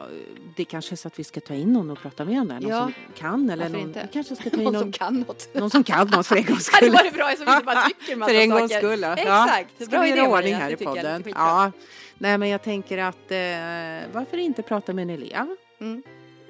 det 0.57 0.65
kanske 0.65 0.95
är 0.95 0.97
så 0.97 1.09
att 1.09 1.19
vi 1.19 1.25
ska 1.25 1.41
ta 1.41 1.55
in 1.55 1.73
någon 1.73 1.91
och 1.91 1.99
prata 1.99 2.25
med 2.25 2.41
om 2.41 2.49
det. 2.49 2.55
Någon 2.61 2.71
Ja. 2.71 2.83
som 2.83 2.93
kan 3.15 3.51
eller 3.51 3.65
Varför 3.65 3.79
någon, 3.79 3.89
inte? 3.89 4.01
vi 4.03 4.13
kanske 4.13 4.37
ska 4.37 4.51
ta 4.51 4.57
in 4.57 4.63
Någon 4.65 4.73
någon, 4.73 4.83
som 4.83 4.93
kan 4.93 5.15
något. 5.21 5.49
någon 5.55 5.71
som 5.71 5.85
kan 5.85 6.07
något 6.09 6.27
för 6.27 6.37
en 6.37 6.45
gångs 6.45 6.71
Det 6.71 6.75
hade 6.77 6.87
skull. 6.87 6.93
varit 7.05 7.15
bra 7.15 7.31
som 7.39 7.49
inte 7.55 7.65
bara 7.65 7.83
tycker 7.83 8.17
massa 8.17 8.33
för 8.33 8.41
en 8.41 8.51
gångs 8.51 8.73
skull. 8.75 9.01
ja. 9.03 9.17
Exakt. 9.17 9.75
Ska 9.83 9.87
Bra 9.91 10.01
vi 10.03 10.11
idé, 10.13 10.21
ordning 10.23 10.55
här 10.55 10.67
Det 10.71 10.81
i 10.83 10.85
podden? 10.85 11.25
Ja. 11.35 11.73
Nej 12.19 12.39
men 12.39 12.49
jag 12.49 12.63
tänker 12.63 12.99
att 12.99 13.31
eh, 13.31 14.13
varför 14.13 14.37
inte 14.39 14.63
prata 14.63 14.93
med 14.93 15.03
en 15.03 15.11
elev? 15.11 15.47
Mm. 15.81 16.03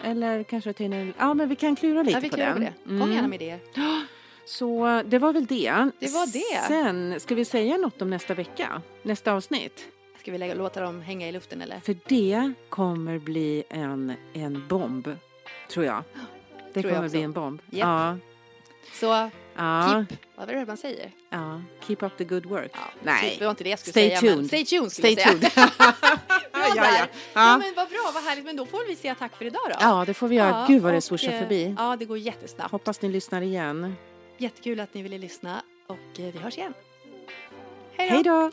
Eller 0.02 0.42
kanske 0.42 0.72
ta 0.72 0.84
in 0.84 0.92
en... 0.92 1.14
Ja 1.18 1.34
men 1.34 1.48
vi 1.48 1.56
kan 1.56 1.76
klura 1.76 2.02
lite 2.02 2.16
Ja, 2.16 2.20
vi 2.20 2.30
på 2.30 2.36
den. 2.36 2.60
det. 2.60 2.72
Kom 2.86 2.96
Mm. 3.02 3.12
gärna 3.12 3.28
med 3.28 3.42
idéer. 3.42 3.58
Så 4.46 4.86
eh, 4.86 5.02
det 5.04 5.18
var 5.18 5.32
väl 5.32 5.46
det. 5.46 5.90
Det 5.98 6.08
var 6.08 6.26
det. 6.32 6.66
Sen, 6.68 7.20
ska 7.20 7.34
vi 7.34 7.44
säga 7.44 7.76
något 7.76 8.02
om 8.02 8.10
nästa 8.10 8.34
vecka? 8.34 8.82
Nästa 9.02 9.32
avsnitt? 9.32 9.86
Ska 10.20 10.32
vi 10.32 10.38
lägga, 10.38 10.54
låta 10.54 10.80
dem 10.80 11.00
hänga 11.02 11.28
i 11.28 11.32
luften 11.32 11.60
eller? 11.62 11.80
För 11.80 11.96
det 12.06 12.52
kommer 12.68 13.18
bli 13.18 13.64
en, 13.68 14.12
en 14.32 14.64
bomb, 14.68 15.08
tror 15.70 15.84
jag. 15.86 16.02
Det 16.72 16.82
Tror 16.82 16.90
jag 16.92 16.96
kommer 16.96 17.06
också. 17.08 17.16
bli 17.16 17.22
en 17.22 17.32
bomb. 17.32 17.62
Japp. 17.70 17.78
Ja. 17.88 18.18
Så 18.92 19.30
Ja. 19.58 20.04
keep, 20.08 20.18
vad 20.36 20.50
är 20.50 20.54
det 20.54 20.66
man 20.66 20.76
säger? 20.76 21.10
ja. 21.30 21.62
Keep 21.86 21.96
up 22.00 22.16
the 22.18 22.24
good 22.24 22.46
work. 22.46 22.70
Ja, 22.74 22.80
Nej. 23.02 23.36
Det 23.38 23.44
var 23.44 23.50
inte 23.50 23.64
det 23.64 23.70
jag 23.70 23.78
skulle 23.78 23.92
Stay 23.92 24.08
säga. 24.08 24.20
tuned. 24.20 24.36
Men 24.36 24.48
stay 24.48 24.64
tuned 24.64 24.92
skulle 24.92 25.16
Stay 25.16 25.24
jag 25.24 25.42
säga. 25.42 25.50
tuned. 25.68 25.72
Var 26.52 26.60
ja, 26.62 26.72
ja. 26.76 26.82
där. 26.82 26.92
Ja. 26.98 27.06
Ja. 27.34 27.58
men 27.58 27.72
vad 27.76 27.88
bra, 27.88 28.10
vad 28.14 28.22
härligt. 28.22 28.44
Men 28.44 28.56
då 28.56 28.66
får 28.66 28.88
vi 28.88 28.96
säga 28.96 29.14
tack 29.14 29.36
för 29.36 29.44
idag 29.44 29.60
då. 29.64 29.76
ja, 29.80 30.04
det 30.06 30.14
får 30.14 30.28
vi 30.28 30.36
göra. 30.36 30.64
Gud 30.68 30.82
vad 30.82 30.92
det 30.94 31.00
swooshar 31.00 31.32
eh, 31.32 31.38
förbi. 31.38 31.74
Ja, 31.78 31.96
det 31.98 32.04
går 32.04 32.18
jättesnabbt. 32.18 32.70
Hoppas 32.72 33.02
ni 33.02 33.08
lyssnar 33.08 33.42
igen. 33.42 33.96
Jättekul 34.38 34.80
att 34.80 34.94
ni 34.94 35.02
ville 35.02 35.18
lyssna 35.18 35.62
och 35.86 36.20
eh, 36.20 36.32
vi 36.32 36.38
hörs 36.38 36.58
igen. 36.58 36.74
Hej 37.96 38.22
då! 38.22 38.50